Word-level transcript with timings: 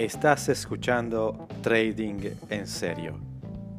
Estás 0.00 0.48
escuchando 0.48 1.46
Trading 1.60 2.30
en 2.48 2.66
Serio, 2.66 3.20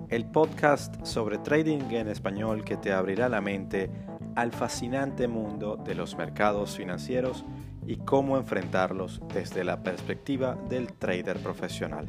el 0.08 0.24
podcast 0.24 1.04
sobre 1.04 1.40
trading 1.40 1.90
en 1.90 2.10
español 2.10 2.64
que 2.64 2.78
te 2.78 2.94
abrirá 2.94 3.28
la 3.28 3.42
mente 3.42 3.90
al 4.36 4.52
fascinante 4.52 5.28
mundo 5.28 5.78
de 5.78 5.96
los 5.96 6.16
mercados 6.16 6.78
financieros 6.78 7.44
y 7.88 7.96
cómo 7.98 8.38
enfrentarlos 8.38 9.20
desde 9.34 9.64
la 9.64 9.82
perspectiva 9.82 10.54
del 10.70 10.94
trader 10.94 11.40
profesional, 11.40 12.08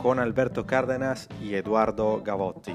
con 0.00 0.20
Alberto 0.20 0.64
Cárdenas 0.64 1.28
y 1.42 1.52
Eduardo 1.52 2.22
Gavotti. 2.22 2.74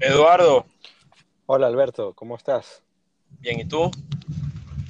Eduardo. 0.00 0.66
Hola 1.46 1.68
Alberto, 1.68 2.12
¿cómo 2.12 2.34
estás? 2.34 2.82
Bien, 3.38 3.60
¿y 3.60 3.64
tú? 3.66 3.88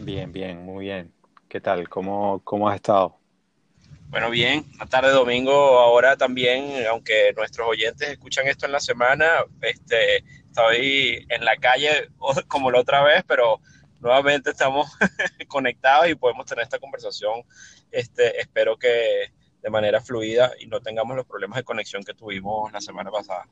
Bien, 0.01 0.33
bien, 0.33 0.65
muy 0.65 0.87
bien. 0.87 1.14
¿Qué 1.55 1.61
tal? 1.61 1.89
¿Cómo, 1.89 2.41
cómo 2.43 2.69
has 2.69 2.75
estado? 2.75 3.17
Bueno, 4.09 4.29
bien, 4.29 4.65
a 4.81 4.87
tarde 4.87 5.13
domingo 5.13 5.53
ahora 5.53 6.17
también, 6.17 6.85
aunque 6.91 7.33
nuestros 7.37 7.69
oyentes 7.69 8.09
escuchan 8.09 8.49
esto 8.49 8.67
en 8.67 8.73
la 8.73 8.81
semana, 8.81 9.45
este, 9.61 10.25
estoy 10.49 11.25
en 11.29 11.45
la 11.45 11.57
calle 11.59 12.09
como 12.49 12.73
la 12.73 12.81
otra 12.81 13.05
vez, 13.05 13.23
pero 13.29 13.61
nuevamente 14.01 14.51
estamos 14.51 14.89
conectados 15.47 16.09
y 16.09 16.17
podemos 16.17 16.45
tener 16.45 16.65
esta 16.65 16.81
conversación, 16.81 17.45
este, 17.93 18.41
espero 18.41 18.77
que 18.77 19.33
de 19.63 19.71
manera 19.71 20.01
fluida 20.01 20.51
y 20.59 20.67
no 20.67 20.81
tengamos 20.81 21.15
los 21.15 21.25
problemas 21.25 21.59
de 21.59 21.63
conexión 21.63 22.03
que 22.03 22.15
tuvimos 22.15 22.73
la 22.73 22.81
semana 22.81 23.13
pasada. 23.13 23.47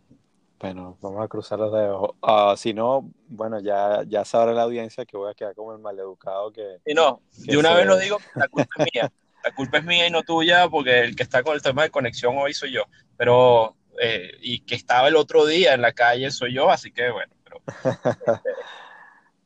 Bueno, 0.62 0.96
vamos 1.02 1.24
a 1.24 1.26
cruzar 1.26 1.58
los 1.58 1.72
dedos. 1.72 2.10
Uh, 2.22 2.56
si 2.56 2.72
no, 2.72 3.10
bueno, 3.26 3.58
ya, 3.58 4.04
ya 4.06 4.24
sabrá 4.24 4.52
la 4.52 4.62
audiencia 4.62 5.04
que 5.04 5.16
voy 5.16 5.28
a 5.28 5.34
quedar 5.34 5.56
como 5.56 5.72
el 5.72 5.80
maleducado 5.80 6.52
que... 6.52 6.78
Y 6.86 6.94
no, 6.94 7.20
de 7.36 7.56
una 7.56 7.74
vez 7.74 7.84
lo 7.84 7.98
digo, 7.98 8.18
la 8.36 8.46
culpa 8.46 8.70
es 8.78 8.86
mía. 8.94 9.12
La 9.42 9.52
culpa 9.56 9.78
es 9.78 9.84
mía 9.84 10.06
y 10.06 10.10
no 10.12 10.22
tuya, 10.22 10.68
porque 10.68 11.00
el 11.00 11.16
que 11.16 11.24
está 11.24 11.42
con 11.42 11.56
el 11.56 11.62
tema 11.62 11.82
de 11.82 11.90
conexión 11.90 12.36
hoy 12.38 12.54
soy 12.54 12.70
yo. 12.70 12.84
Pero, 13.16 13.74
eh, 14.00 14.30
y 14.40 14.60
que 14.60 14.76
estaba 14.76 15.08
el 15.08 15.16
otro 15.16 15.46
día 15.46 15.74
en 15.74 15.82
la 15.82 15.94
calle 15.94 16.30
soy 16.30 16.54
yo, 16.54 16.70
así 16.70 16.92
que 16.92 17.10
bueno, 17.10 17.34
pero... 17.42 17.60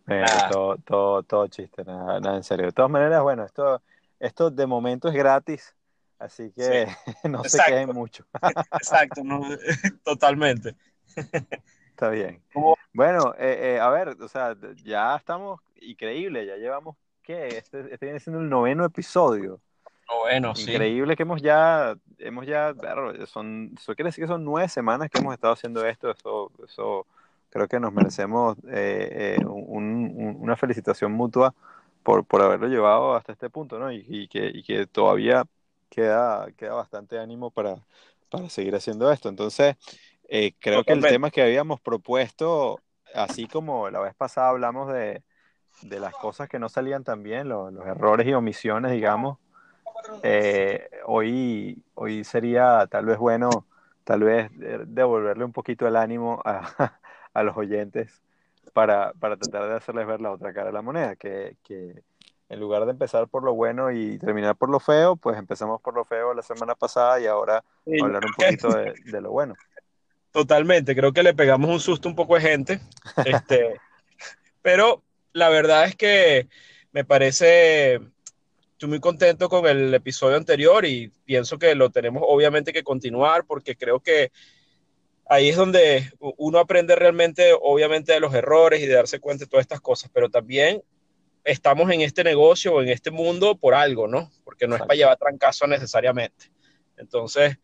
eh, 0.09 0.25
todo, 0.53 0.77
todo, 0.85 1.23
todo 1.23 1.47
chiste, 1.47 1.83
nada, 1.83 2.21
nada 2.21 2.37
en 2.37 2.45
serio. 2.45 2.67
De 2.67 2.73
todas 2.73 2.91
maneras, 2.91 3.23
bueno, 3.23 3.43
esto, 3.43 3.81
esto 4.21 4.51
de 4.51 4.67
momento 4.67 5.09
es 5.09 5.15
gratis, 5.15 5.75
así 6.19 6.53
que 6.53 6.89
sí. 6.89 7.11
no 7.31 7.43
Exacto. 7.43 7.65
se 7.65 7.73
queden 7.73 7.95
mucho. 7.95 8.27
Exacto, 8.75 9.25
no, 9.25 9.41
totalmente. 10.05 10.77
Está 11.91 12.11
bien. 12.11 12.43
Bueno, 12.93 13.35
eh, 13.39 13.75
eh, 13.75 13.81
a 13.81 13.89
ver, 13.91 14.09
o 14.21 14.29
sea, 14.29 14.57
ya 14.85 15.17
estamos 15.17 15.61
increíble, 15.81 16.47
ya 16.47 16.57
llevamos, 16.57 16.97
¿qué? 17.23 17.49
Este, 17.49 17.93
este 17.93 18.07
viene 18.07 18.21
siendo 18.21 18.41
el 18.41 18.49
noveno 18.49 18.85
episodio. 18.85 19.61
Noveno, 20.09 20.55
sí. 20.55 20.71
Increíble 20.71 21.17
que 21.17 21.23
hemos 21.23 21.43
ya, 21.43 21.97
hemos 22.19 22.47
ya, 22.47 22.75
son, 23.27 23.73
eso 23.77 23.95
quiere 23.95 24.09
decir 24.09 24.25
que 24.25 24.29
son 24.29 24.45
nueve 24.45 24.69
semanas 24.69 25.11
que 25.11 25.19
hemos 25.19 25.35
estado 25.35 25.55
haciendo 25.55 25.85
esto, 25.85 26.11
eso, 26.11 26.53
eso 26.65 27.07
creo 27.51 27.67
que 27.67 27.81
nos 27.81 27.93
merecemos 27.93 28.57
eh, 28.69 29.39
un, 29.45 30.13
un, 30.15 30.37
una 30.39 30.57
felicitación 30.57 31.13
mutua 31.13 31.55
por, 32.03 32.25
por 32.25 32.41
haberlo 32.43 32.69
llevado 32.69 33.15
hasta 33.15 33.33
este 33.33 33.51
punto, 33.51 33.79
¿no? 33.79 33.91
Y, 33.91 34.05
y, 34.09 34.29
que, 34.29 34.51
y 34.53 34.63
que 34.63 34.87
todavía 34.87 35.45
queda, 35.89 36.49
queda 36.57 36.75
bastante 36.75 37.19
ánimo 37.19 37.51
para, 37.51 37.77
para 38.31 38.49
seguir 38.49 38.77
haciendo 38.77 39.11
esto. 39.11 39.29
Entonces, 39.29 39.77
eh, 40.29 40.55
creo 40.59 40.85
que 40.85 40.93
el 40.93 41.03
tema 41.03 41.31
que 41.31 41.43
habíamos 41.43 41.81
propuesto, 41.81 42.81
así 43.15 43.47
como 43.47 43.91
la 43.91 44.01
vez 44.01 44.15
pasada 44.15 44.49
hablamos 44.49 44.93
de, 44.93 45.23
de 45.83 46.01
las 46.01 46.15
cosas 46.15 46.49
que 46.49 46.59
no 46.59 46.69
salían 46.69 47.05
tan 47.05 47.23
bien, 47.23 47.49
los, 47.49 47.73
los 47.73 47.87
errores 47.87 48.27
y 48.27 48.35
omisiones, 48.35 48.93
digamos, 48.93 49.39
eh, 50.23 50.89
hoy, 51.05 51.83
hoy 51.95 52.25
sería 52.25 52.87
tal 52.91 53.07
vez 53.07 53.19
bueno, 53.19 53.67
tal 54.05 54.23
vez 54.23 54.51
devolverle 54.87 55.45
un 55.45 55.53
poquito 55.53 55.87
el 55.87 55.97
ánimo 55.97 56.41
a, 56.45 56.63
a 57.35 57.43
los 57.43 57.57
oyentes 57.57 58.23
para, 58.73 59.13
para, 59.15 59.37
tratar 59.37 59.69
de 59.69 59.75
hacerles 59.77 60.07
ver 60.07 60.21
la 60.21 60.33
otra 60.33 60.53
cara 60.53 60.67
de 60.67 60.73
la 60.73 60.83
moneda, 60.83 61.17
que, 61.17 61.57
que 61.63 62.03
en 62.49 62.61
lugar 62.61 62.85
de 62.85 62.93
empezar 62.93 63.29
por 63.29 63.43
lo 63.43 63.55
bueno 63.55 63.91
y 63.91 64.19
terminar 64.19 64.57
por 64.57 64.71
lo 64.71 64.81
feo, 64.81 65.17
pues 65.17 65.39
empezamos 65.39 65.81
por 65.81 65.95
lo 65.95 66.05
feo 66.05 66.35
la 66.35 66.43
semana 66.43 66.75
pasada 66.75 67.21
y 67.21 67.27
ahora 67.27 67.65
hablar 68.03 68.25
un 68.25 68.33
poquito 68.33 68.69
de, 68.69 68.95
de 69.05 69.21
lo 69.21 69.31
bueno. 69.31 69.55
Totalmente, 70.33 70.95
creo 70.95 71.13
que 71.13 71.23
le 71.23 71.35
pegamos 71.35 71.71
un 71.71 71.81
susto 71.81 72.09
un 72.09 72.15
poco 72.15 72.35
de 72.35 72.43
gente, 72.43 72.81
este, 73.25 73.81
pero 74.63 75.03
la 75.33 75.49
verdad 75.49 75.87
es 75.87 75.97
que 75.97 76.49
me 76.93 77.05
parece, 77.05 78.01
estoy 78.73 78.89
muy 78.89 79.01
contento 79.01 79.49
con 79.49 79.67
el 79.67 79.93
episodio 79.95 80.37
anterior 80.37 80.85
y 80.85 81.13
pienso 81.25 81.59
que 81.59 81.75
lo 81.75 81.91
tenemos 81.91 82.23
obviamente 82.27 82.73
que 82.73 82.83
continuar 82.83 83.45
porque 83.47 83.77
creo 83.77 84.01
que 84.01 84.31
ahí 85.29 85.49
es 85.49 85.57
donde 85.57 86.11
uno 86.19 86.59
aprende 86.59 86.95
realmente, 86.97 87.53
obviamente, 87.61 88.13
de 88.13 88.21
los 88.21 88.35
errores 88.35 88.81
y 88.83 88.87
de 88.87 88.95
darse 88.95 89.21
cuenta 89.21 89.45
de 89.45 89.51
todas 89.51 89.65
estas 89.65 89.81
cosas, 89.81 90.11
pero 90.13 90.31
también 90.31 90.83
estamos 91.45 91.91
en 91.91 92.01
este 92.01 92.25
negocio 92.25 92.75
o 92.75 92.83
en 92.83 92.89
este 92.89 93.11
mundo 93.11 93.57
por 93.57 93.75
algo, 93.75 94.09
¿no? 94.09 94.31
Porque 94.45 94.67
no 94.67 94.75
es 94.77 94.83
para 94.83 94.95
llevar 94.95 95.17
trancazo 95.17 95.67
necesariamente. 95.67 96.51
Entonces, 96.97 97.59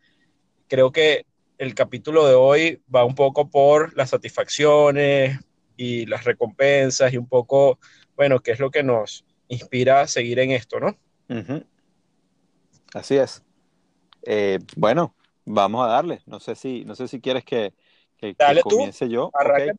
creo 0.67 0.91
que 0.91 1.25
el 1.57 1.75
capítulo 1.75 2.27
de 2.27 2.33
hoy 2.33 2.81
va 2.93 3.05
un 3.05 3.15
poco 3.15 3.49
por 3.49 3.95
las 3.95 4.09
satisfacciones 4.09 5.39
y 5.77 6.05
las 6.05 6.23
recompensas 6.23 7.13
y 7.13 7.17
un 7.17 7.27
poco, 7.27 7.79
bueno, 8.15 8.39
qué 8.39 8.51
es 8.51 8.59
lo 8.59 8.71
que 8.71 8.83
nos 8.83 9.25
inspira 9.47 10.01
a 10.01 10.07
seguir 10.07 10.39
en 10.39 10.51
esto, 10.51 10.79
¿no? 10.79 10.97
Uh 11.29 11.35
-huh. 11.35 11.65
Así 12.93 13.15
es. 13.17 13.43
Eh, 14.23 14.59
bueno, 14.75 15.15
vamos 15.45 15.85
a 15.85 15.89
darle. 15.89 16.21
No 16.25 16.39
sé 16.39 16.55
si, 16.55 16.85
no 16.85 16.95
sé 16.95 17.07
si 17.07 17.19
quieres 17.19 17.43
que, 17.43 17.73
que, 18.17 18.35
Dale 18.37 18.61
que 18.61 18.69
comience 18.69 19.05
tú. 19.05 19.11
yo. 19.11 19.31
Okay. 19.33 19.69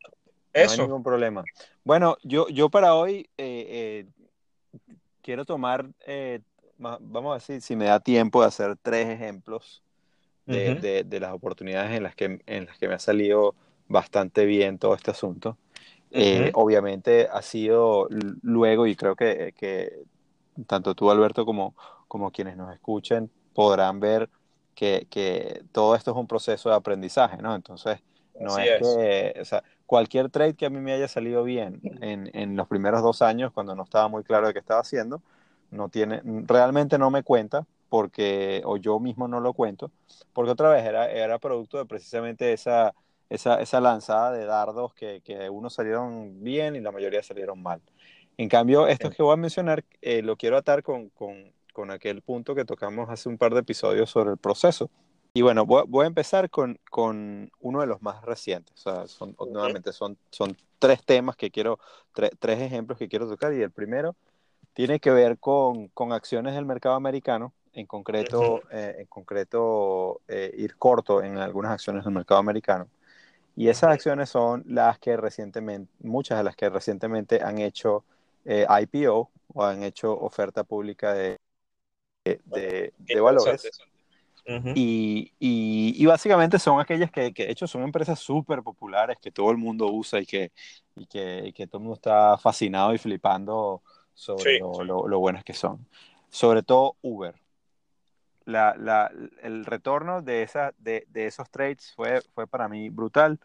Eso. 0.52 0.76
No 0.76 0.82
hay 0.82 0.88
ningún 0.88 1.02
problema. 1.02 1.44
Bueno, 1.82 2.16
yo, 2.22 2.48
yo 2.48 2.70
para 2.70 2.94
hoy 2.94 3.28
eh, 3.36 3.66
eh, 3.68 4.06
quiero 5.20 5.44
tomar, 5.44 5.86
eh, 6.06 6.40
vamos 6.78 7.32
a 7.32 7.34
decir, 7.34 7.60
si 7.60 7.74
me 7.76 7.86
da 7.86 8.00
tiempo 8.00 8.40
de 8.40 8.48
hacer 8.48 8.76
tres 8.82 9.08
ejemplos 9.08 9.83
de, 10.46 10.72
uh 10.72 10.74
-huh. 10.74 10.80
de, 10.80 11.04
de, 11.04 11.20
las 11.20 11.32
oportunidades 11.32 11.92
en 11.92 12.02
las, 12.02 12.14
que, 12.14 12.40
en 12.46 12.66
las 12.66 12.78
que 12.78 12.88
me 12.88 12.94
ha 12.94 12.98
salido 12.98 13.54
bastante 13.88 14.44
bien 14.44 14.78
todo 14.78 14.94
este 14.94 15.10
asunto. 15.10 15.56
Uh 16.10 16.16
-huh. 16.16 16.46
eh, 16.48 16.50
obviamente 16.54 17.28
ha 17.30 17.42
sido 17.42 18.08
luego, 18.42 18.86
y 18.86 18.96
creo 18.96 19.16
que, 19.16 19.54
que, 19.56 20.04
tanto 20.66 20.94
tú, 20.94 21.10
Alberto, 21.10 21.44
como, 21.44 21.74
como 22.08 22.30
quienes 22.30 22.56
nos 22.56 22.72
escuchen, 22.72 23.30
podrán 23.54 24.00
ver 24.00 24.28
que, 24.74 25.06
que, 25.10 25.62
todo 25.72 25.94
esto 25.94 26.10
es 26.12 26.16
un 26.16 26.26
proceso 26.26 26.68
de 26.68 26.76
aprendizaje, 26.76 27.38
¿no? 27.38 27.54
Entonces, 27.54 28.00
no 28.38 28.58
es, 28.58 28.68
es, 28.68 28.96
que, 28.96 29.40
o 29.40 29.44
sea, 29.44 29.62
cualquier 29.86 30.28
trade 30.28 30.54
que 30.54 30.66
a 30.66 30.70
mí 30.70 30.80
me 30.80 30.92
haya 30.92 31.06
salido 31.06 31.44
bien 31.44 31.80
en, 32.00 32.30
en 32.34 32.56
los 32.56 32.66
primeros 32.66 33.02
dos 33.02 33.22
años, 33.22 33.52
cuando 33.52 33.74
no 33.74 33.84
estaba 33.84 34.08
muy 34.08 34.24
claro 34.24 34.48
de 34.48 34.52
qué 34.52 34.58
estaba 34.58 34.80
haciendo, 34.80 35.22
no 35.70 35.88
tiene, 35.88 36.20
realmente 36.24 36.98
no 36.98 37.10
me 37.10 37.22
cuenta, 37.22 37.66
porque, 37.94 38.60
o 38.64 38.76
yo 38.76 38.98
mismo 38.98 39.28
no 39.28 39.38
lo 39.38 39.52
cuento, 39.52 39.92
porque 40.32 40.50
otra 40.50 40.68
vez 40.68 40.84
era, 40.84 41.08
era 41.08 41.38
producto 41.38 41.78
de 41.78 41.84
precisamente 41.84 42.52
esa, 42.52 42.92
esa, 43.30 43.60
esa 43.60 43.80
lanzada 43.80 44.32
de 44.32 44.46
dardos 44.46 44.92
que, 44.94 45.20
que, 45.20 45.48
unos 45.48 45.74
salieron 45.74 46.42
bien 46.42 46.74
y 46.74 46.80
la 46.80 46.90
mayoría 46.90 47.22
salieron 47.22 47.62
mal. 47.62 47.80
En 48.36 48.48
cambio, 48.48 48.88
esto 48.88 49.10
que 49.10 49.22
voy 49.22 49.34
a 49.34 49.36
mencionar 49.36 49.84
eh, 50.02 50.22
lo 50.22 50.34
quiero 50.34 50.56
atar 50.56 50.82
con, 50.82 51.10
con, 51.10 51.52
con, 51.72 51.92
aquel 51.92 52.20
punto 52.20 52.56
que 52.56 52.64
tocamos 52.64 53.08
hace 53.10 53.28
un 53.28 53.38
par 53.38 53.54
de 53.54 53.60
episodios 53.60 54.10
sobre 54.10 54.32
el 54.32 54.38
proceso. 54.38 54.90
Y 55.32 55.42
bueno, 55.42 55.64
voy, 55.64 55.84
voy 55.86 56.02
a 56.02 56.08
empezar 56.08 56.50
con, 56.50 56.80
con, 56.90 57.52
uno 57.60 57.80
de 57.80 57.86
los 57.86 58.02
más 58.02 58.24
recientes. 58.24 58.74
O 58.74 58.90
sea, 58.90 59.06
son, 59.06 59.34
okay. 59.36 59.52
nuevamente 59.52 59.92
son, 59.92 60.18
son 60.30 60.56
tres 60.80 61.04
temas 61.04 61.36
que 61.36 61.52
quiero, 61.52 61.78
tre 62.12 62.30
tres 62.40 62.60
ejemplos 62.60 62.98
que 62.98 63.06
quiero 63.06 63.28
tocar. 63.28 63.54
Y 63.54 63.62
el 63.62 63.70
primero 63.70 64.16
tiene 64.72 64.98
que 64.98 65.12
ver 65.12 65.38
con, 65.38 65.86
con 65.90 66.12
acciones 66.12 66.56
del 66.56 66.64
mercado 66.66 66.96
americano 66.96 67.52
en 67.74 67.86
concreto, 67.86 68.62
eh, 68.70 68.96
en 69.00 69.06
concreto 69.06 70.20
eh, 70.28 70.52
ir 70.56 70.76
corto 70.76 71.22
en 71.22 71.38
algunas 71.38 71.72
acciones 71.72 72.04
del 72.04 72.14
mercado 72.14 72.40
americano. 72.40 72.88
Y 73.56 73.68
esas 73.68 73.90
acciones 73.90 74.30
son 74.30 74.64
las 74.66 74.98
que 74.98 75.16
recientemente, 75.16 75.92
muchas 76.00 76.38
de 76.38 76.44
las 76.44 76.56
que 76.56 76.68
recientemente 76.70 77.42
han 77.42 77.58
hecho 77.58 78.04
eh, 78.44 78.66
IPO 78.68 79.30
o 79.52 79.64
han 79.64 79.82
hecho 79.82 80.12
oferta 80.18 80.64
pública 80.64 81.12
de, 81.12 81.38
de, 82.24 82.40
de, 82.46 82.92
de 82.98 83.20
valores. 83.20 83.68
Uh 84.46 84.52
-huh. 84.52 84.72
y, 84.74 85.32
y, 85.38 85.94
y, 85.96 86.04
básicamente 86.04 86.58
son 86.58 86.78
aquellas 86.78 87.10
que, 87.10 87.32
que 87.32 87.46
de 87.46 87.52
hecho 87.52 87.66
son 87.66 87.82
empresas 87.82 88.18
súper 88.18 88.62
populares 88.62 89.16
que 89.18 89.30
todo 89.30 89.50
el 89.50 89.56
mundo 89.56 89.86
usa 89.90 90.20
y 90.20 90.26
que, 90.26 90.52
y 90.96 91.06
que, 91.06 91.44
y 91.46 91.52
que 91.54 91.66
todo 91.66 91.78
el 91.78 91.84
mundo 91.84 91.94
está 91.94 92.36
fascinado 92.36 92.92
y 92.92 92.98
flipando 92.98 93.82
sobre 94.12 94.56
sí, 94.56 94.58
lo, 94.58 94.74
sí. 94.74 94.84
Lo, 94.84 95.08
lo 95.08 95.18
buenas 95.18 95.44
que 95.44 95.54
son. 95.54 95.86
Sobre 96.28 96.62
todo 96.62 96.96
Uber 97.00 97.34
la, 98.44 98.74
la, 98.76 99.10
el 99.42 99.64
retorno 99.64 100.22
de, 100.22 100.42
esa, 100.42 100.74
de, 100.78 101.06
de, 101.10 101.26
esos 101.26 101.50
trades 101.50 101.92
fue, 101.94 102.20
fue 102.34 102.46
para 102.46 102.68
mí 102.68 102.88
brutal. 102.90 103.38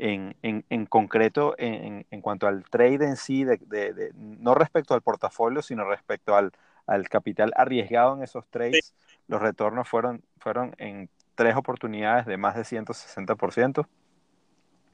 En, 0.00 0.36
en, 0.42 0.64
en 0.70 0.86
concreto, 0.86 1.56
en, 1.58 2.06
en, 2.08 2.20
cuanto 2.20 2.46
al 2.46 2.62
trade 2.70 3.04
en 3.04 3.16
sí, 3.16 3.42
de, 3.42 3.56
de, 3.66 4.12
no 4.14 4.54
respecto 4.54 4.94
al 4.94 5.02
portafolio, 5.02 5.60
sino 5.60 5.84
respecto 5.84 6.36
al, 6.36 6.52
al 6.86 7.08
capital 7.08 7.52
arriesgado 7.56 8.14
en 8.14 8.22
esos 8.22 8.46
trades, 8.46 8.94
los 9.26 9.42
retornos 9.42 9.88
fueron, 9.88 10.22
fueron 10.38 10.74
en 10.78 11.10
tres 11.34 11.56
oportunidades 11.56 12.26
de 12.26 12.36
más 12.36 12.54
de 12.54 12.64
160%. 12.64 13.88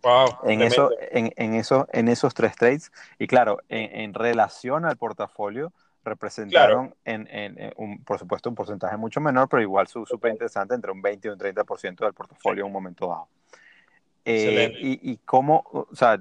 Wow, 0.02 0.26
en, 0.44 0.62
eso, 0.62 0.90
en, 1.10 1.32
en, 1.36 1.54
eso, 1.54 1.86
en 1.92 2.08
esos 2.08 2.32
tres 2.32 2.56
trades. 2.56 2.90
Y 3.18 3.26
claro, 3.26 3.58
en, 3.68 4.00
en 4.00 4.14
relación 4.14 4.86
al 4.86 4.96
portafolio, 4.96 5.72
representaron, 6.04 6.94
en, 7.04 7.26
en, 7.30 7.72
un, 7.76 8.04
por 8.04 8.18
supuesto, 8.18 8.48
un 8.48 8.54
porcentaje 8.54 8.96
mucho 8.96 9.20
menor, 9.20 9.48
pero 9.48 9.62
igual 9.62 9.86
súper 9.88 10.32
interesante, 10.32 10.74
entre 10.74 10.92
un 10.92 11.02
20 11.02 11.28
y 11.28 11.30
un 11.30 11.38
30% 11.38 12.04
del 12.04 12.12
portafolio 12.12 12.62
en 12.62 12.66
un 12.66 12.72
momento 12.72 13.08
dado. 13.08 13.28
Eh, 14.24 14.72
y, 14.80 15.12
y, 15.12 15.16
cómo, 15.18 15.64
o 15.72 15.88
sea, 15.94 16.18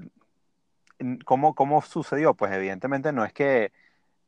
¿cómo, 1.24 1.54
¿cómo 1.54 1.82
sucedió? 1.82 2.34
Pues 2.34 2.52
evidentemente 2.52 3.12
no 3.12 3.24
es 3.24 3.32
que, 3.32 3.72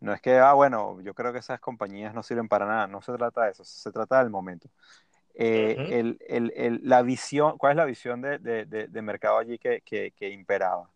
no 0.00 0.12
es 0.12 0.20
que, 0.20 0.38
ah, 0.38 0.52
bueno, 0.52 1.00
yo 1.00 1.14
creo 1.14 1.32
que 1.32 1.38
esas 1.38 1.60
compañías 1.60 2.14
no 2.14 2.22
sirven 2.22 2.48
para 2.48 2.66
nada, 2.66 2.86
no 2.86 3.02
se 3.02 3.12
trata 3.12 3.44
de 3.44 3.50
eso, 3.50 3.64
se 3.64 3.90
trata 3.92 4.18
del 4.20 4.30
momento. 4.30 4.68
Eh, 5.38 5.76
el, 5.90 6.18
el, 6.26 6.52
el, 6.56 6.80
la 6.82 7.02
visión, 7.02 7.58
¿cuál 7.58 7.72
es 7.72 7.76
la 7.76 7.84
visión 7.84 8.22
de, 8.22 8.38
de, 8.38 8.64
de, 8.64 9.02
mercado 9.02 9.36
allí 9.36 9.58
que, 9.58 9.82
que, 9.82 10.12
que, 10.12 10.30
imperaba? 10.30 10.88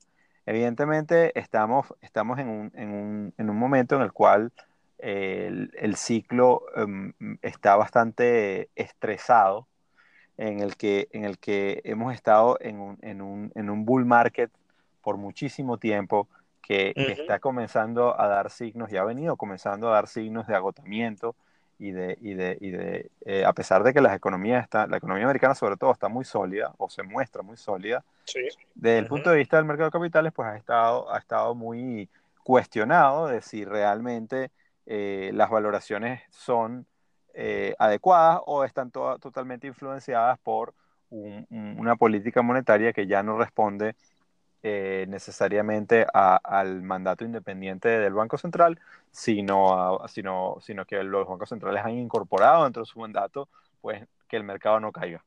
Evidentemente 0.51 1.39
estamos, 1.39 1.95
estamos 2.01 2.41
en, 2.41 2.49
un, 2.49 2.73
en, 2.75 2.91
un, 2.91 3.35
en 3.39 3.51
un 3.51 3.57
momento 3.57 3.95
en 3.95 4.03
el 4.03 4.13
cual 4.13 4.51
el, 4.99 5.95
ciclo 5.95 6.63
um, 6.77 7.13
está 7.41 7.77
bastante 7.77 8.69
estresado, 8.75 9.69
en 10.37 10.59
el 10.59 10.77
que, 10.77 11.07
en 11.13 11.25
el 11.25 11.39
que 11.39 11.81
hemos 11.85 12.13
estado 12.13 12.59
en 12.61 12.81
un, 12.81 12.99
en 13.03 13.23
un, 13.23 13.53
en 13.55 13.71
un 13.71 13.85
bull 13.85 14.05
market 14.05 14.51
por 15.03 15.19
muchísimo 15.19 15.79
tiempo, 15.79 16.27
que, 16.61 16.95
uh 16.97 17.01
-huh. 17.01 17.07
que, 17.07 17.13
está 17.13 17.39
comenzando 17.39 18.21
a 18.21 18.27
dar 18.27 18.51
signos, 18.51 18.91
ya 18.91 19.03
ha 19.03 19.05
venido 19.05 19.37
comenzando 19.37 19.89
a 19.89 19.93
dar 19.93 20.09
signos 20.09 20.49
de 20.49 20.57
agotamiento, 20.57 21.37
y 21.81 21.93
de, 21.93 22.19
y 22.21 22.35
de, 22.35 22.59
y 22.61 22.71
de 22.71 23.11
eh, 23.25 23.45
a 23.45 23.55
pesar 23.55 23.83
de 23.83 23.95
que 23.95 24.03
las 24.03 24.15
economías 24.15 24.63
está, 24.63 24.87
la 24.87 24.99
economía 24.99 25.25
americana 25.25 25.55
sobre 25.55 25.79
todo 25.79 25.91
está 25.93 26.09
muy 26.09 26.27
sólida 26.27 26.75
o 26.77 26.91
se 26.91 27.03
muestra 27.03 27.43
muy 27.43 27.57
sólida, 27.57 28.05
sí. 28.25 28.41
desde 28.75 28.99
el 28.99 29.05
uh 29.05 29.07
-huh. 29.07 29.09
punto 29.09 29.31
de 29.31 29.39
vista 29.39 29.57
del 29.57 29.65
mercado 29.65 29.89
de 29.89 29.93
capitales, 29.93 30.33
pues 30.35 30.47
ha 30.47 30.57
estado, 30.59 31.11
ha 31.11 31.19
estado 31.19 31.55
muy 31.55 32.11
cuestionado 32.45 33.29
de 33.29 33.41
si 33.41 33.65
realmente 33.65 34.51
eh, 34.85 35.31
las 35.33 35.49
valoraciones 35.49 36.21
son 36.29 36.87
eh, 37.33 37.75
adecuadas 37.79 38.41
o 38.45 38.65
están 38.65 38.91
to 38.91 39.19
totalmente 39.19 39.67
influenciadas 39.67 40.39
por 40.41 40.75
un, 41.09 41.47
un, 41.49 41.77
una 41.79 41.97
política 41.97 42.43
monetaria 42.43 42.93
que 42.93 43.07
ya 43.07 43.23
no 43.23 43.39
responde 43.39 43.97
eh, 44.63 45.07
necesariamente 45.09 46.07
a, 46.13 46.37
al 46.37 46.83
mandato 46.83 47.25
independiente 47.25 47.89
del 47.89 48.13
Banco 48.13 48.39
Central, 48.39 48.79
sino, 49.11 50.03
a, 50.03 50.09
sino, 50.09 50.59
sino 50.61 50.85
que 50.85 51.03
los 51.03 51.27
bancos 51.27 51.49
centrales 51.49 51.85
han 51.85 51.97
incorporado 51.97 52.65
dentro 52.65 52.83
de 52.83 52.87
su 52.87 52.99
mandato 52.99 53.49
pues, 53.81 54.05
que 54.29 54.37
el 54.37 54.45
mercado 54.45 54.81
no 54.81 54.93
caiga. 54.93 55.25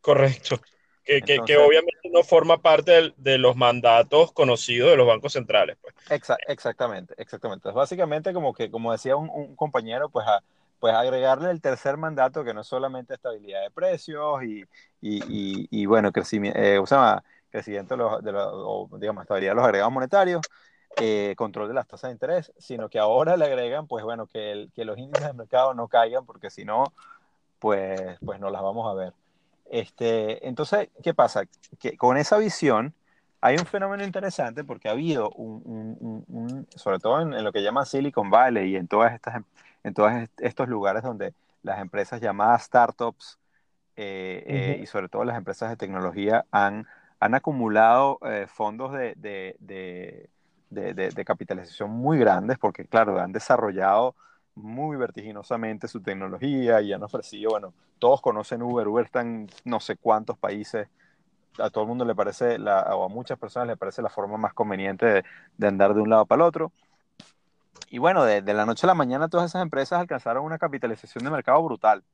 Correcto. 0.00 0.60
Que, 1.02 1.18
Entonces, 1.18 1.44
que, 1.46 1.52
que, 1.52 1.58
obviamente 1.58 2.10
no 2.10 2.22
forma 2.22 2.62
parte 2.62 2.90
de, 2.90 3.14
de, 3.18 3.38
los 3.38 3.56
mandatos 3.56 4.32
conocidos 4.32 4.90
de 4.90 4.96
los 4.96 5.06
bancos 5.06 5.34
centrales. 5.34 5.76
Pues. 5.80 5.94
Exa 6.10 6.36
exactamente, 6.48 7.14
exactamente. 7.18 7.60
Entonces, 7.60 7.76
básicamente, 7.76 8.32
como, 8.32 8.54
que, 8.54 8.70
como 8.70 8.92
decía 8.92 9.16
un, 9.16 9.28
un 9.28 9.54
compañero, 9.54 10.08
pues, 10.08 10.26
a, 10.26 10.42
pues 10.84 10.94
agregarle 10.94 11.50
el 11.50 11.62
tercer 11.62 11.96
mandato, 11.96 12.44
que 12.44 12.52
no 12.52 12.60
es 12.60 12.66
solamente 12.66 13.14
estabilidad 13.14 13.62
de 13.62 13.70
precios 13.70 14.42
y, 14.42 14.64
y, 15.00 15.16
y, 15.28 15.68
y 15.70 15.86
bueno, 15.86 16.12
crecimiento, 16.12 16.58
eh, 16.58 16.78
o 16.78 16.86
sea, 16.86 17.24
crecimiento 17.54 17.94
de 17.94 17.98
los, 17.98 18.24
de 18.24 18.32
los 18.32 18.48
o, 18.52 18.88
digamos, 18.98 19.22
estabilidad 19.22 19.52
de 19.52 19.56
los 19.56 19.64
agregados 19.64 19.92
monetarios, 19.92 20.40
eh, 20.96 21.34
control 21.36 21.68
de 21.68 21.74
las 21.74 21.86
tasas 21.86 22.08
de 22.08 22.14
interés, 22.14 22.52
sino 22.58 22.88
que 22.88 22.98
ahora 22.98 23.36
le 23.36 23.44
agregan, 23.44 23.86
pues 23.86 24.02
bueno, 24.04 24.26
que, 24.26 24.50
el, 24.50 24.72
que 24.74 24.84
los 24.84 24.98
índices 24.98 25.28
de 25.28 25.34
mercado 25.34 25.72
no 25.72 25.86
caigan, 25.86 26.26
porque 26.26 26.50
si 26.50 26.64
no, 26.64 26.92
pues, 27.60 28.18
pues 28.24 28.40
no 28.40 28.50
las 28.50 28.60
vamos 28.60 28.90
a 28.90 28.94
ver. 28.94 29.12
Este, 29.66 30.48
entonces, 30.48 30.88
¿qué 31.00 31.14
pasa? 31.14 31.44
Que 31.78 31.96
con 31.96 32.16
esa 32.16 32.38
visión 32.38 32.92
hay 33.40 33.56
un 33.56 33.66
fenómeno 33.66 34.02
interesante 34.02 34.64
porque 34.64 34.88
ha 34.88 34.92
habido 34.92 35.30
un, 35.30 35.62
un, 36.00 36.24
un 36.26 36.66
sobre 36.74 36.98
todo 36.98 37.20
en, 37.20 37.34
en, 37.34 37.44
lo 37.44 37.52
que 37.52 37.62
llaman 37.62 37.86
Silicon 37.86 38.30
Valley 38.30 38.72
y 38.72 38.76
en 38.76 38.88
todas 38.88 39.14
estas, 39.14 39.42
en 39.84 39.94
todos 39.94 40.12
estos 40.38 40.68
lugares 40.68 41.04
donde 41.04 41.34
las 41.62 41.78
empresas 41.78 42.20
llamadas 42.20 42.64
startups 42.64 43.38
eh, 43.96 44.42
uh 44.44 44.50
-huh. 44.50 44.54
eh, 44.54 44.78
y 44.82 44.86
sobre 44.86 45.08
todo 45.08 45.24
las 45.24 45.36
empresas 45.36 45.70
de 45.70 45.76
tecnología 45.76 46.44
han 46.50 46.86
han 47.24 47.34
acumulado 47.34 48.18
eh, 48.26 48.46
fondos 48.46 48.92
de, 48.92 49.14
de, 49.16 50.28
de, 50.68 51.24
capitalización 51.24 51.90
muy 51.90 52.18
grandes 52.18 52.58
porque, 52.58 52.84
claro, 52.84 53.18
han 53.18 53.32
desarrollado 53.32 54.14
muy 54.54 54.98
vertiginosamente 54.98 55.88
su 55.88 56.02
tecnología 56.02 56.82
y 56.82 56.92
han 56.92 57.02
ofrecido, 57.02 57.52
bueno, 57.52 57.72
todos 57.98 58.20
conocen 58.20 58.60
Uber, 58.60 58.86
Uber 58.88 59.06
está 59.06 59.22
en 59.22 59.48
no 59.64 59.80
sé 59.80 59.96
cuántos 59.96 60.36
países, 60.36 60.86
a 61.58 61.70
todo 61.70 61.84
el 61.84 61.88
mundo 61.88 62.04
le 62.04 62.14
parece, 62.14 62.58
la, 62.58 62.94
o 62.94 63.06
a 63.06 63.08
muchas 63.08 63.38
personas 63.38 63.68
le 63.68 63.78
parece 63.78 64.02
la 64.02 64.10
forma 64.10 64.36
más 64.36 64.52
conveniente 64.52 65.24
de, 65.56 65.66
andar 65.66 65.94
de 65.94 66.02
un 66.02 66.10
lado 66.10 66.26
para 66.26 66.42
el 66.42 66.46
otro. 66.46 66.72
Y 67.88 67.96
bueno, 67.96 68.22
de, 68.24 68.42
la 68.42 68.66
noche 68.66 68.86
a 68.86 68.88
la 68.88 68.94
mañana 68.94 69.28
todas 69.28 69.50
esas 69.50 69.62
empresas 69.62 69.98
alcanzaron 69.98 70.44
una 70.44 70.58
capitalización 70.58 71.24
de 71.24 71.30
mercado 71.30 71.62
brutal. 71.62 72.04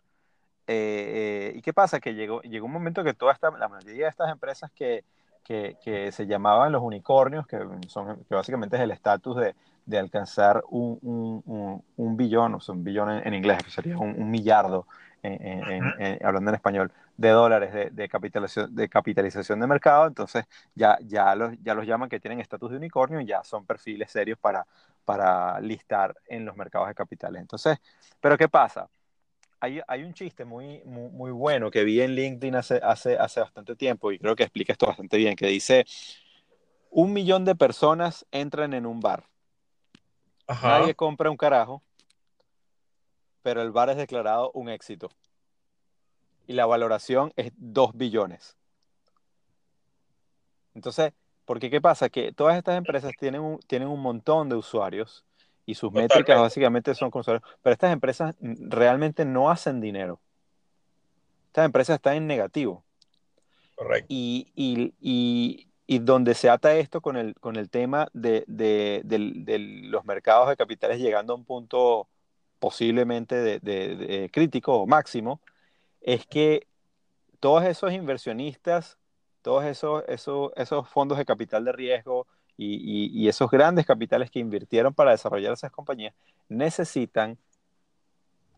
Eh, 0.72 1.50
eh, 1.52 1.52
¿Y 1.56 1.62
qué 1.62 1.72
pasa? 1.72 1.98
Que 1.98 2.14
llegó, 2.14 2.42
llegó 2.42 2.66
un 2.66 2.72
momento 2.72 3.02
que 3.02 3.12
toda 3.12 3.32
esta, 3.32 3.50
la 3.50 3.66
mayoría 3.66 4.04
de 4.04 4.08
estas 4.08 4.30
empresas 4.30 4.70
que, 4.70 5.02
que, 5.42 5.76
que 5.82 6.12
se 6.12 6.28
llamaban 6.28 6.70
los 6.70 6.80
unicornios, 6.80 7.44
que, 7.48 7.58
son, 7.88 8.22
que 8.28 8.36
básicamente 8.36 8.76
es 8.76 8.82
el 8.82 8.92
estatus 8.92 9.36
de, 9.36 9.56
de, 9.84 9.98
alcanzar 9.98 10.62
un, 10.70 10.96
un, 11.02 11.42
un, 11.46 11.84
un, 11.96 12.16
billón, 12.16 12.54
o 12.54 12.60
sea, 12.60 12.76
un 12.76 12.84
billón 12.84 13.10
en, 13.10 13.26
en 13.26 13.34
inglés, 13.34 13.64
que 13.64 13.70
sería 13.70 13.98
un, 13.98 14.30
millardo, 14.30 14.86
en, 15.24 15.82
en, 15.98 16.24
hablando 16.24 16.50
en 16.50 16.54
español, 16.54 16.92
de 17.16 17.30
dólares 17.30 17.72
de, 17.72 17.90
de, 17.90 18.08
capitalización, 18.08 18.72
de 18.72 18.88
capitalización 18.88 19.58
de 19.58 19.66
mercado, 19.66 20.06
entonces 20.06 20.44
ya, 20.76 20.98
ya, 21.02 21.34
los, 21.34 21.52
ya 21.64 21.74
los 21.74 21.84
llaman 21.84 22.08
que 22.08 22.20
tienen 22.20 22.38
estatus 22.38 22.70
de 22.70 22.76
unicornio, 22.76 23.20
ya 23.22 23.42
son 23.42 23.66
perfiles 23.66 24.12
serios 24.12 24.38
para, 24.38 24.64
para 25.04 25.58
listar 25.60 26.14
en 26.28 26.44
los 26.44 26.56
mercados 26.56 26.86
de 26.86 26.94
capitales. 26.94 27.40
Entonces, 27.40 27.76
¿pero 28.20 28.38
qué 28.38 28.48
pasa? 28.48 28.88
Hay, 29.60 29.80
hay, 29.86 30.02
un 30.02 30.14
chiste 30.14 30.44
muy, 30.44 30.82
muy, 30.84 31.10
muy, 31.10 31.30
bueno 31.30 31.70
que 31.70 31.84
vi 31.84 32.00
en 32.00 32.14
LinkedIn 32.14 32.56
hace, 32.56 32.80
hace, 32.82 33.16
hace 33.18 33.40
bastante 33.40 33.76
tiempo 33.76 34.10
y 34.10 34.18
creo 34.18 34.34
que 34.34 34.42
explica 34.42 34.72
esto 34.72 34.86
bastante 34.86 35.16
bien, 35.16 35.36
que 35.36 35.46
dice, 35.46 35.86
un 36.90 37.12
millón 37.12 37.44
de 37.44 37.54
personas 37.54 38.26
entran 38.32 38.72
en 38.72 38.86
un 38.86 39.00
bar. 39.00 39.24
Ajá. 40.46 40.80
Nadie 40.80 40.94
compra 40.94 41.30
un 41.30 41.36
carajo, 41.36 41.82
pero 43.42 43.62
el 43.62 43.70
bar 43.70 43.90
es 43.90 43.96
declarado 43.96 44.50
un 44.54 44.68
éxito. 44.68 45.10
Y 46.46 46.54
la 46.54 46.66
valoración 46.66 47.32
es 47.36 47.52
dos 47.56 47.92
billones. 47.94 48.56
Entonces, 50.74 51.12
¿por 51.44 51.60
qué 51.60 51.70
qué 51.70 51.80
pasa? 51.80 52.08
Que 52.08 52.32
todas 52.32 52.56
estas 52.56 52.76
empresas 52.76 53.12
tienen 53.18 53.40
un, 53.40 53.58
tienen 53.60 53.88
un 53.88 54.00
montón 54.00 54.48
de 54.48 54.56
usuarios 54.56 55.24
y 55.70 55.74
sus 55.74 55.90
Totalmente. 55.90 56.14
métricas 56.14 56.40
básicamente 56.40 56.94
son 56.94 57.10
conservadoras. 57.10 57.58
Pero 57.62 57.72
estas 57.72 57.92
empresas 57.92 58.36
realmente 58.40 59.24
no 59.24 59.50
hacen 59.50 59.80
dinero. 59.80 60.20
Estas 61.46 61.66
empresas 61.66 61.96
están 61.96 62.16
en 62.16 62.26
negativo. 62.26 62.84
Correcto. 63.74 64.06
Y, 64.08 64.52
y, 64.54 64.94
y, 65.00 65.68
y 65.86 65.98
donde 66.00 66.34
se 66.34 66.48
ata 66.48 66.74
esto 66.74 67.00
con 67.00 67.16
el, 67.16 67.34
con 67.34 67.56
el 67.56 67.70
tema 67.70 68.08
de, 68.12 68.44
de, 68.46 69.02
de, 69.04 69.32
de, 69.34 69.58
los 69.58 70.04
mercados 70.04 70.48
de 70.48 70.56
capitales 70.56 71.00
llegando 71.00 71.32
a 71.32 71.36
un 71.36 71.44
punto 71.44 72.08
posiblemente 72.60 73.34
de, 73.58 74.30
crítico 74.32 74.74
o 74.74 74.86
máximo, 74.86 75.40
es 76.00 76.26
que 76.26 76.66
todos 77.40 77.64
esos 77.64 77.92
inversionistas, 77.92 78.98
todos 79.42 79.64
esos, 79.64 80.04
esos, 80.06 80.52
esos 80.56 80.88
fondos 80.88 81.16
de 81.16 81.24
capital 81.24 81.64
de 81.64 81.72
riesgo, 81.72 82.26
y, 82.56 82.74
y, 82.74 83.24
y, 83.24 83.28
esos 83.28 83.50
grandes 83.50 83.86
capitales 83.86 84.30
que 84.30 84.38
invirtieron 84.38 84.92
para 84.92 85.12
desarrollar 85.12 85.52
esas 85.52 85.70
compañías 85.70 86.14
necesitan 86.48 87.38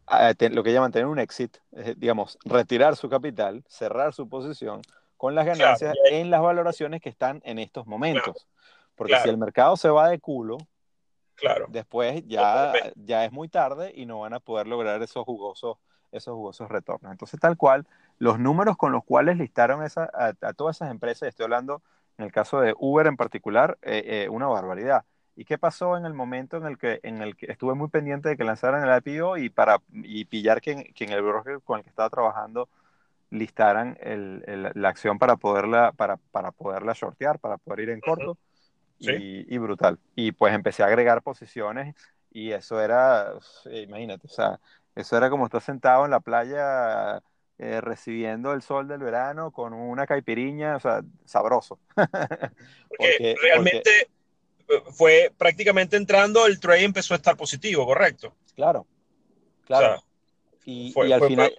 uh, 0.09 0.35
lo 0.51 0.63
que 0.63 0.73
llaman 0.73 0.93
tener 0.93 1.07
un 1.07 1.19
exit, 1.19 1.57
eh, 1.73 1.95
digamos, 1.97 2.39
retirar 2.45 2.97
su 2.97 3.09
capital, 3.09 3.63
cerrar 3.69 4.13
su 4.13 4.29
posición 4.29 4.83
con 5.17 5.35
las 5.35 5.47
ganancias 5.47 5.95
claro. 5.95 6.17
en 6.17 6.31
las 6.31 6.43
valoraciones 6.43 7.01
que 7.01 7.09
están 7.09 7.41
en 7.45 7.59
estos 7.59 7.87
momentos. 7.87 8.25
Claro. 8.25 8.93
Porque 8.97 9.13
claro. 9.13 9.23
si 9.23 9.31
el 9.31 9.39
mercado 9.39 9.77
se 9.77 9.89
va 9.89 10.09
de 10.09 10.19
culo, 10.19 10.59
claro. 11.37 11.67
después 11.69 12.25
ya, 12.27 12.73
ya 12.97 13.25
es 13.25 13.33
muy 13.33 13.49
tarde 13.49 13.93
y 13.95 14.05
no 14.05 14.21
van 14.21 14.35
a 14.35 14.41
poder 14.41 14.67
lograr 14.67 15.01
esos 15.03 15.25
jugosos, 15.25 15.79
esos 16.11 16.35
jugosos 16.35 16.69
retornos. 16.69 17.13
Entonces, 17.13 17.39
tal 17.39 17.57
cual, 17.57 17.87
los 18.19 18.39
números 18.39 18.77
con 18.77 18.91
los 18.93 19.05
cuales 19.05 19.39
listaron 19.39 19.85
esa, 19.85 20.11
a, 20.13 20.35
a 20.41 20.53
todas 20.55 20.77
esas 20.77 20.91
empresas, 20.91 21.29
estoy 21.29 21.45
hablando 21.45 21.83
en 22.19 22.25
el 22.27 22.33
caso 22.33 22.61
de 22.61 22.75
Uber 22.79 23.07
en 23.07 23.17
particular, 23.17 23.79
eh, 23.83 24.25
eh, 24.25 24.29
una 24.29 24.47
barbaridad. 24.49 25.05
¿Y 25.35 25.45
qué 25.47 25.59
pasó 25.59 25.97
en 25.97 26.05
el 26.05 26.15
momento 26.15 26.57
en 26.59 26.67
el 26.67 26.79
que, 26.79 27.01
en 27.03 27.23
el 27.23 27.37
que 27.37 27.47
estuve 27.51 27.75
muy 27.75 27.89
pendiente 27.89 28.29
de 28.29 28.37
que 28.37 28.45
lanzaran 28.45 28.87
el 28.89 29.03
IPO 29.05 29.39
y, 29.39 29.49
para, 29.51 29.79
y 29.93 30.27
pillar 30.27 30.61
que, 30.61 30.93
que 30.95 31.05
en 31.05 31.13
el 31.13 31.23
broker 31.23 31.61
con 31.63 31.79
el 31.79 31.85
que 31.85 31.91
estaba 31.91 32.11
trabajando 32.11 32.69
listaran 33.31 33.97
el, 34.01 34.45
el, 34.47 34.73
la 34.75 34.89
acción 34.89 35.19
para 35.19 35.37
poderla, 35.37 35.93
para, 35.93 36.19
para 36.19 36.53
poderla 36.53 36.93
shortear, 36.95 37.39
para 37.39 37.57
poder 37.59 37.81
ir 37.81 37.91
en 37.91 38.01
corto? 38.01 38.33
Uh 38.33 38.35
-huh. 38.35 38.39
sí. 39.01 39.13
y, 39.49 39.55
y, 39.55 39.59
brutal. 39.59 40.01
Y 40.15 40.33
pues 40.33 40.55
empecé 40.55 40.83
a 40.83 40.87
agregar 40.87 41.23
posiciones 41.23 41.95
Y 42.31 42.53
eso 42.53 42.81
era, 42.81 43.35
imagínate, 43.67 44.27
o 44.27 44.31
sea, 44.31 44.61
eso 44.95 45.17
era 45.17 45.31
como 45.31 45.47
estar 45.47 45.61
sentado 45.63 46.05
en 46.05 46.11
la 46.13 46.21
playa 46.21 47.23
eh, 47.65 47.81
recibiendo 47.81 48.53
el 48.53 48.61
sol 48.61 48.89
del 48.89 48.99
verano 48.99 49.53
con 49.53 49.73
una 49.73 50.05
caipiriña, 50.05 50.75
o 50.75 50.81
sea, 50.81 51.01
sabroso. 51.25 51.79
porque, 51.95 53.37
realmente 53.41 54.09
eh, 54.69 54.83
fue 54.91 55.33
prácticamente 55.39 55.97
entrando, 55.97 56.45
el 56.47 56.59
trade 56.59 56.83
empezó 56.83 57.15
a 57.15 57.19
estar 57.19 57.37
positivo, 57.37 57.87
¿correcto? 57.87 58.35
Claro, 58.57 58.85
claro. 59.65 60.03
y, 60.65 60.93
al 61.13 61.23
final... 61.25 61.53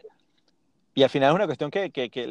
Y 0.94 1.04
al 1.04 1.10
final 1.10 1.30
es 1.30 1.36
una 1.36 1.46
cuestión 1.46 1.72
que, 1.72 1.90
que, 1.90 2.10
que 2.10 2.28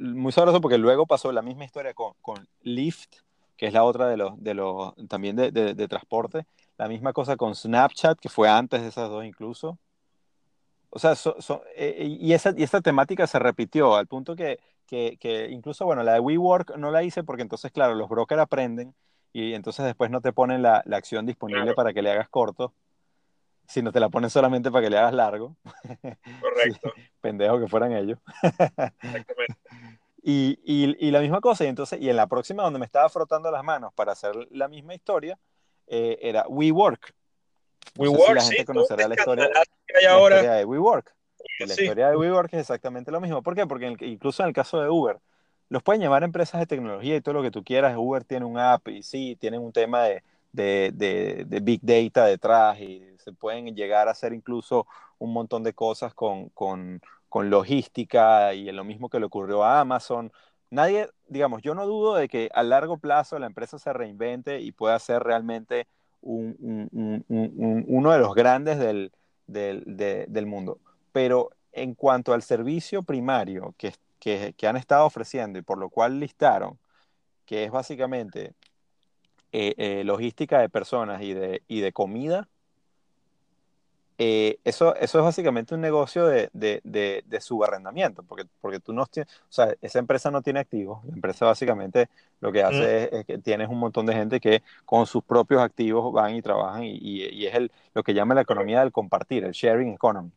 muy 0.00 0.32
sabroso 0.32 0.60
porque 0.60 0.76
luego 0.76 1.06
pasó 1.06 1.30
la 1.30 1.40
misma 1.40 1.64
historia 1.64 1.94
con, 1.94 2.14
con 2.20 2.48
Lyft, 2.62 3.20
que 3.56 3.66
es 3.68 3.72
la 3.72 3.84
otra 3.84 4.08
de 4.08 4.16
los, 4.16 4.42
de 4.42 4.54
los 4.54 4.94
también 5.08 5.36
de, 5.36 5.52
de, 5.52 5.88
transporte. 5.88 6.44
La 6.76 6.88
misma 6.88 7.12
cosa 7.12 7.36
con 7.36 7.54
Snapchat, 7.54 8.18
que 8.18 8.28
fue 8.28 8.48
antes 8.48 8.82
de 8.82 8.88
esas 8.88 9.08
dos 9.08 9.24
incluso. 9.24 9.78
O 10.90 10.98
sea, 10.98 11.14
eh, 11.76 12.16
y, 12.20 12.32
esa, 12.32 12.54
y 12.56 12.62
esa 12.62 12.80
temática 12.80 13.26
se 13.26 13.38
repitió 13.38 13.96
al 13.96 14.06
punto 14.06 14.34
que, 14.34 14.58
que, 14.86 15.18
que, 15.20 15.48
incluso, 15.50 15.84
bueno, 15.84 16.02
la 16.02 16.14
de 16.14 16.20
WeWork 16.20 16.76
no 16.76 16.90
la 16.90 17.02
hice 17.02 17.22
porque 17.24 17.42
entonces, 17.42 17.70
claro, 17.72 17.94
los 17.94 18.08
brokers 18.08 18.40
aprenden 18.40 18.94
y 19.32 19.52
entonces 19.54 19.84
después 19.84 20.10
no 20.10 20.20
te 20.20 20.32
ponen 20.32 20.62
la, 20.62 20.82
la 20.86 20.96
acción 20.96 21.26
disponible 21.26 21.74
para 21.74 21.92
que 21.92 22.02
le 22.02 22.10
hagas 22.10 22.28
corto, 22.28 22.72
sino 23.66 23.92
te 23.92 24.00
la 24.00 24.08
ponen 24.08 24.30
solamente 24.30 24.70
para 24.70 24.84
que 24.84 24.90
le 24.90 24.98
hagas 24.98 25.12
largo. 25.12 25.56
Correcto. 26.40 26.92
pendejo 27.20 27.60
que 27.60 27.68
fueran 27.68 27.92
ellos. 27.92 28.18
Exactamente. 28.42 29.56
Y, 30.20 30.58
y, 30.66 31.10
la 31.10 31.20
misma 31.20 31.40
cosa, 31.40 31.64
y 31.64 31.68
entonces, 31.68 32.02
y 32.02 32.10
en 32.10 32.16
la 32.16 32.26
próxima 32.26 32.62
donde 32.62 32.78
me 32.78 32.84
estaba 32.84 33.08
frotando 33.08 33.50
las 33.50 33.64
manos 33.64 33.94
para 33.94 34.12
hacer 34.12 34.34
la 34.50 34.68
misma 34.68 34.94
historia, 34.94 35.38
eh, 35.86 36.18
era 36.20 36.44
WeWork. 36.48 37.14
WeWork, 37.96 38.26
si 38.28 38.34
la 38.34 38.42
gente 38.42 38.64
conocerá 38.64 39.08
la 39.08 39.14
historia, 39.14 39.48
la 39.48 40.54
de 40.54 40.64
WeWork. 40.64 41.14
La 41.60 41.66
historia 41.66 42.10
de 42.10 42.16
WeWork 42.16 42.52
es 42.54 42.60
exactamente 42.60 43.10
lo 43.10 43.20
mismo. 43.20 43.42
¿Por 43.42 43.54
qué? 43.54 43.66
Porque 43.66 43.94
incluso 44.00 44.42
en 44.42 44.48
el 44.48 44.54
caso 44.54 44.80
de 44.80 44.88
Uber, 44.88 45.18
los 45.68 45.82
pueden 45.82 46.00
llamar 46.00 46.22
empresas 46.22 46.60
de 46.60 46.66
tecnología 46.66 47.16
y 47.16 47.20
todo 47.20 47.34
lo 47.34 47.42
que 47.42 47.50
tú 47.50 47.64
quieras. 47.64 47.96
Uber 47.96 48.24
tiene 48.24 48.44
un 48.44 48.58
app 48.58 48.88
y 48.88 49.02
sí, 49.02 49.36
tienen 49.40 49.60
un 49.60 49.72
tema 49.72 50.04
de, 50.04 50.22
de, 50.52 50.90
de, 50.94 51.44
de 51.46 51.60
big 51.60 51.80
data 51.82 52.26
detrás 52.26 52.80
y 52.80 53.02
se 53.18 53.32
pueden 53.32 53.74
llegar 53.74 54.08
a 54.08 54.12
hacer 54.12 54.32
incluso 54.32 54.86
un 55.18 55.32
montón 55.32 55.64
de 55.64 55.72
cosas 55.74 56.14
con, 56.14 56.48
con 56.50 57.00
con 57.28 57.50
logística 57.50 58.54
y 58.54 58.70
lo 58.72 58.84
mismo 58.84 59.08
que 59.08 59.20
le 59.20 59.26
ocurrió 59.26 59.64
a 59.64 59.80
Amazon. 59.80 60.32
Nadie, 60.70 61.08
digamos, 61.26 61.62
yo 61.62 61.74
no 61.74 61.86
dudo 61.86 62.14
de 62.14 62.28
que 62.28 62.50
a 62.54 62.62
largo 62.62 62.98
plazo 62.98 63.38
la 63.38 63.46
empresa 63.46 63.78
se 63.78 63.92
reinvente 63.92 64.60
y 64.60 64.72
pueda 64.72 64.98
ser 64.98 65.22
realmente 65.22 65.86
uno 66.22 68.12
de 68.12 68.18
los 68.18 68.34
grandes 68.34 68.78
del, 68.78 69.12
del, 69.46 70.46
mundo. 70.46 70.78
Pero 71.12 71.50
en 71.72 71.94
cuanto 71.94 72.32
al 72.32 72.42
servicio 72.42 73.02
primario 73.02 73.74
que, 73.78 73.94
que, 74.18 74.66
han 74.66 74.76
estado 74.76 75.06
ofreciendo 75.06 75.58
y 75.58 75.62
por 75.62 75.78
lo 75.78 75.90
cual 75.90 76.20
listaron, 76.20 76.78
que 77.46 77.64
es 77.64 77.70
básicamente 77.70 78.54
eh, 79.52 79.74
eh, 79.78 80.04
logística 80.04 80.60
de 80.60 80.68
personas 80.68 81.22
y 81.22 81.34
de, 81.34 81.62
y 81.68 81.80
de 81.80 81.92
comida, 81.92 82.48
eh, 84.20 84.58
eso, 84.64 84.96
eso 84.96 85.18
es 85.18 85.24
básicamente 85.24 85.76
un 85.76 85.80
negocio 85.80 86.26
de, 86.26 86.50
de, 86.52 86.80
de, 87.24 87.40
subarrendamiento, 87.40 88.24
porque, 88.24 88.46
porque 88.60 88.80
tú 88.80 88.92
no 88.92 89.06
tienes, 89.06 89.32
o 89.32 89.52
sea, 89.52 89.72
esa 89.80 90.00
empresa 90.00 90.28
no 90.32 90.42
tiene 90.42 90.58
activos, 90.58 91.04
la 91.04 91.14
empresa 91.14 91.46
básicamente 91.46 92.08
lo 92.40 92.50
que 92.50 92.64
hace 92.64 93.16
es, 93.16 93.24
que 93.26 93.38
tienes 93.38 93.68
un 93.68 93.78
montón 93.78 94.06
de 94.06 94.14
gente 94.14 94.40
que 94.40 94.64
con 94.84 95.06
sus 95.06 95.22
propios 95.22 95.62
activos 95.62 96.12
van 96.12 96.34
y 96.34 96.42
trabajan 96.42 96.82
y, 96.82 96.96
y, 96.96 97.46
es 97.46 97.54
el, 97.54 97.70
lo 97.94 98.02
que 98.02 98.12
llama 98.12 98.34
la 98.34 98.40
economía 98.40 98.80
del 98.80 98.90
compartir, 98.90 99.44
el 99.44 99.52
sharing 99.52 99.92
economy. 99.92 100.32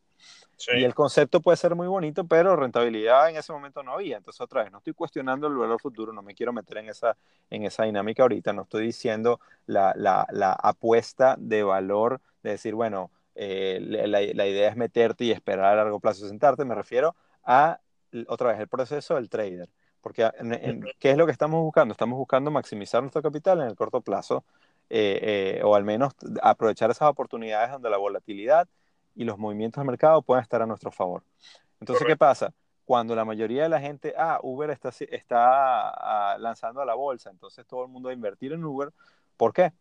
Y 0.76 0.84
el 0.84 0.94
concepto 0.94 1.42
puede 1.42 1.58
ser 1.58 1.74
muy 1.74 1.88
bonito, 1.88 2.24
pero 2.28 2.56
rentabilidad 2.56 3.32
en 3.32 3.38
ese 3.38 3.52
momento 3.52 3.82
no 3.82 3.94
había. 3.94 4.18
Entonces, 4.18 4.42
otra 4.42 4.62
vez, 4.62 4.72
no 4.72 4.78
estoy 4.78 4.94
cuestionando 4.94 5.48
el 5.48 5.56
valor 5.56 5.82
futuro, 5.82 6.14
no 6.14 6.22
me 6.22 6.36
quiero 6.36 6.54
meter 6.54 6.78
en 6.78 6.90
esa, 6.90 7.18
en 7.50 7.64
esa 7.64 7.86
dinámica 7.86 8.22
ahorita, 8.22 8.54
no 8.54 8.62
estoy 8.62 8.86
diciendo 8.86 9.40
la, 9.66 9.92
la, 9.96 10.28
la 10.30 10.54
apuesta 10.54 11.36
de 11.40 11.64
valor 11.64 12.22
de 12.44 12.52
decir, 12.52 12.76
bueno, 12.76 13.10
eh, 13.36 13.80
la, 13.82 14.22
idea 14.22 14.70
es 14.70 14.76
meterte 14.76 15.26
y 15.26 15.32
esperar 15.32 15.66
a 15.66 15.76
largo 15.76 16.00
plazo 16.00 16.28
sentarte, 16.28 16.66
me 16.66 16.76
refiero 16.76 17.16
a, 17.44 17.80
otra 18.28 18.50
vez, 18.50 18.60
el 18.60 18.68
proceso 18.68 19.16
del 19.16 19.30
trader. 19.30 19.70
Porque, 20.02 20.30
¿qué 21.00 21.12
es 21.12 21.18
lo 21.18 21.26
que 21.26 21.32
estamos 21.32 21.62
buscando? 21.62 21.92
Estamos 21.92 22.18
buscando 22.18 22.50
maximizar 22.50 23.02
nuestro 23.02 23.22
capital 23.22 23.62
en 23.62 23.68
el 23.68 23.76
corto 23.76 24.02
plazo, 24.02 24.44
eh, 24.90 25.58
eh, 25.60 25.64
o 25.64 25.76
al 25.76 25.84
menos 25.84 26.14
aprovechar 26.42 26.90
esas 26.90 27.08
oportunidades 27.08 27.72
donde 27.72 27.90
la 27.90 27.98
volatilidad 27.98 28.68
y 29.16 29.24
los 29.24 29.38
movimientos 29.38 29.80
del 29.80 29.88
mercado 29.88 30.22
puedan 30.22 30.42
estar 30.42 30.62
a 30.62 30.66
nuestro 30.66 30.92
favor. 30.92 31.24
Entonces, 31.80 32.06
¿qué 32.06 32.18
pasa? 32.18 32.54
Cuando 32.84 33.16
la 33.16 33.24
mayoría 33.24 33.64
de 33.64 33.70
la 33.70 33.80
gente, 33.80 34.14
ah, 34.18 34.40
Uber 34.42 34.70
está, 34.72 34.90
está 34.90 35.90
ah, 35.90 36.38
lanzando 36.40 36.82
a 36.82 36.86
la 36.86 36.96
bolsa, 36.96 37.30
entonces 37.30 37.66
todo 37.66 37.84
el 37.84 37.90
mundo 37.90 38.08
va 38.08 38.12
a 38.12 38.16
invertir 38.16 38.54
en 38.54 38.66
Uber. 38.66 38.92
¿Por 39.38 39.54
qué? 39.54 39.72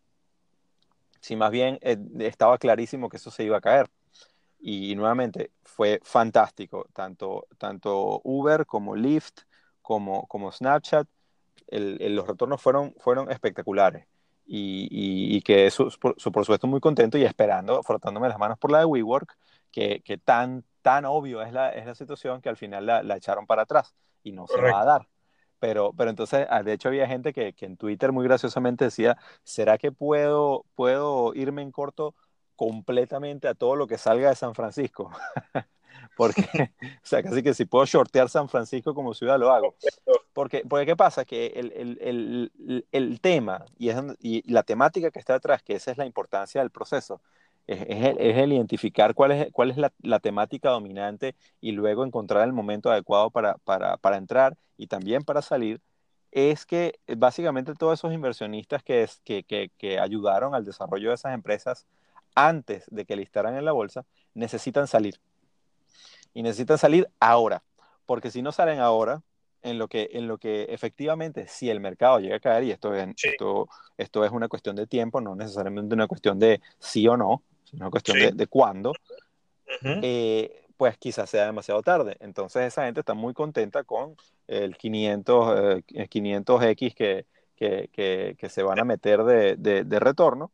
Si 1.20 1.36
más 1.36 1.50
bien 1.50 1.78
eh, 1.82 1.96
estaba 2.20 2.58
clarísimo 2.58 3.08
que 3.08 3.18
eso 3.18 3.30
se 3.30 3.44
iba 3.44 3.58
a 3.58 3.60
caer. 3.60 3.90
Y, 4.58 4.94
nuevamente 4.94 5.52
fue 5.62 6.00
fantástico, 6.02 6.86
tanto, 6.92 7.46
tanto 7.56 8.20
Uber 8.24 8.66
como 8.66 8.94
Lyft, 8.94 9.40
como, 9.80 10.26
como 10.26 10.52
Snapchat, 10.52 11.08
los 11.70 12.26
retornos 12.26 12.60
fueron, 12.60 12.94
fueron 12.98 13.30
espectaculares. 13.30 14.06
Y, 14.44 14.88
y, 14.90 15.40
que 15.42 15.66
eso, 15.66 15.88
por, 16.00 16.14
supuesto, 16.18 16.66
muy 16.66 16.80
contento 16.80 17.16
y 17.16 17.24
esperando, 17.24 17.82
frotándome 17.82 18.28
las 18.28 18.38
manos 18.38 18.58
por 18.58 18.72
la 18.72 18.80
de 18.80 18.84
WeWork, 18.84 19.36
que, 19.70 20.02
que 20.04 20.18
tan, 20.18 20.64
tan 20.82 21.04
obvio 21.04 21.40
es 21.40 21.52
la, 21.52 21.70
es 21.70 21.86
la 21.86 21.94
situación 21.94 22.42
que 22.42 22.48
al 22.48 22.56
final 22.56 22.84
la, 22.84 23.02
la 23.02 23.16
echaron 23.16 23.46
para 23.46 23.62
atrás 23.62 23.94
y 24.22 24.32
no 24.32 24.46
se 24.46 24.60
va 24.60 24.80
a 24.80 24.84
dar. 24.84 25.08
Pero, 25.60 25.92
pero 25.96 26.10
entonces, 26.10 26.46
ah, 26.50 26.62
de 26.62 26.72
hecho, 26.72 26.88
había 26.88 27.06
gente 27.06 27.32
que, 27.32 27.52
que, 27.52 27.66
en 27.66 27.76
Twitter 27.76 28.12
muy 28.12 28.24
graciosamente 28.24 28.86
decía, 28.86 29.18
¿será 29.44 29.78
que 29.78 29.92
puedo, 29.92 30.64
puedo 30.74 31.34
irme 31.34 31.62
en 31.62 31.70
corto 31.70 32.14
completamente 32.56 33.46
a 33.46 33.54
todo 33.54 33.76
lo 33.76 33.86
que 33.86 33.98
salga 33.98 34.30
de 34.30 34.36
San 34.36 34.54
Francisco? 34.54 35.10
porque, 36.16 36.42
o 37.02 37.06
sea, 37.06 37.22
casi 37.22 37.42
que 37.42 37.54
si 37.54 37.64
puedo 37.64 37.84
shortear 37.84 38.28
San 38.28 38.48
Francisco 38.48 38.94
como 38.94 39.14
ciudad, 39.14 39.38
lo 39.38 39.52
hago. 39.52 39.76
Porque, 40.32 40.62
porque 40.68 40.86
¿qué 40.86 40.96
pasa? 40.96 41.24
Que 41.24 41.48
el, 41.48 41.72
el, 41.72 41.98
el, 42.00 42.86
el 42.90 43.20
tema 43.20 43.64
y, 43.78 43.90
es, 43.90 43.96
y 44.20 44.50
la 44.50 44.62
temática 44.62 45.10
que 45.10 45.18
está 45.18 45.34
detrás, 45.34 45.62
que 45.62 45.74
esa 45.74 45.90
es 45.90 45.98
la 45.98 46.06
importancia 46.06 46.60
del 46.60 46.70
proceso, 46.70 47.20
es, 47.66 48.36
el, 48.36 48.52
identificar 48.52 49.14
cuál 49.14 49.32
es, 49.32 49.52
cuál 49.52 49.70
es 49.70 49.76
la, 49.76 50.20
temática 50.20 50.70
dominante 50.70 51.36
y 51.60 51.72
luego 51.72 52.04
encontrar 52.04 52.44
el 52.44 52.52
momento 52.52 52.90
adecuado 52.90 53.30
para, 53.30 53.58
para, 53.58 53.96
para, 53.96 54.16
entrar 54.16 54.56
y 54.76 54.86
también 54.86 55.22
para 55.22 55.42
salir, 55.42 55.80
es 56.32 56.66
que 56.66 56.98
básicamente 57.16 57.74
todos 57.74 57.98
esos 57.98 58.12
inversionistas 58.12 58.82
que, 58.82 59.02
es, 59.02 59.20
que, 59.24 59.44
que, 59.44 59.70
que 59.78 59.98
ayudaron 59.98 60.54
al 60.54 60.64
desarrollo 60.64 61.10
de 61.10 61.14
esas 61.14 61.34
empresas 61.34 61.86
antes 62.34 62.84
de 62.90 63.04
que 63.04 63.16
listaran 63.16 63.56
en 63.56 63.64
la 63.64 63.72
bolsa, 63.72 64.04
necesitan 64.34 64.86
salir. 64.86 65.20
Y 66.32 66.42
necesitan 66.42 66.78
salir 66.78 67.08
ahora, 67.18 67.62
porque 68.06 68.30
si 68.30 68.42
no 68.42 68.52
salen 68.52 68.78
ahora, 68.78 69.22
en 69.62 69.78
lo 69.78 69.88
que, 69.88 70.10
en 70.12 70.26
lo 70.26 70.38
que 70.38 70.64
efectivamente, 70.70 71.46
si 71.48 71.70
el 71.70 71.80
mercado 71.80 72.18
llega 72.18 72.36
a 72.36 72.40
caer, 72.40 72.64
y 72.64 72.70
esto 72.70 72.94
es, 72.94 73.08
esto, 73.22 73.68
esto 73.98 74.24
es 74.24 74.30
una 74.30 74.48
cuestión 74.48 74.76
de 74.76 74.86
tiempo, 74.86 75.20
no 75.20 75.34
necesariamente 75.34 75.94
una 75.94 76.06
cuestión 76.06 76.38
de 76.38 76.60
sí 76.78 77.06
o 77.08 77.16
no, 77.16 77.42
es 77.72 77.80
una 77.80 77.90
cuestión 77.90 78.36
de, 78.36 78.46
cuándo, 78.46 78.92
eh, 79.82 80.64
pues 80.76 80.96
quizás 80.98 81.30
sea 81.30 81.46
demasiado 81.46 81.82
tarde. 81.82 82.16
Entonces 82.20 82.62
esa 82.66 82.84
gente 82.84 83.00
está 83.00 83.14
muy 83.14 83.34
contenta 83.34 83.84
con 83.84 84.16
el 84.48 84.76
500, 84.76 85.82
500X 85.86 86.94
eh, 86.98 87.24
que, 87.56 87.90
que, 87.92 88.36
que, 88.38 88.48
se 88.48 88.62
van 88.62 88.80
a 88.80 88.84
meter 88.84 89.22
de, 89.22 89.56
de, 89.56 90.00
retorno, 90.00 90.50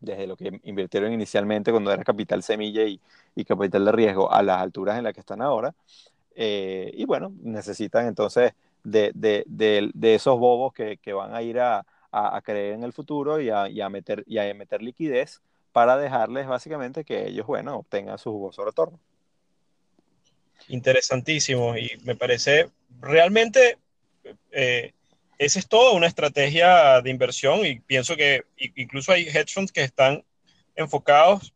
desde 0.00 0.26
lo 0.26 0.36
que 0.36 0.60
invirtieron 0.64 1.12
inicialmente 1.12 1.70
cuando 1.70 1.92
era 1.92 2.04
capital 2.04 2.42
semilla 2.42 2.82
y, 2.82 3.00
y 3.34 3.44
capital 3.44 3.84
de 3.84 3.92
riesgo 3.92 4.30
a 4.30 4.42
las 4.42 4.60
alturas 4.60 4.98
en 4.98 5.04
las 5.04 5.14
que 5.14 5.20
están 5.20 5.40
ahora. 5.40 5.74
Eh, 6.34 6.90
y 6.94 7.06
bueno, 7.06 7.32
necesitan 7.42 8.06
entonces 8.06 8.52
de, 8.84 9.10
de, 9.14 9.44
de, 9.46 10.14
esos 10.14 10.38
bobos 10.38 10.74
que, 10.74 10.98
que, 10.98 11.14
van 11.14 11.34
a 11.34 11.40
ir 11.40 11.58
a, 11.60 11.86
a, 12.12 12.42
creer 12.42 12.74
en 12.74 12.84
el 12.84 12.92
futuro 12.92 13.40
y 13.40 13.48
a, 13.48 13.68
y 13.68 13.80
a 13.80 13.88
meter, 13.88 14.22
y 14.26 14.38
a 14.38 14.52
meter 14.54 14.82
liquidez 14.82 15.40
para 15.76 15.98
dejarles 15.98 16.46
básicamente 16.46 17.04
que 17.04 17.26
ellos, 17.28 17.46
bueno, 17.46 17.76
obtengan 17.76 18.16
su 18.16 18.30
jugoso 18.30 18.64
retorno. 18.64 18.98
Interesantísimo 20.68 21.76
y 21.76 21.90
me 22.02 22.16
parece 22.16 22.70
realmente 22.98 23.76
eh, 24.52 24.94
esa 25.36 25.58
es 25.58 25.68
toda 25.68 25.92
una 25.92 26.06
estrategia 26.06 27.02
de 27.02 27.10
inversión 27.10 27.66
y 27.66 27.80
pienso 27.80 28.16
que 28.16 28.44
incluso 28.56 29.12
hay 29.12 29.24
hedge 29.24 29.52
funds 29.52 29.70
que 29.70 29.82
están 29.82 30.24
enfocados 30.76 31.52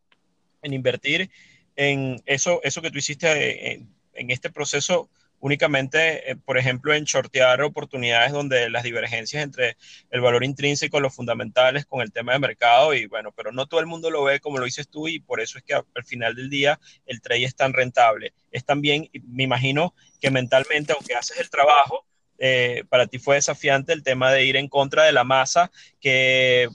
en 0.61 0.73
invertir 0.73 1.31
en 1.75 2.21
eso, 2.27 2.61
eso 2.61 2.79
que 2.83 2.91
tú 2.91 2.99
hiciste 2.99 3.73
en, 3.73 3.89
en 4.13 4.29
este 4.29 4.51
proceso 4.51 5.09
únicamente, 5.41 6.31
eh, 6.31 6.35
por 6.37 6.57
ejemplo, 6.57 6.93
en 6.93 7.03
shortear 7.03 7.61
oportunidades 7.61 8.31
donde 8.31 8.69
las 8.69 8.83
divergencias 8.83 9.43
entre 9.43 9.75
el 10.09 10.21
valor 10.21 10.43
intrínseco 10.43 10.99
los 10.99 11.13
fundamentales 11.13 11.85
con 11.85 12.01
el 12.01 12.11
tema 12.11 12.33
de 12.33 12.39
mercado 12.39 12.93
y 12.93 13.07
bueno, 13.07 13.31
pero 13.35 13.51
no 13.51 13.65
todo 13.65 13.79
el 13.79 13.87
mundo 13.87 14.09
lo 14.09 14.23
ve 14.23 14.39
como 14.39 14.59
lo 14.59 14.65
dices 14.65 14.87
tú 14.87 15.07
y 15.07 15.19
por 15.19 15.41
eso 15.41 15.57
es 15.57 15.63
que 15.63 15.73
al 15.73 16.05
final 16.05 16.35
del 16.35 16.49
día 16.49 16.79
el 17.05 17.21
trade 17.21 17.43
es 17.43 17.55
tan 17.55 17.73
rentable. 17.73 18.33
Es 18.51 18.63
también, 18.63 19.09
me 19.27 19.43
imagino 19.43 19.93
que 20.21 20.31
mentalmente, 20.31 20.93
aunque 20.93 21.15
haces 21.15 21.39
el 21.39 21.49
trabajo, 21.49 22.05
eh, 22.37 22.83
para 22.89 23.07
ti 23.07 23.19
fue 23.19 23.35
desafiante 23.35 23.93
el 23.93 24.03
tema 24.03 24.31
de 24.31 24.45
ir 24.45 24.55
en 24.55 24.67
contra 24.67 25.03
de 25.03 25.11
la 25.11 25.23
masa 25.23 25.71
que 25.99 26.69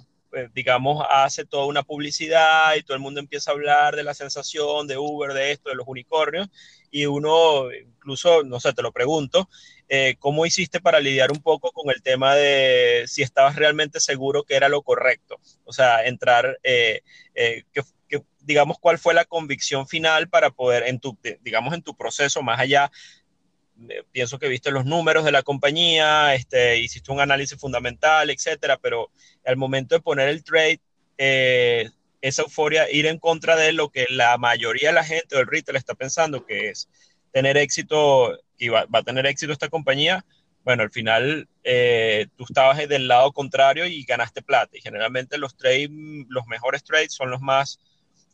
digamos, 0.52 1.04
hace 1.08 1.44
toda 1.44 1.66
una 1.66 1.82
publicidad 1.82 2.74
y 2.76 2.82
todo 2.82 2.94
el 2.96 3.02
mundo 3.02 3.20
empieza 3.20 3.50
a 3.50 3.54
hablar 3.54 3.96
de 3.96 4.04
la 4.04 4.14
sensación 4.14 4.86
de 4.86 4.98
Uber, 4.98 5.32
de 5.32 5.52
esto, 5.52 5.70
de 5.70 5.76
los 5.76 5.86
unicornios, 5.88 6.48
y 6.90 7.06
uno, 7.06 7.72
incluso, 7.72 8.42
no 8.42 8.60
sé, 8.60 8.72
te 8.72 8.82
lo 8.82 8.92
pregunto, 8.92 9.48
eh, 9.88 10.16
¿cómo 10.18 10.46
hiciste 10.46 10.80
para 10.80 11.00
lidiar 11.00 11.30
un 11.30 11.42
poco 11.42 11.70
con 11.72 11.90
el 11.94 12.02
tema 12.02 12.34
de 12.34 13.04
si 13.06 13.22
estabas 13.22 13.56
realmente 13.56 14.00
seguro 14.00 14.44
que 14.44 14.56
era 14.56 14.68
lo 14.68 14.82
correcto? 14.82 15.40
O 15.64 15.72
sea, 15.72 16.04
entrar, 16.06 16.58
eh, 16.62 17.02
eh, 17.34 17.64
digamos, 18.40 18.78
¿cuál 18.78 18.98
fue 18.98 19.14
la 19.14 19.24
convicción 19.24 19.86
final 19.88 20.28
para 20.28 20.50
poder, 20.50 20.84
en 20.86 21.00
tu, 21.00 21.18
digamos, 21.40 21.74
en 21.74 21.82
tu 21.82 21.96
proceso, 21.96 22.42
más 22.42 22.60
allá 22.60 22.90
pienso 24.12 24.38
que 24.38 24.48
viste 24.48 24.70
los 24.70 24.84
números 24.84 25.24
de 25.24 25.32
la 25.32 25.42
compañía, 25.42 26.34
este, 26.34 26.78
hiciste 26.78 27.12
un 27.12 27.20
análisis 27.20 27.58
fundamental, 27.58 28.30
etcétera, 28.30 28.78
pero 28.78 29.10
al 29.44 29.56
momento 29.56 29.94
de 29.94 30.00
poner 30.00 30.28
el 30.28 30.42
trade, 30.44 30.80
esa 32.20 32.42
euforia, 32.42 32.90
ir 32.90 33.06
en 33.06 33.18
contra 33.18 33.56
de 33.56 33.72
lo 33.72 33.90
que 33.90 34.06
la 34.10 34.36
mayoría 34.38 34.88
de 34.88 34.94
la 34.94 35.04
gente 35.04 35.36
del 35.36 35.46
retail 35.46 35.76
está 35.76 35.94
pensando, 35.94 36.44
que 36.44 36.70
es 36.70 36.88
tener 37.32 37.56
éxito, 37.56 38.38
y 38.58 38.68
va, 38.68 38.86
a 38.90 39.02
tener 39.02 39.26
éxito 39.26 39.52
esta 39.52 39.68
compañía, 39.68 40.24
bueno, 40.66 40.82
al 40.82 40.90
final 40.90 41.48
eh, 41.62 42.26
tú 42.36 42.42
estabas 42.42 42.76
del 42.88 43.06
lado 43.06 43.30
contrario 43.30 43.86
y 43.86 44.02
ganaste 44.02 44.42
plata. 44.42 44.76
Y 44.76 44.80
generalmente 44.80 45.38
los 45.38 45.56
trades, 45.56 45.88
los 46.28 46.44
mejores 46.48 46.82
trades 46.82 47.14
son 47.14 47.30
los 47.30 47.40
más 47.40 47.78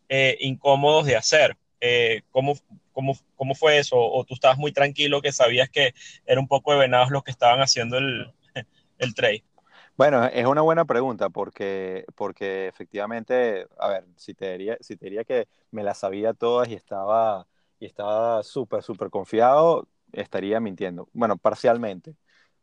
eh, 0.09 0.39
incómodos 0.41 1.05
de 1.05 1.17
hacer. 1.17 1.59
Eh, 1.79 2.23
¿cómo, 2.31 2.57
cómo, 2.93 3.15
cómo, 3.37 3.55
fue 3.55 3.79
eso? 3.79 3.97
¿O 3.99 4.25
tú 4.25 4.35
estabas 4.35 4.59
muy 4.59 4.73
tranquilo 4.73 5.23
que 5.23 5.33
sabías 5.33 5.69
que 5.71 5.95
era 6.27 6.41
un 6.41 6.49
poco 6.49 6.73
de 6.73 6.79
venados 6.79 7.11
los 7.11 7.23
que 7.25 7.31
estaban 7.31 7.61
haciendo 7.61 7.99
el, 7.99 8.33
el 8.99 9.15
trade? 9.15 9.45
Bueno, 9.97 10.25
es 10.25 10.47
una 10.47 10.63
buena 10.63 10.85
pregunta 10.85 11.29
porque, 11.29 12.05
porque 12.15 12.67
efectivamente, 12.67 13.67
a 13.79 13.89
ver, 13.89 14.05
si 14.17 14.35
te, 14.35 14.53
diría, 14.53 14.77
si 14.81 14.97
te 14.97 15.07
diría 15.07 15.25
que 15.25 15.49
me 15.71 15.85
las 15.85 15.99
sabía 15.99 16.33
todas 16.33 16.69
y 16.69 16.75
estaba 16.75 17.47
y 17.83 17.87
estaba 17.87 18.45
súper, 18.45 18.83
súper 18.83 19.11
confiado, 19.11 19.89
estaría 20.13 20.61
mintiendo. 20.61 21.09
Bueno, 21.13 21.37
parcialmente, 21.37 22.15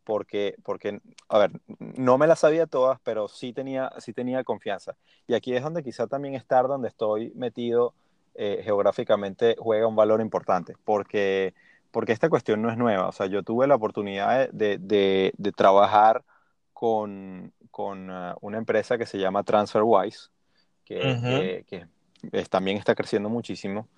porque, 0.02 0.54
porque, 0.64 1.00
a 1.28 1.38
ver, 1.38 1.50
no 1.78 2.16
me 2.16 2.26
las 2.26 2.40
sabía 2.40 2.66
todas, 2.66 2.98
pero 3.02 3.28
sí 3.28 3.52
tenía, 3.52 3.92
sí 3.98 4.14
tenía 4.14 4.42
confianza. 4.44 4.96
Y 5.26 5.34
aquí 5.34 5.54
es 5.54 5.62
donde 5.62 5.82
quizá 5.82 6.06
también 6.06 6.34
estar 6.34 6.66
donde 6.68 6.88
estoy 6.88 7.32
metido 7.34 7.94
eh, 8.34 8.60
geográficamente 8.64 9.56
juega 9.58 9.86
un 9.86 9.96
valor 9.96 10.20
importante, 10.20 10.74
porque, 10.84 11.54
porque 11.90 12.12
esta 12.12 12.28
cuestión 12.28 12.62
no 12.62 12.70
es 12.70 12.76
nueva. 12.76 13.08
O 13.08 13.12
sea, 13.12 13.26
yo 13.26 13.42
tuve 13.42 13.66
la 13.66 13.74
oportunidad 13.74 14.48
de, 14.50 14.78
de, 14.78 15.32
de 15.36 15.52
trabajar 15.52 16.24
con, 16.72 17.52
con 17.70 18.10
uh, 18.10 18.34
una 18.40 18.58
empresa 18.58 18.96
que 18.96 19.06
se 19.06 19.18
llama 19.18 19.42
TransferWise, 19.42 20.30
que, 20.84 21.64
que, 21.68 21.86
también 22.48 22.76
está 22.76 22.94
creciendo 22.94 23.28
muchísimo. 23.28 23.88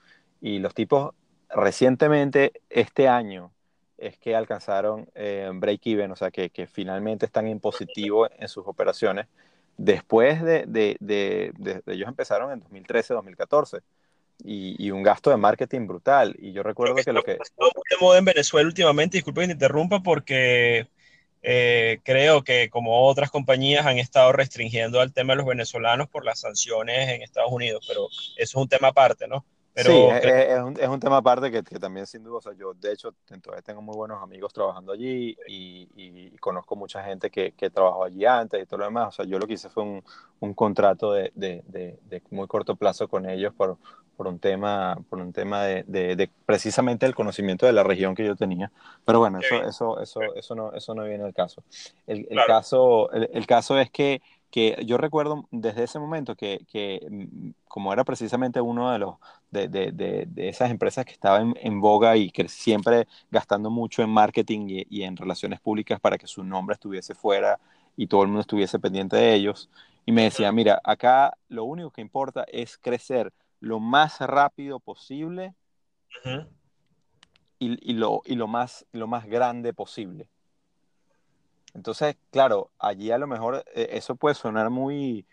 Y 0.41 0.59
los 0.59 0.75
tipos 0.75 1.15
recientemente, 1.49 2.61
este 2.71 3.09
año, 3.09 3.53
es 3.99 4.19
que 4.19 4.35
alcanzaron 4.35 5.09
eh, 5.15 5.49
break-even, 5.55 6.11
o 6.11 6.17
sea, 6.17 6.31
que, 6.31 6.51
que, 6.51 6.67
finalmente 6.67 7.27
están 7.27 7.47
en 7.47 7.61
positivo 7.61 8.29
en 8.37 8.49
sus 8.49 8.67
operaciones. 8.67 9.29
Después 9.77 10.43
de, 10.43 10.65
de, 10.67 10.97
de, 10.99 11.53
de 11.57 11.83
ellos 11.87 12.09
empezaron 12.09 12.51
en 12.51 12.61
2013, 12.61 13.15
2014. 13.15 13.83
Y, 14.45 14.75
y, 14.85 14.91
un 14.91 15.03
gasto 15.03 15.31
de 15.31 15.37
marketing 15.37 15.87
brutal. 15.87 16.35
Y 16.39 16.53
yo 16.53 16.63
recuerdo 16.63 16.97
que, 16.97 17.05
que 17.05 17.13
lo 17.13 17.23
que... 17.23 17.33
De 17.33 17.97
moda 18.01 18.19
en 18.19 18.25
Venezuela 18.25 18.67
últimamente, 18.67 19.19
disculpe 19.19 19.43
que 19.43 19.47
te 19.49 19.53
interrumpa, 19.53 20.03
porque 20.03 20.89
eh, 21.45 21.99
creo 22.05 22.45
que 22.45 22.71
como 22.71 23.05
otras 23.09 23.31
compañías 23.31 23.85
han 23.85 23.99
estado 23.99 24.33
restringiendo 24.33 25.01
al 25.01 25.13
tema 25.13 25.33
de 25.33 25.39
los 25.39 25.47
venezolanos 25.47 26.09
por 26.09 26.25
las 26.25 26.41
sanciones 26.41 27.09
en 27.09 27.23
Estados 27.23 27.51
Unidos, 27.51 27.85
pero 27.89 28.07
eso 28.07 28.33
es 28.37 28.55
un 28.55 28.69
tema 28.69 28.89
aparte, 28.89 29.27
¿no? 29.27 29.45
Pero 29.75 29.91
sí, 29.91 30.29
es, 30.29 30.61
un, 30.61 30.79
es, 30.79 30.89
un, 30.89 31.01
tema 31.01 31.17
aparte 31.17 31.51
que, 31.51 31.63
que, 31.63 31.79
también 31.79 32.07
sin 32.07 32.23
duda, 32.23 32.37
o 32.37 32.41
sea, 32.43 32.53
yo 32.53 32.75
de 32.75 32.93
hecho 32.93 33.15
todavía 33.43 33.63
tengo 33.63 33.81
muy 33.81 33.97
buenos 33.97 34.23
amigos 34.23 34.53
trabajando 34.53 34.93
allí 34.93 35.35
y, 35.49 35.89
y 35.97 36.37
conozco 36.37 36.77
mucha 36.77 37.03
gente 37.03 37.31
que, 37.31 37.53
que, 37.53 37.71
trabajó 37.71 38.05
allí 38.05 38.27
antes 38.27 38.63
y 38.63 38.67
todo 38.67 38.81
lo 38.81 38.85
demás, 38.85 39.09
o 39.09 39.13
sea, 39.13 39.25
yo 39.25 39.39
lo 39.39 39.47
que 39.47 39.55
hice 39.55 39.71
fue 39.71 39.83
un, 39.83 40.05
un 40.41 40.53
contrato 40.53 41.15
de, 41.15 41.33
de, 41.35 41.65
de, 41.69 41.99
de, 42.05 42.23
muy 42.31 42.47
corto 42.49 42.77
plazo 42.77 43.09
con 43.09 43.27
ellos 43.29 43.55
por, 43.55 43.79
por 44.17 44.27
un 44.27 44.39
tema, 44.39 44.99
por 45.09 45.19
un 45.19 45.33
tema 45.33 45.65
de, 45.65 45.85
de, 45.85 46.31
precisamente 46.47 47.07
el 47.07 47.15
conocimiento 47.15 47.67
de 47.67 47.73
la 47.73 47.83
región 47.83 48.15
que 48.15 48.25
yo 48.25 48.37
tenía. 48.37 48.71
Pero 49.05 49.19
bueno, 49.19 49.39
eso, 49.41 49.63
eso, 49.63 50.01
eso, 50.01 50.21
eso, 50.35 50.55
no, 50.55 50.73
eso 50.73 50.95
no 50.95 51.05
viene 51.05 51.25
al 51.25 51.35
caso. 51.35 51.63
El, 52.07 52.27
el 52.31 52.39
caso, 52.47 53.11
el, 53.13 53.29
el, 53.33 53.47
caso 53.47 53.79
es 53.79 53.91
que, 53.91 54.23
que 54.51 54.83
yo 54.87 54.99
recuerdo 54.99 55.47
desde 55.51 55.85
ese 55.85 55.99
momento 55.99 56.37
que, 56.37 56.65
que 56.71 57.07
mm, 57.11 57.51
como 57.67 57.93
era 57.93 58.05
precisamente 58.05 58.61
uno 58.61 58.93
de 58.93 58.99
los 58.99 59.15
de, 59.51 59.69
de, 59.69 59.93
de 59.93 60.49
esas 60.49 60.71
empresas 60.71 61.05
que 61.05 61.13
estaba 61.13 61.41
en, 61.41 61.55
en, 61.61 61.81
boga 61.81 62.17
y 62.17 62.31
que 62.31 62.49
siempre 62.49 63.07
gastando 63.31 63.71
mucho 63.71 64.03
en 64.03 64.11
marketing 64.11 64.67
y, 64.69 64.87
y 64.89 65.03
en 65.03 65.17
relaciones 65.17 65.61
públicas 65.61 66.01
para 66.01 66.17
que 66.17 66.27
su 66.27 66.43
nombre 66.43 66.75
estuviese 66.75 67.15
fuera 67.15 67.59
y 67.97 68.07
todo 68.07 68.23
el 68.23 68.29
mundo 68.29 68.41
estuviese 68.41 68.79
pendiente 68.79 69.17
de 69.17 69.35
ellos. 69.35 69.69
Y 70.05 70.13
me 70.13 70.25
decía, 70.25 70.51
mira, 70.53 70.81
acá 70.85 71.37
lo 71.49 71.65
único 71.65 71.91
que 71.91 72.01
importa 72.01 72.45
es 72.49 72.77
crecer 72.79 73.33
lo 73.63 73.79
más 73.79 74.21
rápido 74.21 74.81
posible 74.81 75.55
uh 76.25 76.29
-huh. 76.29 76.49
y, 77.61 77.91
y, 77.91 77.95
lo, 77.95 78.23
y 78.27 78.35
lo, 78.35 78.49
más, 78.49 78.85
lo 78.93 79.07
más 79.07 79.25
grande 79.27 79.73
posible. 79.73 80.29
Entonces, 81.73 82.17
claro, 82.31 82.71
allí 82.79 83.13
a 83.13 83.19
lo 83.19 83.27
mejor 83.27 83.65
eh, 83.75 83.89
eso 83.93 84.17
puede 84.17 84.35
sonar 84.35 84.69
muy, 84.69 85.25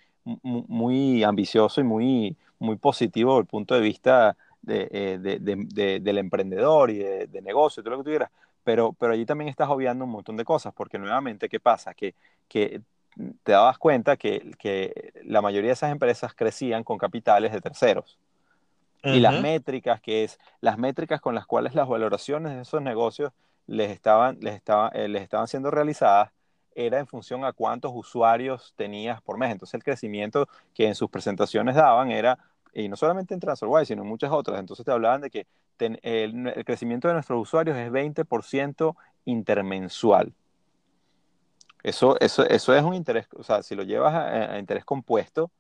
muy 0.43 1.23
ambicioso 1.23 1.81
y 1.81 1.83
muy, 1.83 2.37
muy 2.59 2.77
positivo 2.77 3.31
desde 3.31 3.41
el 3.41 3.47
punto 3.47 3.73
de 3.73 3.81
vista 3.81 4.37
de, 4.61 4.87
eh, 4.91 5.17
de, 5.19 5.39
de, 5.39 5.99
del 5.99 6.17
emprendedor 6.19 6.91
y 6.91 6.99
de, 6.99 7.41
negocio, 7.41 7.81
todo 7.81 7.91
lo 7.91 7.97
que 7.97 8.03
tú 8.03 8.09
quieras, 8.11 8.31
pero, 8.63 8.93
pero 8.93 9.13
allí 9.13 9.25
también 9.25 9.49
estás 9.49 9.69
obviando 9.69 10.05
un 10.05 10.11
montón 10.11 10.37
de 10.37 10.45
cosas, 10.45 10.71
porque 10.73 10.99
nuevamente, 10.99 11.49
¿qué 11.49 11.59
pasa? 11.59 11.95
Que, 11.95 12.13
que 12.47 12.81
te 13.43 13.51
dabas 13.51 13.77
cuenta 13.77 14.17
que, 14.17 14.51
que, 14.57 15.13
la 15.23 15.41
mayoría 15.41 15.69
de 15.69 15.73
esas 15.73 15.91
empresas 15.91 16.33
crecían 16.33 16.83
con 16.83 16.97
capitales 16.97 17.51
de 17.51 17.61
terceros. 17.61 18.17
Uh 19.03 19.09
-huh. 19.09 19.15
Y 19.15 19.19
las 19.19 19.41
métricas, 19.41 20.01
que 20.01 20.23
es 20.23 20.39
las 20.61 20.77
métricas 20.77 21.21
con 21.21 21.35
las 21.35 21.45
cuales 21.45 21.75
las 21.75 21.87
valoraciones 21.87 22.53
de 22.53 22.61
esos 22.61 22.81
negocios 22.81 23.31
les 23.67 23.91
estaban, 23.91 24.37
les 24.41 24.55
estaba, 24.55 24.89
eh, 24.89 25.07
les 25.07 25.21
estaban 25.21 25.47
siendo 25.47 25.69
realizadas, 25.69 26.31
era 26.73 26.99
en 26.99 27.07
función 27.07 27.45
a 27.45 27.53
cuántos 27.53 27.91
usuarios 27.93 28.73
tenías 28.75 29.21
por 29.21 29.37
mes. 29.37 29.51
Entonces 29.51 29.75
el 29.75 29.83
crecimiento 29.83 30.47
que 30.73 30.87
en 30.87 30.95
sus 30.95 31.09
presentaciones 31.09 31.75
daban 31.75 32.11
era, 32.11 32.39
y 32.73 32.87
no 32.87 32.95
solamente 32.95 33.33
en 33.33 33.39
TransferWise, 33.39 33.87
sino 33.87 34.03
en 34.03 34.07
muchas 34.07 34.31
otras, 34.31 34.59
entonces 34.59 34.85
te 34.85 34.91
hablaban 34.91 35.21
de 35.21 35.29
que 35.29 35.47
ten, 35.77 35.99
el, 36.03 36.47
el, 36.47 36.65
crecimiento 36.65 37.07
de 37.07 37.15
nuestros 37.15 37.41
usuarios 37.41 37.77
es 37.77 37.91
20% 37.91 38.95
intermensual. 39.25 40.33
Eso, 41.83 42.19
eso, 42.19 42.45
eso 42.45 42.75
es 42.75 42.83
un 42.83 42.93
interés, 42.93 43.27
o 43.37 43.43
sea, 43.43 43.63
si 43.63 43.75
lo 43.75 43.83
llevas 43.83 44.13
a, 44.13 44.53
a 44.53 44.59
interés 44.59 44.83
compuesto, 44.83 45.51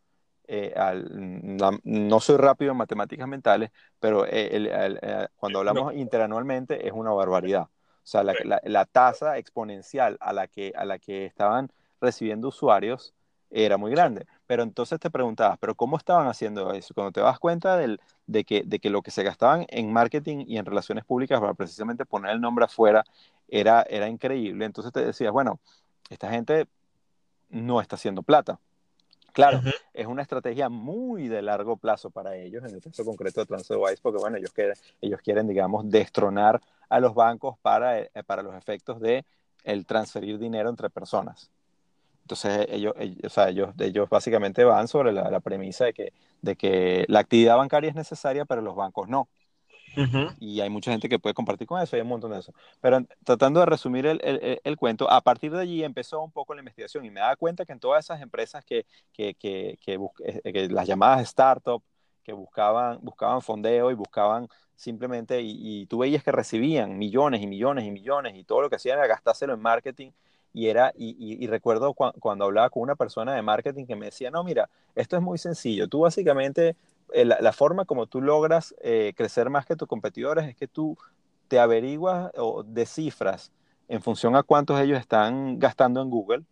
eh, 0.51 0.73
al, 0.75 1.57
la, 1.59 1.79
no 1.83 2.19
soy 2.19 2.37
rápido 2.37 2.71
en 2.71 2.77
matemáticas 2.77 3.27
mentales, 3.27 3.71
pero 3.99 4.25
el, 4.25 4.67
el, 4.67 4.99
el, 5.01 5.29
cuando 5.37 5.59
hablamos 5.59 5.93
no. 5.93 5.99
interanualmente 5.99 6.87
es 6.87 6.93
una 6.93 7.11
barbaridad. 7.11 7.63
O 7.63 8.07
sea, 8.11 8.23
la, 8.23 8.33
la, 8.43 8.59
la, 8.63 8.85
tasa 8.85 9.37
exponencial 9.37 10.17
a 10.19 10.33
la, 10.33 10.47
que, 10.47 10.73
a 10.75 10.85
la 10.85 10.97
que 10.97 11.25
estaban 11.25 11.71
recibiendo 12.01 12.47
usuarios 12.47 13.13
era 13.51 13.77
muy 13.77 13.91
grande. 13.91 14.25
Pero 14.47 14.63
entonces 14.63 14.99
te 14.99 15.11
preguntabas, 15.11 15.59
¿pero 15.59 15.75
cómo 15.75 15.97
estaban 15.97 16.27
haciendo 16.27 16.73
eso? 16.73 16.95
Cuando 16.95 17.11
te 17.11 17.21
das 17.21 17.37
cuenta 17.39 17.77
del, 17.77 18.01
de, 18.25 18.43
que, 18.43 18.63
de 18.65 18.79
que 18.79 18.89
lo 18.89 19.03
que 19.03 19.11
se 19.11 19.23
gastaban 19.23 19.65
en 19.69 19.93
marketing 19.93 20.45
y 20.47 20.57
en 20.57 20.65
relaciones 20.65 21.05
públicas 21.05 21.39
para 21.39 21.53
precisamente 21.53 22.05
poner 22.05 22.31
el 22.31 22.41
nombre 22.41 22.65
afuera 22.65 23.03
era, 23.47 23.83
era 23.83 24.07
increíble. 24.07 24.65
Entonces 24.65 24.91
te 24.91 25.05
decías, 25.05 25.31
bueno, 25.31 25.59
esta 26.09 26.29
gente 26.29 26.67
no 27.49 27.81
está 27.81 27.95
haciendo 27.95 28.23
plata. 28.23 28.59
Claro, 29.33 29.59
uh 29.59 29.61
-huh. 29.61 29.73
es 29.93 30.07
una 30.07 30.21
estrategia 30.21 30.69
muy 30.69 31.27
de 31.27 31.41
largo 31.41 31.77
plazo 31.77 32.09
para 32.09 32.35
ellos, 32.35 32.63
en 32.65 32.75
el 32.75 32.81
caso 32.81 33.05
concreto 33.05 33.41
de 33.41 33.45
TransferWise, 33.45 34.01
porque 34.01 34.19
bueno, 34.19 34.37
ellos 34.37 34.51
quieren, 34.51 34.75
ellos 35.01 35.21
quieren 35.21 35.47
digamos, 35.47 35.89
destronar 35.89 36.61
a 36.89 36.99
los 36.99 37.13
bancos 37.13 37.57
para, 37.61 37.99
eh, 37.99 38.09
para 38.25 38.41
los 38.41 38.55
efectos 38.55 38.99
de 38.99 39.25
el 39.63 39.85
transferir 39.85 40.39
dinero 40.39 40.69
entre 40.69 40.89
personas. 40.89 41.51
Entonces 42.23 42.67
ellos, 42.69 42.93
ellos, 42.97 43.17
o 43.23 43.29
sea, 43.29 43.49
ellos, 43.49 43.73
ellos 43.79 44.09
básicamente 44.09 44.63
van 44.63 44.87
sobre 44.87 45.11
la, 45.11 45.29
la, 45.29 45.39
premisa 45.39 45.85
de 45.85 45.93
que, 45.93 46.13
de 46.41 46.55
que 46.55 47.05
la 47.07 47.19
actividad 47.19 47.57
bancaria 47.57 47.89
es 47.89 47.95
necesaria, 47.95 48.45
pero 48.45 48.61
los 48.61 48.75
bancos 48.75 49.09
no. 49.09 49.27
Y 50.39 50.61
hay 50.61 50.69
mucha 50.69 50.91
gente 50.91 51.09
que 51.09 51.19
puede 51.19 51.33
compartir 51.33 51.67
con 51.67 51.81
eso, 51.81 51.95
hay 51.95 52.01
un 52.01 52.07
montón 52.07 52.31
de 52.31 52.39
eso. 52.39 52.53
Pero 52.81 53.05
tratando 53.23 53.59
de 53.59 53.65
resumir 53.65 54.05
el, 54.05 54.19
el, 54.23 54.61
el, 54.63 54.77
cuento, 54.77 55.09
a 55.09 55.21
partir 55.21 55.51
de 55.51 55.61
allí 55.61 55.83
empezó 55.83 56.21
un 56.21 56.31
poco 56.31 56.53
la 56.53 56.61
investigación 56.61 57.05
y 57.05 57.11
me 57.11 57.19
daba 57.19 57.35
cuenta 57.35 57.65
que 57.65 57.73
en 57.73 57.79
todas 57.79 58.05
esas 58.05 58.21
empresas 58.21 58.63
que, 58.63 58.85
que, 59.13 59.33
que, 59.35 59.77
que, 59.81 59.99
eh, 60.23 60.53
que 60.53 60.69
las 60.69 60.87
llamadas 60.87 61.21
startup, 61.21 61.83
que 62.23 62.33
buscaban, 62.33 62.99
buscaban 63.01 63.41
fondeo 63.41 63.91
y 63.91 63.95
buscaban 63.95 64.47
simplemente, 64.75 65.41
y, 65.41 65.85
tú 65.87 65.99
veías 65.99 66.23
que 66.23 66.31
recibían 66.31 66.97
millones 66.97 67.41
y 67.41 67.47
millones 67.47 67.85
y 67.85 67.91
millones 67.91 68.35
y 68.35 68.43
todo 68.43 68.61
lo 68.61 68.69
que 68.69 68.77
hacían 68.77 68.97
era 68.97 69.07
gastárselo 69.07 69.53
en 69.53 69.61
marketing. 69.61 70.11
Y, 70.51 70.67
era, 70.67 70.91
y, 70.97 71.15
y, 71.19 71.45
recuerdo 71.47 71.93
cuando 71.93 72.45
hablaba 72.45 72.69
con 72.71 72.81
una 72.81 72.95
persona 72.95 73.35
de 73.35 73.41
marketing 73.41 73.85
que 73.85 73.95
me 73.95 74.07
decía, 74.07 74.31
no, 74.31 74.43
mira, 74.43 74.67
esto 74.95 75.15
es 75.15 75.21
muy 75.21 75.37
sencillo. 75.37 75.87
Tú 75.87 75.99
básicamente 75.99 76.75
eh, 77.13 77.25
la, 77.25 77.51
forma 77.53 77.85
como 77.85 78.07
tú 78.07 78.21
logras 78.21 78.75
eh, 78.81 79.13
crecer 79.15 79.49
más 79.49 79.65
que 79.65 79.75
tus 79.75 79.87
competidores 79.87 80.47
es 80.47 80.55
que 80.55 80.67
tú 80.67 80.97
te 81.47 81.59
averiguas 81.59 82.31
o 82.37 82.63
descifras 82.63 83.51
en 83.87 84.01
función 84.01 84.35
a 84.35 84.43
cuántos 84.43 84.79
ellos 84.79 84.99
están 84.99 85.57
gastando 85.59 86.01
en 86.01 86.09
Google, 86.09 86.43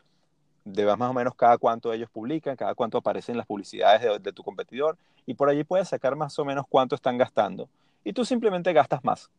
debas 0.66 0.98
más 0.98 1.12
o 1.12 1.14
menos 1.14 1.36
cada 1.36 1.58
cuánto 1.58 1.94
ellos 1.94 2.10
publican, 2.10 2.56
cada 2.56 2.74
cuánto 2.76 2.98
aparecen 2.98 3.38
las 3.38 3.46
publicidades 3.46 4.22
de, 4.22 4.34
tu 4.34 4.44
competidor, 4.44 4.98
y 5.26 5.36
por 5.36 5.48
allí 5.48 5.64
puedes 5.64 5.88
sacar 5.88 6.16
más 6.16 6.38
o 6.40 6.46
menos 6.46 6.66
cuánto 6.68 6.96
están 6.96 7.18
gastando. 7.18 7.70
Y 8.04 8.14
tú 8.14 8.26
simplemente 8.26 8.74
gastas 8.74 9.04
más. 9.04 9.30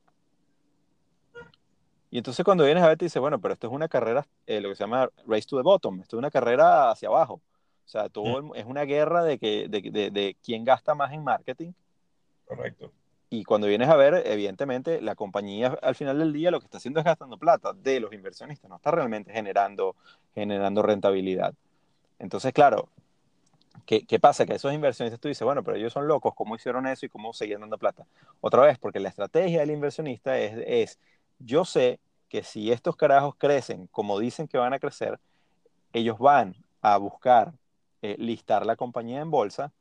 Y 2.11 2.19
entonces 2.19 2.45
cuando 2.45 2.65
vienes 2.65 2.83
a 2.83 2.89
ver, 2.89 2.97
te 2.97 3.05
dices, 3.05 3.21
bueno, 3.21 3.41
pero 3.41 3.53
esto 3.53 3.67
es 3.67 3.73
una 3.73 3.89
carrera, 3.89 4.27
eh, 4.47 4.61
lo 4.61 4.71
que 4.71 4.77
se 4.77 4.85
llama 4.85 5.11
race 5.27 5.47
to 5.47 5.57
the 5.57 5.63
bottom, 5.63 6.01
esto 6.01 6.17
es 6.17 6.19
una 6.19 6.31
carrera 6.31 6.91
hacia 6.91 7.09
abajo. 7.09 7.41
O 7.89 7.91
sea, 7.91 8.11
todo 8.11 8.43
mm. 8.43 8.53
es 8.55 8.67
una 8.67 8.83
guerra 8.83 9.25
de, 9.25 9.39
que, 9.39 9.67
de, 9.67 10.11
de, 10.11 10.37
quién 10.45 10.63
gasta 10.63 10.95
más 10.95 11.11
en 11.15 11.25
marketing. 11.25 11.73
Correcto. 12.45 12.93
Y 13.31 13.45
cuando 13.45 13.67
vienes 13.67 13.89
a 13.89 13.97
ver, 13.97 14.27
evidentemente, 14.27 15.01
la 15.01 15.15
compañía 15.15 15.79
al 15.81 15.95
final 15.95 16.19
del 16.19 16.35
día 16.35 16.51
lo 16.51 16.61
que 16.61 16.67
está 16.67 16.77
haciendo 16.77 17.01
es 17.01 17.07
gastando 17.07 17.39
plata 17.39 17.73
de 17.73 18.01
los 18.01 18.13
inversionistas, 18.13 18.69
no 18.69 18.77
está 18.77 18.91
realmente 18.91 19.33
generando, 19.33 19.97
generando 20.35 20.83
rentabilidad. 20.83 21.55
Entonces, 22.19 22.53
claro, 22.53 22.91
¿qué, 23.87 24.05
¿qué, 24.05 24.21
pasa? 24.21 24.45
Que 24.45 24.57
esos 24.57 24.75
inversionistas 24.75 25.19
tú 25.19 25.29
dices, 25.29 25.47
bueno, 25.47 25.65
pero 25.65 25.79
ellos 25.79 25.95
son 25.95 26.07
locos, 26.07 26.35
¿cómo 26.35 26.57
hicieron 26.57 26.87
eso 26.87 27.07
y 27.07 27.09
cómo 27.09 27.33
seguían 27.33 27.63
dando 27.63 27.79
plata? 27.79 28.07
Otra 28.43 28.61
vez, 28.65 28.79
porque 28.79 29.01
la 29.01 29.09
estrategia 29.09 29.61
del 29.61 29.71
inversionista 29.71 30.39
es, 30.39 30.63
es 30.67 30.99
yo 31.39 31.65
sé 31.65 32.01
que 32.29 32.43
si 32.43 32.71
estos 32.71 32.97
carajos 32.97 33.35
crecen 33.39 33.87
como 33.87 34.19
dicen 34.19 34.47
que 34.47 34.59
van 34.59 34.75
a 34.75 34.79
crecer, 34.79 35.19
ellos 35.95 36.19
van 36.19 36.55
a 36.83 36.99
buscar 36.99 37.55
eh, 38.03 38.17
listar 38.19 38.67
la 38.67 38.77
compañía 38.77 39.21
en 39.21 39.31
bolsa 39.31 39.73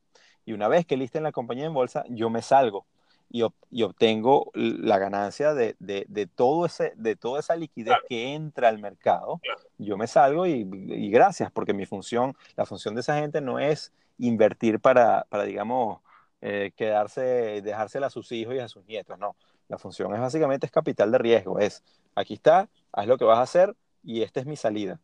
y 0.44 0.52
una 0.52 0.68
vez 0.68 0.86
que 0.86 0.96
listen 0.96 1.22
la 1.22 1.32
compañía 1.32 1.66
en 1.66 1.74
bolsa, 1.74 2.04
yo 2.08 2.30
me 2.30 2.42
salgo 2.42 2.86
y, 3.30 3.44
y 3.70 3.82
obtengo 3.82 4.50
la 4.54 4.98
ganancia 4.98 5.54
de, 5.54 5.76
de, 5.78 6.26
todo 6.26 6.66
ese, 6.66 6.92
de 6.96 7.16
toda 7.16 7.40
esa 7.40 7.56
liquidez 7.56 7.96
que 8.08 8.34
entra 8.34 8.68
al 8.68 8.78
mercado. 8.78 9.40
Yo 9.76 9.96
me 9.96 10.06
salgo 10.06 10.46
y, 10.46 10.68
y, 10.72 11.10
gracias, 11.10 11.50
porque 11.52 11.74
mi 11.74 11.86
función, 11.86 12.36
la 12.56 12.64
función 12.66 12.94
de 12.94 13.02
esa 13.02 13.18
gente 13.18 13.40
no 13.40 13.58
es 13.58 13.92
invertir 14.18 14.80
para, 14.80 15.26
para 15.28 15.44
digamos, 15.44 16.00
eh, 16.40 16.72
quedarse, 16.76 17.60
dejársela 17.62 18.06
a 18.06 18.10
sus 18.10 18.32
hijos 18.32 18.54
y 18.54 18.58
a 18.58 18.68
sus 18.68 18.84
nietos, 18.86 19.18
no. 19.18 19.36
La 19.68 19.76
función 19.76 20.14
es 20.14 20.20
básicamente 20.20 20.66
es 20.66 20.72
capital 20.72 21.12
de 21.12 21.18
riesgo, 21.18 21.58
es 21.58 21.84
aquí 22.14 22.34
está, 22.34 22.70
haz 22.92 23.06
lo 23.06 23.18
que 23.18 23.24
vas 23.24 23.38
a 23.38 23.42
hacer 23.42 23.76
y 24.02 24.22
esta 24.22 24.40
es 24.40 24.46
mi 24.46 24.56
salida. 24.56 24.98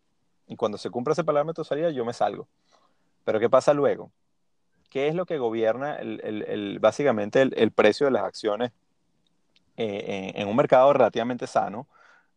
Y 0.47 0.57
cuando 0.57 0.79
se 0.79 0.91
cumpla 0.91 1.13
ese 1.13 1.25
parámetro 1.25 1.65
de 1.65 1.69
salida, 1.69 1.91
yo 1.91 2.05
me 2.05 2.13
salgo. 2.13 2.49
Pero 3.25 3.41
¿qué 3.41 3.51
pasa 3.51 3.75
luego? 3.75 4.11
¿Qué 4.91 5.09
es 5.09 5.15
lo 5.15 5.27
que 5.27 5.39
gobierna 5.39 5.99
básicamente 6.81 7.43
el, 7.43 7.73
precio 7.73 8.07
de 8.07 8.13
las 8.13 8.25
acciones 8.25 8.71
eh, 9.77 10.33
en, 10.37 10.47
un 10.47 10.55
mercado 10.55 10.93
relativamente 10.93 11.47
sano? 11.47 11.89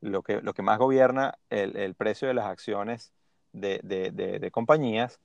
Lo 0.01 0.23
que, 0.23 0.41
lo 0.41 0.53
que 0.53 0.61
más 0.61 0.79
gobierna 0.79 1.37
el, 1.49 1.93
precio 1.95 2.27
de 2.27 2.33
las 2.33 2.45
acciones 2.45 3.11
de, 3.53 4.49
compañías, 4.51 5.19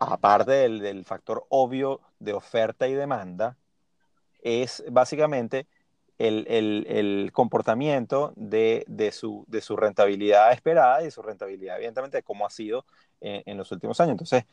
aparte 0.00 0.52
del, 0.52 1.04
factor 1.04 1.46
obvio 1.48 2.00
de 2.18 2.34
oferta 2.34 2.88
y 2.88 2.94
demanda, 2.94 3.56
es 4.42 4.84
básicamente 4.90 5.66
el, 6.18 7.30
comportamiento 7.32 8.32
de, 8.36 8.84
su, 9.12 9.44
de, 9.48 9.60
su, 9.60 9.76
rentabilidad 9.76 10.52
esperada 10.52 11.04
y 11.04 11.10
su 11.10 11.22
rentabilidad, 11.22 11.76
evidentemente, 11.76 12.18
de 12.18 12.22
cómo 12.22 12.46
ha 12.46 12.50
sido 12.50 12.84
en, 13.20 13.56
los 13.56 13.70
últimos 13.72 14.00
años. 14.00 14.12
Entonces, 14.12 14.44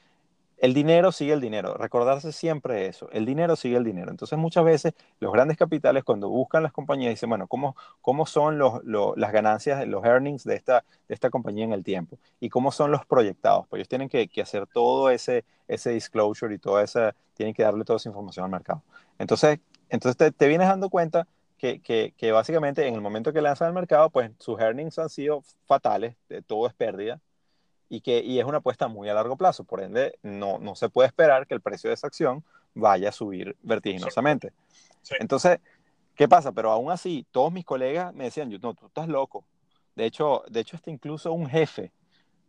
el 0.58 0.74
dinero 0.74 1.13
sigue 1.13 1.32
el 1.32 1.39
dinero, 1.39 1.76
recordarse 1.76 2.34
siempre 2.34 2.88
eso, 2.88 3.10
el 3.12 3.26
dinero 3.26 3.56
sigue 3.56 3.78
el 3.78 3.86
dinero. 3.86 4.12
Entonces 4.12 4.38
muchas 4.38 4.65
veces 4.65 4.93
los 5.22 5.32
grandes 5.32 5.56
capitales 5.56 6.04
cuando 6.04 6.28
buscan 6.28 6.63
las 6.63 6.74
compañías 6.74 7.12
dicen, 7.12 7.30
bueno, 7.30 7.48
¿cómo, 7.48 7.78
cómo 8.02 8.26
son 8.26 8.58
los, 8.58 8.82
las 8.84 9.32
ganancias, 9.32 9.88
los 9.88 10.04
earnings 10.04 10.43
de 10.43 10.56
esta, 10.56 10.84
de 11.08 11.13
esta 11.13 11.30
compañía 11.30 11.63
en 11.63 11.72
el 11.72 11.84
tiempo? 11.86 12.19
¿Y 12.41 12.50
cómo 12.50 12.74
son 12.74 12.91
los 12.91 13.06
proyectados? 13.06 13.67
Pues 13.69 13.80
ellos 13.80 13.88
tienen 13.88 14.10
que, 14.10 14.30
hacer 14.41 14.67
todo 14.67 15.10
ese, 15.10 15.45
ese 15.69 15.91
disclosure 15.91 16.54
y 16.54 16.58
toda 16.58 16.84
esa, 16.84 17.15
tienen 17.36 17.56
que 17.56 17.63
darle 17.63 17.86
toda 17.86 17.95
esa 17.95 18.10
información 18.10 18.43
al 18.43 18.52
mercado. 18.52 18.84
Entonces, 19.17 19.60
entonces 19.88 20.34
te 20.36 20.48
vienes 20.50 20.67
dando 20.67 20.89
cuenta 20.89 21.26
que, 21.60 21.82
que, 21.82 22.13
que, 22.17 22.32
básicamente 22.32 22.88
en 22.88 22.95
el 22.95 23.02
momento 23.02 23.32
que 23.32 23.41
lanzan 23.41 23.67
al 23.67 23.74
mercado, 23.74 24.10
pues 24.10 24.32
sus 24.39 24.60
earnings 24.60 24.98
han 24.98 25.10
sido 25.10 25.43
fatales, 25.67 26.15
todo 26.48 26.65
es 26.65 26.74
pérdida 26.74 27.22
y 27.89 28.02
que 28.02 28.19
y 28.19 28.39
es 28.39 28.45
una 28.45 28.60
apuesta 28.60 28.88
muy 28.88 29.10
a 29.10 29.13
largo 29.13 29.36
plazo. 29.36 29.63
Por 29.63 29.82
ende, 29.82 30.17
no, 30.22 30.60
no 30.60 30.76
se 30.76 30.89
puede 30.89 31.08
esperar 31.08 31.48
que 31.48 31.56
el 31.56 31.62
precio 31.62 31.89
de 31.89 31.95
esa 31.95 32.08
acción 32.08 32.43
vaya 32.74 33.10
a 33.10 33.12
subir 33.12 33.58
vertiginosamente. 33.62 34.54
Entonces, 35.19 35.60
¿qué 36.15 36.28
pasa? 36.28 36.52
Pero 36.52 36.72
aún 36.72 36.91
así, 36.91 37.26
todos 37.32 37.52
mis 37.52 37.65
colegas 37.65 38.13
me 38.13 38.26
decían, 38.26 38.50
no, 38.62 38.74
tú 38.74 38.88
estás 38.88 39.08
loco. 39.08 39.43
De 39.95 40.06
hecho, 40.06 40.43
de 40.50 40.62
hecho, 40.62 40.78
hasta 40.78 40.91
incluso 40.91 41.34
un 41.34 41.48
jefe 41.48 41.91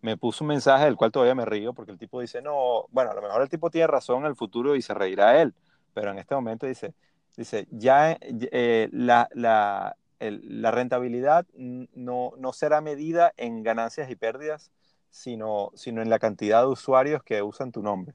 me 0.02 0.16
puso 0.16 0.44
un 0.44 0.48
mensaje 0.48 0.84
del 0.84 0.96
cual 0.96 1.10
todavía 1.10 1.34
me 1.34 1.44
río, 1.44 1.72
porque 1.72 1.92
el 1.92 1.98
tipo 1.98 2.20
dice, 2.20 2.40
no, 2.40 2.86
bueno, 2.90 3.10
a 3.10 3.14
lo 3.14 3.22
mejor 3.22 3.42
el 3.42 3.48
tipo 3.48 3.70
tiene 3.70 3.86
razón 3.86 4.20
en 4.20 4.26
el 4.26 4.36
futuro 4.36 4.76
y 4.76 4.82
se 4.82 4.94
reirá 4.94 5.42
él, 5.42 5.54
pero 5.92 6.10
en 6.10 6.18
este 6.18 6.34
momento 6.34 6.66
dice, 6.66 6.94
dice, 7.40 7.66
ya 7.70 8.18
eh, 8.20 8.88
la, 8.92 9.28
la, 9.32 9.96
la, 10.18 10.70
rentabilidad 10.70 11.46
no, 11.54 12.32
no 12.36 12.52
será 12.52 12.80
medida 12.80 13.32
en 13.38 13.62
ganancias 13.62 14.10
y 14.10 14.16
pérdidas, 14.16 14.70
sino, 15.10 15.70
sino 15.74 16.02
en 16.02 16.10
la 16.10 16.18
cantidad 16.18 16.60
de 16.60 16.68
usuarios 16.68 17.22
que 17.22 17.42
usan 17.42 17.72
tu 17.72 17.82
nombre. 17.82 18.14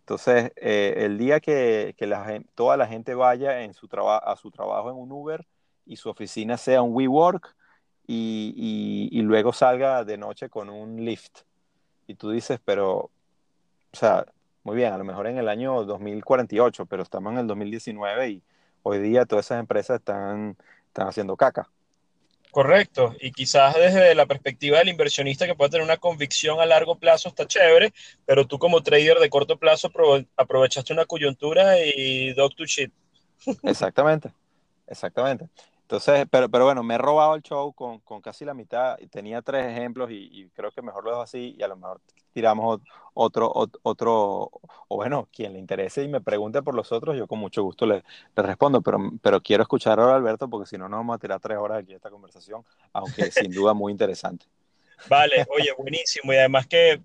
Entonces, 0.00 0.52
eh, 0.56 0.94
el 0.98 1.18
día 1.18 1.40
que, 1.40 1.94
que 1.98 2.06
la, 2.06 2.40
toda 2.54 2.76
la 2.76 2.86
gente 2.86 3.14
vaya 3.14 3.62
en 3.62 3.74
su 3.74 3.88
a 3.92 4.36
su 4.36 4.50
trabajo 4.50 4.90
en 4.90 4.96
un 4.96 5.10
Uber 5.10 5.44
y 5.84 5.96
su 5.96 6.08
oficina 6.08 6.56
sea 6.56 6.82
un 6.82 6.94
WeWork 6.94 7.56
y, 8.06 8.54
y, 9.12 9.18
y, 9.18 9.22
luego 9.22 9.52
salga 9.52 10.04
de 10.04 10.16
noche 10.18 10.48
con 10.48 10.70
un 10.70 11.04
Lyft. 11.04 11.40
Y 12.06 12.14
tú 12.14 12.30
dices, 12.30 12.60
pero, 12.64 12.96
o 12.96 13.10
sea, 13.92 14.26
muy 14.64 14.76
bien, 14.76 14.92
a 14.92 14.98
lo 14.98 15.04
mejor 15.04 15.26
en 15.26 15.38
el 15.38 15.48
año 15.48 15.84
2048, 15.84 16.86
pero 16.86 17.02
estamos 17.02 17.32
en 17.32 17.38
el 17.40 17.46
2019 17.46 18.28
y 18.30 18.42
hoy 18.82 18.98
día 18.98 19.24
todas 19.24 19.46
esas 19.46 19.60
empresas 19.60 19.98
están, 19.98 20.56
están 20.86 21.08
haciendo 21.08 21.36
caca. 21.36 21.68
Correcto, 22.50 23.14
y 23.18 23.32
quizás 23.32 23.74
desde 23.76 24.14
la 24.14 24.26
perspectiva 24.26 24.78
del 24.78 24.90
inversionista 24.90 25.46
que 25.46 25.54
puede 25.54 25.70
tener 25.70 25.86
una 25.86 25.96
convicción 25.96 26.60
a 26.60 26.66
largo 26.66 26.96
plazo 26.98 27.30
está 27.30 27.46
chévere, 27.46 27.94
pero 28.26 28.46
tú 28.46 28.58
como 28.58 28.82
trader 28.82 29.18
de 29.20 29.30
corto 29.30 29.58
plazo 29.58 29.90
aprovechaste 30.36 30.92
una 30.92 31.06
coyuntura 31.06 31.78
y 31.78 32.34
dog 32.34 32.54
to 32.54 32.66
shit. 32.66 32.92
Exactamente, 33.62 34.30
exactamente. 34.86 35.48
Entonces, 35.82 36.26
pero, 36.30 36.48
pero 36.48 36.64
bueno, 36.64 36.82
me 36.82 36.94
he 36.94 36.98
robado 36.98 37.34
el 37.34 37.42
show 37.42 37.72
con, 37.72 38.00
con 38.00 38.22
casi 38.22 38.44
la 38.44 38.54
mitad. 38.54 38.96
Tenía 39.10 39.42
tres 39.42 39.66
ejemplos 39.66 40.10
y, 40.10 40.48
creo 40.54 40.70
que 40.70 40.80
mejor 40.80 41.04
lo 41.04 41.10
dejo 41.10 41.22
así 41.22 41.54
y 41.58 41.62
a 41.62 41.68
lo 41.68 41.76
mejor 41.76 42.00
tiramos 42.32 42.80
otro, 43.12 43.52
otro, 43.82 44.50
o 44.88 44.96
bueno, 44.96 45.28
quien 45.30 45.52
le 45.52 45.58
interese 45.58 46.02
y 46.02 46.08
me 46.08 46.22
pregunte 46.22 46.62
por 46.62 46.74
los 46.74 46.90
otros, 46.92 47.16
yo 47.16 47.26
con 47.26 47.38
mucho 47.38 47.62
gusto 47.62 47.84
le, 47.84 48.02
respondo, 48.34 48.80
pero, 48.80 48.98
pero 49.20 49.42
quiero 49.42 49.62
escuchar 49.62 50.00
ahora 50.00 50.16
Alberto 50.16 50.48
porque 50.48 50.66
si 50.66 50.78
no 50.78 50.88
nos 50.88 51.00
vamos 51.00 51.16
a 51.16 51.18
tirar 51.18 51.40
tres 51.40 51.58
horas 51.58 51.82
aquí 51.82 51.92
esta 51.92 52.08
conversación, 52.08 52.64
aunque 52.94 53.30
sin 53.30 53.52
duda 53.52 53.74
muy 53.74 53.92
interesante. 53.92 54.46
Vale, 55.08 55.44
oye, 55.50 55.72
buenísimo. 55.76 56.32
Y 56.32 56.36
además 56.36 56.66
que 56.66 57.00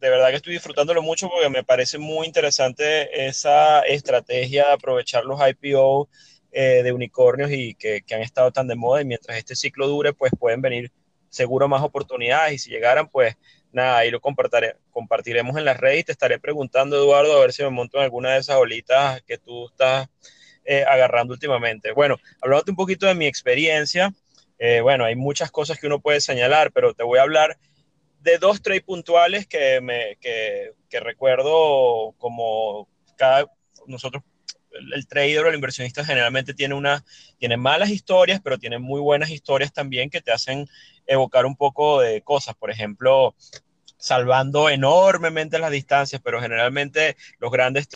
de 0.00 0.10
verdad 0.10 0.30
que 0.30 0.36
estoy 0.36 0.52
disfrutándolo 0.52 1.02
mucho 1.02 1.28
porque 1.28 1.48
me 1.48 1.64
parece 1.64 1.98
muy 1.98 2.26
interesante 2.26 3.26
esa 3.26 3.80
estrategia 3.80 4.66
de 4.66 4.72
aprovechar 4.72 5.24
los 5.24 5.40
IPO 5.40 6.08
eh, 6.56 6.84
de 6.84 6.92
unicornios 6.92 7.50
y 7.50 7.74
que, 7.74 8.02
que, 8.02 8.14
han 8.14 8.22
estado 8.22 8.52
tan 8.52 8.68
de 8.68 8.76
moda 8.76 9.02
y 9.02 9.04
mientras 9.04 9.36
este 9.36 9.56
ciclo 9.56 9.88
dure, 9.88 10.12
pues 10.12 10.30
pueden 10.38 10.62
venir 10.62 10.92
seguro 11.28 11.66
más 11.66 11.82
oportunidades 11.82 12.52
y 12.52 12.58
si 12.58 12.70
llegaran, 12.70 13.08
pues 13.08 13.36
nada, 13.72 13.98
ahí 13.98 14.12
lo 14.12 14.20
compartiremos 14.20 15.56
en 15.56 15.64
las 15.64 15.78
redes 15.78 16.00
y 16.00 16.04
te 16.04 16.12
estaré 16.12 16.38
preguntando, 16.38 16.96
Eduardo, 16.96 17.36
a 17.36 17.40
ver 17.40 17.52
si 17.52 17.64
me 17.64 17.70
monto 17.70 17.98
en 17.98 18.04
alguna 18.04 18.34
de 18.34 18.38
esas 18.38 18.54
olitas 18.54 19.20
que 19.22 19.36
tú 19.36 19.66
estás 19.66 20.08
eh, 20.64 20.84
agarrando 20.86 21.34
últimamente. 21.34 21.90
Bueno, 21.90 22.18
hablándote 22.40 22.70
un 22.70 22.76
poquito 22.76 23.06
de 23.06 23.16
mi 23.16 23.26
experiencia, 23.26 24.14
eh, 24.60 24.80
bueno, 24.80 25.04
hay 25.04 25.16
muchas 25.16 25.50
cosas 25.50 25.80
que 25.80 25.88
uno 25.88 25.98
puede 25.98 26.20
señalar, 26.20 26.70
pero 26.70 26.94
te 26.94 27.02
voy 27.02 27.18
a 27.18 27.22
hablar 27.22 27.58
de 28.20 28.38
dos 28.38 28.62
trades 28.62 28.84
puntuales 28.84 29.48
que, 29.48 29.80
me, 29.80 30.18
que, 30.20 30.70
que 30.88 31.00
recuerdo 31.00 32.14
como 32.16 32.88
cada, 33.16 33.50
nosotros 33.88 34.22
el 34.94 35.06
trader 35.06 35.44
o 35.44 35.48
el 35.48 35.54
inversionista 35.54 36.04
generalmente 36.04 36.54
tiene, 36.54 36.74
una, 36.74 37.04
tiene 37.38 37.56
malas 37.56 37.90
historias, 37.90 38.40
pero 38.42 38.58
tiene 38.58 38.78
muy 38.78 39.00
buenas 39.00 39.30
historias 39.30 39.72
también 39.72 40.10
que 40.10 40.20
te 40.20 40.32
hacen 40.32 40.68
evocar 41.06 41.46
un 41.46 41.56
poco 41.56 42.00
de 42.00 42.22
cosas. 42.22 42.54
Por 42.54 42.70
ejemplo, 42.70 43.34
salvando 43.96 44.68
enormemente 44.68 45.58
las 45.58 45.70
distancias, 45.70 46.20
pero 46.22 46.40
generalmente 46.40 47.16
los 47.38 47.50
grandes 47.50 47.88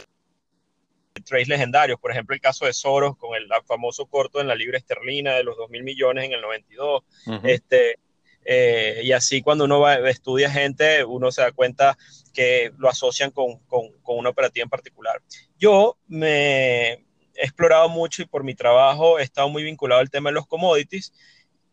trades 1.25 1.49
legendarios, 1.49 1.99
por 1.99 2.13
ejemplo 2.13 2.35
el 2.35 2.41
caso 2.41 2.67
de 2.67 2.73
Soros 2.73 3.17
con 3.17 3.35
el 3.35 3.49
famoso 3.67 4.07
corto 4.07 4.41
en 4.41 4.49
la 4.49 4.55
libra 4.55 4.79
esterlina 4.79 5.35
de 5.35 5.45
los 5.45 5.57
2 5.57 5.71
mil 5.71 5.83
millones 5.83 6.25
en 6.25 6.33
el 6.33 6.41
92, 6.41 7.03
este, 7.45 7.99
eh, 8.45 9.01
y 9.03 9.13
así 9.13 9.43
cuando 9.43 9.65
uno 9.65 9.81
va, 9.81 9.97
estudia 10.09 10.51
gente, 10.51 11.05
uno 11.05 11.31
se 11.31 11.43
da 11.43 11.53
cuenta 11.53 11.99
que 12.33 12.73
lo 12.79 12.89
asocian 12.89 13.31
con, 13.31 13.59
con, 13.67 13.93
con 14.03 14.17
una 14.17 14.31
operativa 14.31 14.63
en 14.63 14.71
particular. 14.71 15.21
Yo 15.59 15.99
me 16.07 16.93
he 16.93 17.05
explorado 17.35 17.89
mucho 17.89 18.23
y 18.23 18.27
por 18.27 18.45
mi 18.45 18.55
trabajo 18.55 19.19
he 19.19 19.23
estado 19.23 19.49
muy 19.49 19.65
vinculado 19.65 20.01
al 20.01 20.11
tema 20.11 20.31
de 20.31 20.35
los 20.35 20.47
commodities. 20.47 21.13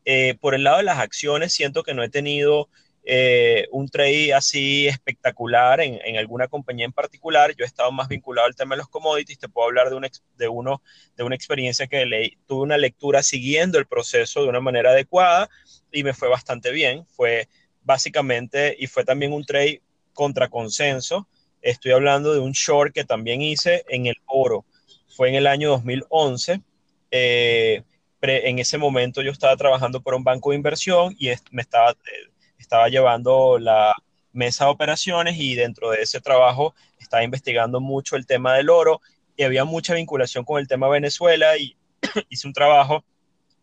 Eh, 0.06 0.36
por 0.40 0.56
el 0.56 0.64
lado 0.64 0.78
de 0.78 0.84
las 0.84 1.00
acciones, 1.00 1.54
siento 1.54 1.84
que 1.84 1.94
no 1.94 2.04
he 2.04 2.10
tenido 2.10 2.70
eh, 3.08 3.68
un 3.72 3.88
trade 3.88 4.34
así 4.34 4.88
espectacular 4.88 5.80
en, 5.80 6.18
alguna 6.18 6.48
compañía 6.48 6.86
en 6.86 6.92
particular. 6.92 7.56
Yo 7.56 7.64
he 7.64 7.68
estado 7.68 7.92
más 7.92 8.08
vinculado 8.08 8.48
al 8.48 8.56
tema 8.56 8.76
de 8.76 8.80
los 8.80 8.90
commodities. 8.90 9.38
Te 9.38 9.50
puedo 9.50 9.68
hablar 9.68 9.90
de, 9.90 9.96
un, 9.96 10.08
de, 10.38 10.48
uno, 10.48 10.82
de 11.16 11.24
una 11.24 11.36
experiencia 11.36 11.86
que 11.86 12.38
tuve 12.48 12.64
una 12.64 12.78
lectura 12.78 13.22
siguiendo 13.22 13.78
el 13.78 13.86
proceso 13.86 14.42
de 14.42 14.50
una 14.50 14.62
manera 14.62 14.90
adecuada 14.90 15.50
y 15.92 16.04
me 16.04 16.14
fue 16.14 16.28
bastante 16.28 16.72
bien. 16.72 17.06
Fue 17.06 17.48
básicamente, 17.84 18.76
y 18.80 18.88
fue 18.88 19.06
también 19.06 19.32
un 19.32 19.46
trade 19.46 19.84
contra 20.14 20.50
consenso. 20.50 21.28
Estoy 21.66 21.94
hablando 21.94 22.32
de 22.32 22.40
un 22.40 22.52
short 22.52 22.94
que 22.94 23.06
también 23.06 23.42
hice 23.42 23.84
en 23.88 24.06
el 24.06 24.18
oro. 24.28 24.66
Fue 25.08 25.30
en 25.30 25.36
el 25.36 25.48
año 25.48 25.72
2011. 25.72 26.62
Eh, 27.10 27.82
en 28.22 28.60
ese 28.60 28.78
momento 28.78 29.24
yo 29.24 29.32
estaba 29.32 29.58
trabajando 29.58 30.00
por 30.00 30.14
un 30.14 30.24
banco 30.24 30.52
de 30.52 30.58
inversión 30.58 31.16
y 31.18 31.30
me 31.50 31.64
estaba, 31.64 31.90
eh, 31.92 32.30
estaba 32.60 32.88
llevando 32.88 33.58
la 33.58 33.96
mesa 34.32 34.66
de 34.66 34.72
operaciones 34.72 35.38
y 35.40 35.56
dentro 35.56 35.90
de 35.90 36.04
ese 36.04 36.22
trabajo 36.22 36.76
estaba 37.00 37.24
investigando 37.24 37.80
mucho 37.80 38.16
el 38.16 38.28
tema 38.28 38.54
del 38.54 38.70
oro 38.70 39.02
y 39.36 39.42
había 39.42 39.66
mucha 39.66 39.96
vinculación 39.96 40.46
con 40.46 40.60
el 40.60 40.68
tema 40.68 40.88
Venezuela 40.88 41.58
y 41.58 41.76
hice 42.30 42.46
un 42.46 42.54
trabajo 42.54 43.04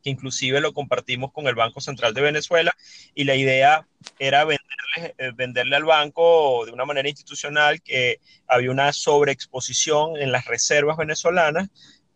que 0.03 0.11
inclusive 0.11 0.61
lo 0.61 0.73
compartimos 0.73 1.31
con 1.31 1.47
el 1.47 1.55
Banco 1.55 1.81
Central 1.81 2.15
de 2.15 2.23
Venezuela 2.23 2.73
y 3.15 3.23
la 3.23 3.37
idea 3.37 3.87
era 4.19 4.45
venderle, 4.95 5.15
eh, 5.19 5.33
venderle 5.35 5.77
al 5.77 5.85
banco 5.85 6.65
de 6.67 6.73
una 6.73 6.85
manera 6.85 7.09
institucional 7.09 7.83
que 7.83 8.21
había 8.47 8.71
una 8.71 8.93
sobreexposición 8.93 10.17
en 10.17 10.33
las 10.33 10.47
reservas 10.47 10.97
venezolanas 10.97 11.69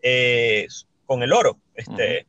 eh, 0.03 0.67
con 1.05 1.23
el 1.23 1.33
oro. 1.33 1.59
Este, 1.75 2.27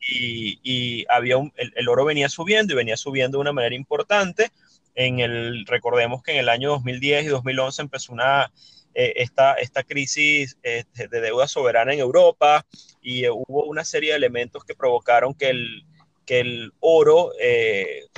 y, 0.00 0.58
y, 0.62 1.06
había 1.08 1.36
un, 1.38 1.52
el, 1.56 1.72
el, 1.76 1.88
oro 1.88 2.04
venía 2.04 2.28
subiendo 2.28 2.74
y 2.74 2.76
venía 2.76 2.96
subiendo 2.96 3.38
de 3.38 3.42
una 3.42 3.52
manera 3.52 3.74
importante. 3.74 4.50
En 4.94 5.20
el, 5.20 5.66
recordemos 5.66 6.22
que 6.22 6.32
en 6.32 6.38
el 6.38 6.48
año 6.48 6.70
2010 6.70 7.24
y 7.24 7.28
2011 7.28 7.82
empezó 7.82 8.12
una, 8.12 8.52
eh, 8.96 9.12
esta, 9.16 9.54
esta 9.54 9.82
crisis 9.82 10.56
eh, 10.62 10.84
de 10.94 11.20
deuda 11.20 11.48
soberana 11.48 11.92
en 11.92 11.98
Europa 11.98 12.64
y 13.02 13.24
eh, 13.24 13.30
hubo 13.30 13.64
una 13.64 13.84
serie 13.84 14.10
de 14.10 14.16
elementos 14.16 14.64
que 14.64 14.76
provocaron 14.76 15.34
que 15.34 15.50
el, 15.50 15.84
que 16.24 16.38
el 16.38 16.72
oro 16.78 17.32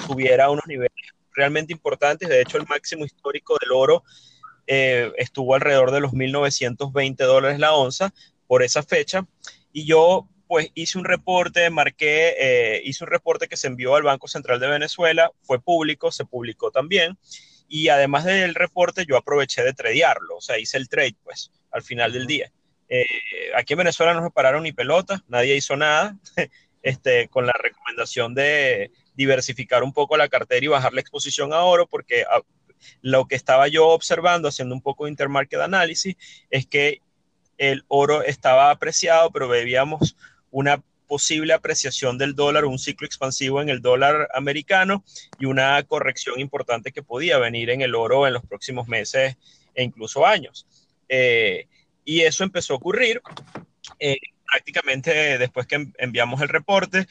subiera 0.07 0.45
a 0.45 0.51
unos 0.51 0.67
niveles 0.67 0.86
realmente 1.37 1.73
importantes. 1.73 2.29
De 2.29 2.41
hecho, 2.41 2.57
el 2.57 2.67
máximo 2.67 3.05
histórico 3.05 3.57
del 3.61 3.73
oro 3.73 4.03
eh, 4.67 5.13
estuvo 5.17 5.55
alrededor 5.55 5.93
de 5.93 6.01
los 6.01 6.13
1.920 6.13 7.17
dólares 7.19 7.59
la 7.59 7.75
onza 7.75 8.13
por 8.47 8.63
esa 8.63 8.83
fecha. 8.83 9.27
Y 9.73 9.85
yo 9.85 10.29
pues 10.49 10.71
hice 10.75 10.99
un 10.99 11.05
reporte, 11.05 11.71
marqué, 11.71 12.35
eh, 12.39 12.83
hice 12.85 13.05
un 13.05 13.11
reporte 13.11 13.49
que 13.49 13.57
se 13.57 13.67
envió 13.67 13.97
al 13.97 14.05
Banco 14.05 14.29
Central 14.29 14.61
de 14.61 14.69
Venezuela, 14.69 15.31
fue 15.43 15.61
público, 15.61 16.13
se 16.13 16.25
publicó 16.25 16.71
también. 16.71 17.19
Y 17.69 17.89
además 17.89 18.25
del 18.25 18.55
reporte, 18.55 19.05
yo 19.09 19.17
aproveché 19.17 19.63
de 19.65 19.73
tradearlo, 19.73 20.37
o 20.37 20.41
sea, 20.41 20.59
hice 20.59 20.77
el 20.77 20.89
trade, 20.89 21.17
pues, 21.25 21.51
al 21.73 21.83
final 21.83 22.13
del 22.13 22.27
día. 22.27 22.53
Eh, 22.89 23.05
aquí 23.57 23.73
en 23.73 23.79
Venezuela 23.79 24.15
no 24.15 24.23
se 24.23 24.31
pararon 24.31 24.63
ni 24.63 24.73
pelotas, 24.73 25.21
nadie 25.27 25.57
hizo 25.57 25.77
nada, 25.77 26.17
este, 26.83 27.29
con 27.29 27.47
la 27.47 27.55
recomendación 27.55 28.35
de 28.35 28.93
diversificar 29.17 29.83
un 29.83 29.93
poco 29.93 30.17
la 30.17 30.29
cartera 30.29 30.65
y 30.65 30.69
bajar 30.69 30.93
la 30.93 31.01
exposición 31.01 31.53
a 31.53 31.63
oro, 31.63 31.87
porque 31.87 32.25
ah, 32.31 32.43
lo 33.03 33.27
que 33.27 33.35
estaba 33.35 33.69
yo 33.69 33.89
observando, 33.89 34.49
haciendo 34.49 34.75
un 34.75 34.83
poco 34.83 35.05
de 35.05 35.11
intermarket 35.11 35.61
análisis, 35.61 36.17
es 36.51 36.67
que 36.67 37.01
el 37.59 37.85
oro 37.89 38.23
estaba 38.23 38.71
apreciado, 38.71 39.31
pero 39.31 39.49
veíamos 39.49 40.17
una 40.51 40.83
posible 41.07 41.53
apreciación 41.53 42.19
del 42.19 42.35
dólar, 42.35 42.65
un 42.65 42.79
ciclo 42.79 43.07
expansivo 43.07 43.63
en 43.63 43.69
el 43.69 43.81
dólar 43.81 44.29
americano 44.35 45.05
y 45.39 45.47
una 45.47 45.83
corrección 45.85 46.41
importante 46.41 46.93
que 46.93 47.03
podía 47.03 47.39
venir 47.39 47.71
en 47.71 47.81
el 47.81 47.95
oro 47.95 48.27
en 48.27 48.35
los 48.35 48.45
próximos 48.45 48.89
meses 48.89 49.37
e 49.75 49.83
incluso 49.83 50.27
años. 50.27 50.67
Eh, 51.09 51.67
y 52.05 52.23
eso 52.23 52.45
empezó 52.45 52.75
a 52.75 52.77
ocurrir 52.77 53.23
eh, 53.99 54.19
prácticamente 54.51 55.39
después 55.39 55.67
que 55.67 55.89
enviamos 55.99 56.41
el 56.41 56.49
reporte 56.49 57.07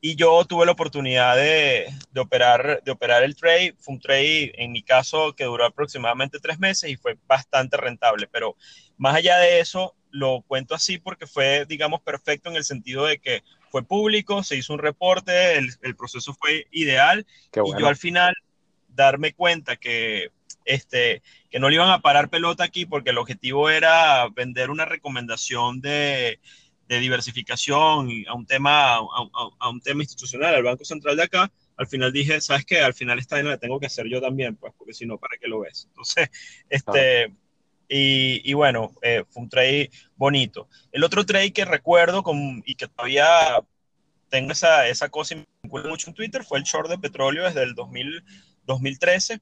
y 0.00 0.16
yo 0.16 0.44
tuve 0.46 0.64
la 0.66 0.72
oportunidad 0.72 1.36
de, 1.36 1.86
de, 2.10 2.20
operar, 2.20 2.82
de 2.82 2.90
operar 2.90 3.22
el 3.22 3.36
trade. 3.36 3.74
Fue 3.78 3.94
un 3.94 4.00
trade, 4.00 4.52
en 4.56 4.72
mi 4.72 4.82
caso, 4.82 5.34
que 5.34 5.44
duró 5.44 5.66
aproximadamente 5.66 6.38
tres 6.40 6.58
meses 6.58 6.90
y 6.90 6.96
fue 6.96 7.18
bastante 7.26 7.76
rentable, 7.76 8.26
pero 8.30 8.56
más 8.96 9.14
allá 9.16 9.36
de 9.38 9.60
eso, 9.60 9.94
lo 10.10 10.42
cuento 10.46 10.74
así 10.74 10.98
porque 10.98 11.26
fue, 11.26 11.66
digamos, 11.66 12.00
perfecto 12.00 12.48
en 12.48 12.56
el 12.56 12.64
sentido 12.64 13.04
de 13.04 13.18
que 13.18 13.42
fue 13.70 13.82
público, 13.82 14.42
se 14.42 14.56
hizo 14.56 14.72
un 14.72 14.80
reporte, 14.80 15.58
el, 15.58 15.70
el 15.82 15.94
proceso 15.94 16.34
fue 16.34 16.66
ideal 16.72 17.26
bueno. 17.54 17.78
y 17.78 17.80
yo 17.80 17.88
al 17.88 17.96
final 17.96 18.34
darme 18.88 19.32
cuenta 19.32 19.76
que, 19.76 20.30
este, 20.64 21.22
que 21.50 21.60
no 21.60 21.68
le 21.68 21.76
iban 21.76 21.90
a 21.90 22.00
parar 22.00 22.30
pelota 22.30 22.64
aquí 22.64 22.86
porque 22.86 23.10
el 23.10 23.18
objetivo 23.18 23.70
era 23.70 24.28
vender 24.28 24.70
una 24.70 24.86
recomendación 24.86 25.80
de, 25.80 26.40
de 26.90 27.00
diversificación 27.00 28.08
a 28.26 28.34
un, 28.34 28.46
tema, 28.46 28.96
a, 28.96 28.98
a, 28.98 29.50
a, 29.60 29.70
un 29.70 29.80
tema 29.80 30.02
institucional, 30.02 30.54
al 30.54 30.64
Banco 30.64 30.84
Central 30.84 31.16
de 31.16 31.22
acá, 31.22 31.50
al 31.76 31.86
final 31.86 32.12
dije, 32.12 32.40
¿sabes 32.40 32.64
qué? 32.64 32.80
Al 32.80 32.94
final 32.94 33.18
esta 33.18 33.40
la 33.42 33.58
tengo 33.58 33.78
que 33.78 33.86
hacer 33.86 34.08
yo 34.08 34.20
también, 34.20 34.56
pues, 34.56 34.72
porque 34.76 34.92
si 34.92 35.06
no, 35.06 35.16
¿para 35.16 35.38
qué 35.38 35.48
lo 35.48 35.60
ves? 35.60 35.86
Entonces, 35.88 36.28
este... 36.68 37.24
Ah 37.24 37.28
y, 37.92 38.48
y 38.48 38.54
bueno, 38.54 38.92
eh, 39.02 39.24
fue 39.28 39.42
un 39.42 39.48
trade 39.48 39.90
bonito. 40.14 40.68
El 40.92 41.02
otro 41.02 41.26
trade 41.26 41.52
que 41.52 41.64
recuerdo 41.64 42.22
con, 42.22 42.62
y 42.64 42.76
que 42.76 42.86
todavía 42.86 43.26
tengo 44.28 44.52
esa, 44.52 44.86
esa 44.86 45.08
cosa 45.08 45.34
y 45.34 45.38
me 45.38 45.46
vincula 45.64 45.88
mucho 45.88 46.08
en 46.08 46.14
Twitter 46.14 46.44
fue 46.44 46.58
el 46.58 46.64
short 46.64 46.88
de 46.88 46.98
petróleo 46.98 47.44
desde 47.44 47.64
el 47.64 47.74
2000, 47.74 48.24
2013 48.64 49.40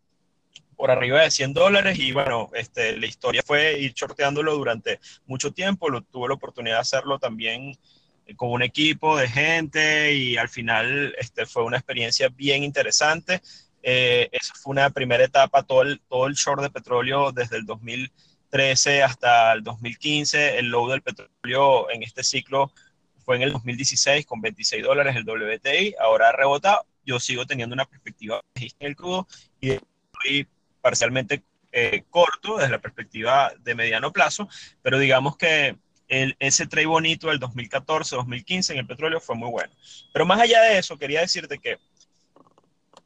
por 0.78 0.90
arriba 0.90 1.20
de 1.20 1.30
100 1.30 1.52
dólares 1.52 1.98
y 1.98 2.12
bueno, 2.12 2.48
este, 2.54 2.96
la 2.96 3.04
historia 3.04 3.42
fue 3.44 3.78
ir 3.78 3.92
shorteándolo 3.92 4.54
durante 4.56 4.98
mucho 5.26 5.52
tiempo, 5.52 5.90
lo, 5.90 6.00
tuve 6.00 6.28
la 6.28 6.34
oportunidad 6.34 6.76
de 6.76 6.80
hacerlo 6.80 7.18
también 7.18 7.76
con 8.36 8.50
un 8.50 8.62
equipo 8.62 9.18
de 9.18 9.28
gente 9.28 10.14
y 10.14 10.38
al 10.38 10.48
final 10.48 11.14
este, 11.18 11.44
fue 11.44 11.64
una 11.64 11.76
experiencia 11.76 12.30
bien 12.30 12.64
interesante. 12.64 13.42
Eh, 13.82 14.30
esa 14.32 14.54
fue 14.54 14.70
una 14.70 14.88
primera 14.88 15.24
etapa, 15.24 15.62
todo 15.62 15.82
el, 15.82 16.00
todo 16.08 16.26
el 16.26 16.34
short 16.34 16.62
de 16.62 16.70
petróleo 16.70 17.32
desde 17.32 17.58
el 17.58 17.66
2000 17.66 18.10
2013 18.50 19.02
hasta 19.02 19.52
el 19.52 19.62
2015. 19.62 20.58
El 20.58 20.66
low 20.66 20.88
del 20.88 21.02
petróleo 21.02 21.90
en 21.90 22.02
este 22.02 22.24
ciclo 22.24 22.72
fue 23.24 23.36
en 23.36 23.42
el 23.42 23.52
2016 23.52 24.26
con 24.26 24.40
26 24.40 24.82
dólares 24.82 25.16
el 25.16 25.24
WTI. 25.24 25.94
Ahora 26.00 26.30
ha 26.30 26.32
rebotado. 26.32 26.86
Yo 27.04 27.20
sigo 27.20 27.46
teniendo 27.46 27.74
una 27.74 27.86
perspectiva 27.86 28.42
en 28.54 28.70
el 28.80 28.96
crudo 28.96 29.26
y 29.60 29.70
estoy 29.70 30.48
parcialmente 30.80 31.42
eh, 31.72 32.04
corto 32.10 32.56
desde 32.56 32.72
la 32.72 32.80
perspectiva 32.80 33.52
de 33.60 33.74
mediano 33.74 34.12
plazo, 34.12 34.48
pero 34.82 34.98
digamos 34.98 35.36
que 35.36 35.76
el, 36.08 36.36
ese 36.38 36.66
trade 36.66 36.86
bonito 36.86 37.28
del 37.28 37.40
2014-2015 37.40 38.70
en 38.70 38.78
el 38.78 38.86
petróleo 38.86 39.20
fue 39.20 39.36
muy 39.36 39.50
bueno. 39.50 39.72
Pero 40.12 40.24
más 40.24 40.40
allá 40.40 40.62
de 40.62 40.78
eso, 40.78 40.96
quería 40.96 41.20
decirte 41.20 41.58
que 41.58 41.78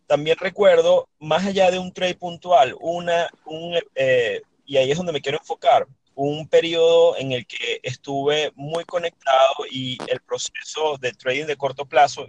también 0.07 0.37
recuerdo, 0.39 1.09
más 1.19 1.45
allá 1.47 1.71
de 1.71 1.79
un 1.79 1.93
trade 1.93 2.15
puntual, 2.15 2.77
una, 2.81 3.29
un, 3.47 3.79
eh, 3.95 4.43
y 4.65 4.77
ahí 4.77 4.91
es 4.91 4.97
donde 4.97 5.13
me 5.13 5.21
quiero 5.21 5.39
enfocar, 5.39 5.87
un 6.15 6.47
periodo 6.47 7.17
en 7.17 7.33
el 7.33 7.47
que 7.47 7.81
estuve 7.83 8.53
muy 8.55 8.85
conectado 8.85 9.65
y 9.71 9.99
el 10.09 10.21
proceso 10.21 10.99
de 11.01 11.13
trading 11.13 11.47
de 11.47 11.57
corto 11.57 11.87
plazo 11.87 12.27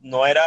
no 0.00 0.26
era, 0.26 0.42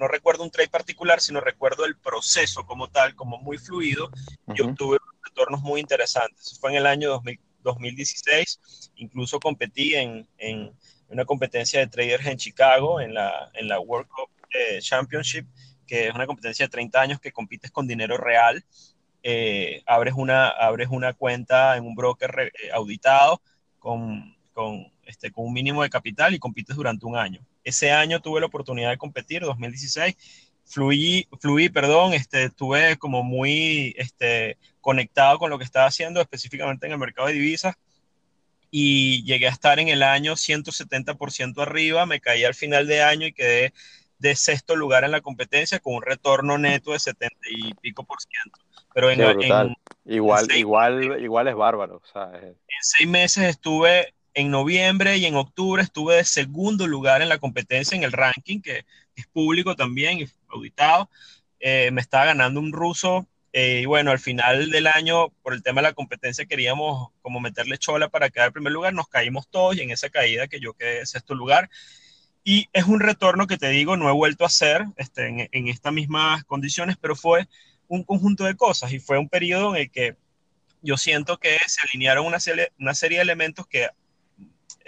no 0.00 0.08
recuerdo 0.08 0.42
un 0.42 0.50
trade 0.50 0.68
particular, 0.68 1.20
sino 1.20 1.40
recuerdo 1.40 1.84
el 1.84 1.96
proceso 1.96 2.66
como 2.66 2.88
tal, 2.88 3.14
como 3.14 3.38
muy 3.38 3.58
fluido, 3.58 4.06
uh 4.06 4.10
-huh. 4.52 4.58
y 4.58 4.62
obtuve 4.62 4.98
retornos 5.22 5.60
muy 5.60 5.80
interesantes. 5.80 6.58
Fue 6.58 6.70
en 6.70 6.78
el 6.78 6.86
año 6.86 7.10
2000, 7.10 7.38
2016, 7.62 8.90
incluso 8.96 9.38
competí 9.38 9.94
en, 9.94 10.26
en, 10.38 10.72
una 11.08 11.24
competencia 11.24 11.80
de 11.80 11.86
traders 11.88 12.26
en 12.26 12.38
Chicago, 12.38 13.00
en 13.00 13.12
la, 13.14 13.50
en 13.54 13.68
la 13.68 13.80
World 13.80 14.08
Cup 14.08 14.30
eh, 14.54 14.78
Championship, 14.80 15.44
que 15.86 16.08
es 16.08 16.14
una 16.14 16.26
competencia 16.26 16.66
de 16.66 16.70
30 16.70 17.00
años 17.00 17.20
que 17.20 17.32
compites 17.32 17.70
con 17.70 17.86
dinero 17.86 18.16
real 18.16 18.64
eh, 19.22 19.82
abres, 19.86 20.14
una, 20.16 20.48
abres 20.48 20.88
una 20.90 21.12
cuenta 21.12 21.76
en 21.76 21.84
un 21.84 21.94
broker 21.94 22.52
eh, 22.54 22.70
auditado 22.72 23.42
con, 23.78 24.34
con, 24.52 24.90
este, 25.04 25.30
con 25.30 25.46
un 25.46 25.52
mínimo 25.52 25.82
de 25.82 25.90
capital 25.90 26.34
y 26.34 26.38
compites 26.38 26.76
durante 26.76 27.04
un 27.06 27.16
año. 27.16 27.44
Ese 27.64 27.92
año 27.92 28.20
tuve 28.20 28.40
la 28.40 28.46
oportunidad 28.46 28.90
de 28.90 28.98
competir, 28.98 29.42
2016, 29.42 30.16
fluí, 30.64 31.28
fluí 31.40 31.68
perdón, 31.68 32.14
este, 32.14 32.44
estuve 32.44 32.96
como 32.96 33.22
muy 33.22 33.94
este, 33.98 34.58
conectado 34.80 35.38
con 35.38 35.50
lo 35.50 35.58
que 35.58 35.64
estaba 35.64 35.86
haciendo, 35.86 36.20
específicamente 36.20 36.86
en 36.86 36.92
el 36.92 36.98
mercado 36.98 37.28
de 37.28 37.34
divisas, 37.34 37.76
y 38.70 39.24
llegué 39.24 39.48
a 39.48 39.50
estar 39.50 39.80
en 39.80 39.88
el 39.88 40.02
año 40.02 40.34
170% 40.34 41.60
arriba, 41.60 42.06
me 42.06 42.20
caí 42.20 42.44
al 42.44 42.54
final 42.54 42.86
de 42.86 43.02
año 43.02 43.26
y 43.26 43.32
quedé 43.32 43.72
de 44.18 44.36
sexto 44.36 44.76
lugar 44.76 45.02
en 45.04 45.10
la 45.10 45.22
competencia 45.22 45.80
con 45.80 45.94
un 45.94 46.02
retorno 46.02 46.56
neto 46.58 46.92
de 46.92 47.00
70 47.00 47.36
y 47.50 47.74
pico 47.74 48.04
por 48.04 48.18
ciento. 48.20 48.60
Pero 48.92 49.10
en, 49.10 49.20
igual, 50.04 50.50
igual, 50.54 51.20
igual 51.20 51.48
es 51.48 51.54
bárbaro. 51.54 52.02
En 52.14 52.56
seis 52.82 53.08
meses 53.08 53.44
estuve 53.44 54.14
en 54.34 54.50
noviembre 54.50 55.16
y 55.16 55.26
en 55.26 55.36
octubre 55.36 55.82
estuve 55.82 56.16
de 56.16 56.24
segundo 56.24 56.86
lugar 56.86 57.22
en 57.22 57.28
la 57.28 57.38
competencia 57.38 57.96
en 57.96 58.04
el 58.04 58.12
ranking, 58.12 58.60
que 58.60 58.84
es 59.16 59.26
público 59.26 59.76
también 59.76 60.30
auditado. 60.48 61.10
Eh, 61.58 61.90
me 61.92 62.00
estaba 62.00 62.26
ganando 62.26 62.60
un 62.60 62.72
ruso 62.72 63.26
eh, 63.52 63.80
y 63.82 63.86
bueno, 63.86 64.12
al 64.12 64.18
final 64.18 64.70
del 64.70 64.86
año, 64.86 65.30
por 65.42 65.54
el 65.54 65.62
tema 65.62 65.80
de 65.80 65.88
la 65.88 65.92
competencia, 65.92 66.46
queríamos 66.46 67.10
como 67.20 67.40
meterle 67.40 67.78
chola 67.78 68.08
para 68.08 68.30
quedar 68.30 68.48
en 68.48 68.52
primer 68.52 68.72
lugar, 68.72 68.94
nos 68.94 69.08
caímos 69.08 69.48
todos 69.48 69.76
y 69.76 69.80
en 69.80 69.90
esa 69.90 70.08
caída 70.08 70.46
que 70.48 70.60
yo 70.60 70.74
quedé 70.74 71.00
en 71.00 71.06
sexto 71.06 71.34
lugar. 71.34 71.68
Y 72.44 72.68
es 72.72 72.84
un 72.84 73.00
retorno 73.00 73.46
que 73.46 73.58
te 73.58 73.68
digo, 73.68 73.96
no 73.96 74.08
he 74.08 74.12
vuelto 74.12 74.44
a 74.44 74.46
hacer 74.46 74.86
este, 74.96 75.26
en, 75.28 75.48
en 75.52 75.68
estas 75.68 75.92
mismas 75.92 76.44
condiciones, 76.44 76.96
pero 77.00 77.16
fue 77.16 77.48
un 77.88 78.04
conjunto 78.04 78.44
de 78.44 78.56
cosas 78.56 78.92
y 78.92 79.00
fue 79.00 79.18
un 79.18 79.28
periodo 79.28 79.74
en 79.74 79.82
el 79.82 79.90
que 79.90 80.16
yo 80.82 80.96
siento 80.96 81.38
que 81.38 81.58
se 81.66 81.80
alinearon 81.86 82.26
una 82.26 82.40
serie, 82.40 82.72
una 82.78 82.94
serie 82.94 83.18
de 83.18 83.22
elementos 83.22 83.66
que 83.66 83.88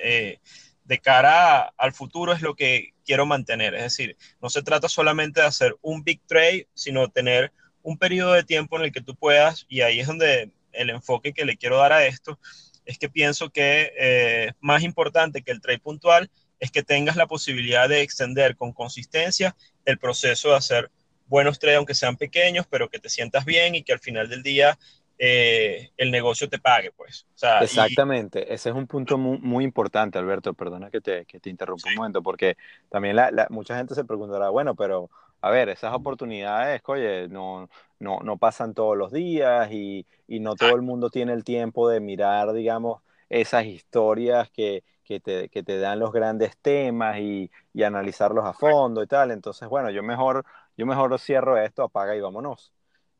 eh, 0.02 0.40
de 0.84 0.98
cara 0.98 1.72
al 1.76 1.92
futuro 1.92 2.32
es 2.32 2.42
lo 2.42 2.54
que 2.54 2.94
quiero 3.04 3.26
mantener. 3.26 3.74
Es 3.74 3.82
decir, 3.82 4.16
no 4.40 4.50
se 4.50 4.62
trata 4.62 4.88
solamente 4.88 5.40
de 5.40 5.46
hacer 5.46 5.76
un 5.80 6.02
big 6.02 6.20
trade, 6.26 6.68
sino 6.74 7.08
tener 7.08 7.52
un 7.82 7.98
periodo 7.98 8.32
de 8.32 8.44
tiempo 8.44 8.76
en 8.76 8.84
el 8.84 8.92
que 8.92 9.00
tú 9.00 9.14
puedas, 9.14 9.66
y 9.68 9.80
ahí 9.80 10.00
es 10.00 10.06
donde 10.06 10.50
el 10.72 10.90
enfoque 10.90 11.32
que 11.32 11.44
le 11.44 11.56
quiero 11.56 11.78
dar 11.78 11.92
a 11.92 12.06
esto, 12.06 12.38
es 12.84 12.98
que 12.98 13.08
pienso 13.08 13.50
que 13.50 13.92
eh, 13.98 14.52
más 14.60 14.82
importante 14.82 15.42
que 15.42 15.52
el 15.52 15.60
trade 15.60 15.78
puntual 15.78 16.30
es 16.58 16.70
que 16.70 16.82
tengas 16.82 17.16
la 17.16 17.26
posibilidad 17.26 17.88
de 17.88 18.02
extender 18.02 18.56
con 18.56 18.72
consistencia 18.72 19.56
el 19.84 19.98
proceso 19.98 20.50
de 20.50 20.56
hacer 20.56 20.90
buenos 21.26 21.58
trades, 21.58 21.78
aunque 21.78 21.94
sean 21.94 22.16
pequeños, 22.16 22.66
pero 22.68 22.88
que 22.88 22.98
te 22.98 23.08
sientas 23.08 23.44
bien 23.44 23.74
y 23.74 23.82
que 23.82 23.92
al 23.92 24.00
final 24.00 24.28
del 24.28 24.42
día 24.42 24.78
eh, 25.18 25.90
el 25.96 26.10
negocio 26.10 26.48
te 26.48 26.58
pague, 26.58 26.92
pues. 26.92 27.26
Exactamente, 27.60 28.52
ese 28.52 28.70
es 28.70 28.74
un 28.74 28.86
punto 28.86 29.18
muy, 29.18 29.64
importante, 29.64 30.18
Alberto, 30.18 30.54
perdona 30.54 30.90
que 30.90 31.00
te, 31.00 31.24
que 31.26 31.40
te 31.40 31.50
interrumpa 31.50 31.88
un 31.88 31.94
momento, 31.96 32.22
porque 32.22 32.56
también 32.90 33.16
la, 33.16 33.46
mucha 33.50 33.76
gente 33.76 33.94
se 33.94 34.04
preguntará, 34.04 34.48
bueno, 34.50 34.74
pero 34.74 35.10
a 35.40 35.50
ver, 35.50 35.68
esas 35.68 35.94
oportunidades, 35.94 36.82
oye, 36.86 37.28
no, 37.28 37.68
no, 37.98 38.20
no 38.20 38.36
pasan 38.36 38.74
todos 38.74 38.96
los 38.96 39.12
días 39.12 39.70
y, 39.72 40.06
y, 40.28 40.40
no 40.40 40.54
todo 40.54 40.74
el 40.74 40.82
mundo 40.82 41.10
tiene 41.10 41.32
el 41.32 41.44
tiempo 41.44 41.88
de 41.88 42.00
mirar, 42.00 42.52
digamos, 42.52 43.02
esas 43.28 43.64
historias 43.64 44.50
que, 44.50 44.84
que, 45.04 45.18
te, 45.18 45.48
que 45.48 45.62
te 45.62 45.78
dan 45.78 45.98
los 45.98 46.12
grandes 46.12 46.56
temas 46.58 47.18
y, 47.18 47.50
y 47.72 47.82
analizarlos 47.82 48.44
a 48.44 48.52
fondo 48.52 49.02
y 49.02 49.06
tal. 49.06 49.30
Entonces, 49.30 49.68
bueno, 49.68 49.90
yo 49.90 50.02
mejor 50.02 50.44
yo 50.76 50.86
mejor 50.86 51.18
cierro 51.18 51.58
esto, 51.58 51.82
apaga 51.82 52.16
y 52.16 52.20
vámonos. 52.20 52.72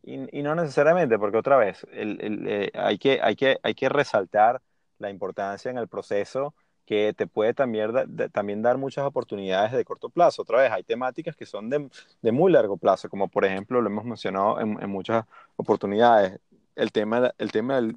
Y, 0.03 0.43
no 0.43 0.55
necesariamente, 0.55 1.19
porque 1.19 1.37
otra 1.39 1.57
vez, 1.57 1.87
eh, 1.93 2.71
hay, 2.75 2.99
que, 2.99 3.21
hay, 3.23 3.37
que, 3.37 3.59
hay 3.63 3.75
que 3.75 3.89
resaltar 3.89 4.61
la 4.99 5.11
importancia 5.11 5.71
en 5.71 5.79
el 5.79 5.89
proceso 5.89 6.55
que 6.85 7.15
te 7.15 7.29
puede 7.29 7.55
también, 7.55 7.93
también 8.33 8.63
dar 8.63 8.79
muchas 8.79 9.05
oportunidades 9.05 9.73
de 9.73 9.85
corto 9.85 10.11
plazo. 10.11 10.43
Otra 10.43 10.59
vez, 10.59 10.73
hay 10.73 10.83
temáticas 10.83 11.37
que 11.37 11.47
son 11.47 11.71
de, 11.71 11.89
de 12.21 12.33
muy 12.33 12.51
largo 12.51 12.77
plazo, 12.77 13.09
como 13.09 13.29
por 13.29 13.45
ejemplo 13.45 13.81
lo 13.81 13.89
hemos 13.89 14.05
mencionado 14.05 14.61
en, 14.61 14.91
muchas 14.91 15.25
oportunidades, 15.55 16.41
el 16.75 16.91
tema, 16.91 17.33
el 17.39 17.53
tema 17.53 17.77
del, 17.77 17.97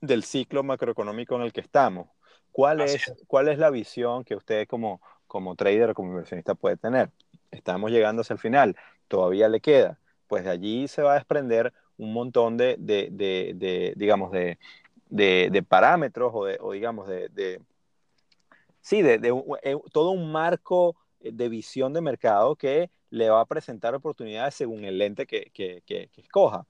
del, 0.00 0.22
ciclo 0.22 0.62
macroeconómico 0.62 1.34
en 1.34 1.42
el 1.42 1.52
que 1.52 1.60
estamos. 1.60 2.08
¿Cuál 2.52 2.80
es, 2.82 3.12
¿Cuál 3.26 3.48
es 3.48 3.58
la 3.58 3.70
visión 3.70 4.22
que 4.24 4.36
usted 4.36 4.68
como, 4.68 5.00
como 5.26 5.56
trader 5.56 5.90
o 5.90 5.94
como 5.94 6.10
inversionista 6.10 6.54
puede 6.54 6.76
tener? 6.76 7.10
estamos 7.50 7.90
llegando 7.90 8.22
hacia 8.22 8.34
el 8.34 8.40
final, 8.40 8.76
todavía 9.08 9.48
le 9.48 9.60
queda, 9.60 9.98
pues 10.26 10.44
de 10.44 10.50
allí 10.50 10.88
se 10.88 11.02
va 11.02 11.12
a 11.12 11.16
desprender 11.16 11.72
un 11.96 12.12
montón 12.12 12.56
de, 12.56 12.76
digamos, 13.96 14.32
de, 14.32 15.66
parámetros 15.68 16.32
o, 16.34 16.44
de, 16.44 16.58
digamos, 16.72 17.08
de, 17.08 17.60
sí, 18.80 19.02
de, 19.02 19.20
eh, 19.62 19.76
todo 19.92 20.10
un 20.10 20.30
marco 20.30 20.96
de 21.20 21.48
visión 21.48 21.92
de 21.92 22.00
mercado 22.00 22.56
que 22.56 22.90
le 23.10 23.30
va 23.30 23.40
a 23.40 23.46
presentar 23.46 23.94
oportunidades 23.94 24.54
según 24.54 24.84
el 24.84 24.98
lente 24.98 25.26
que, 25.26 25.52
escoja. 26.16 26.66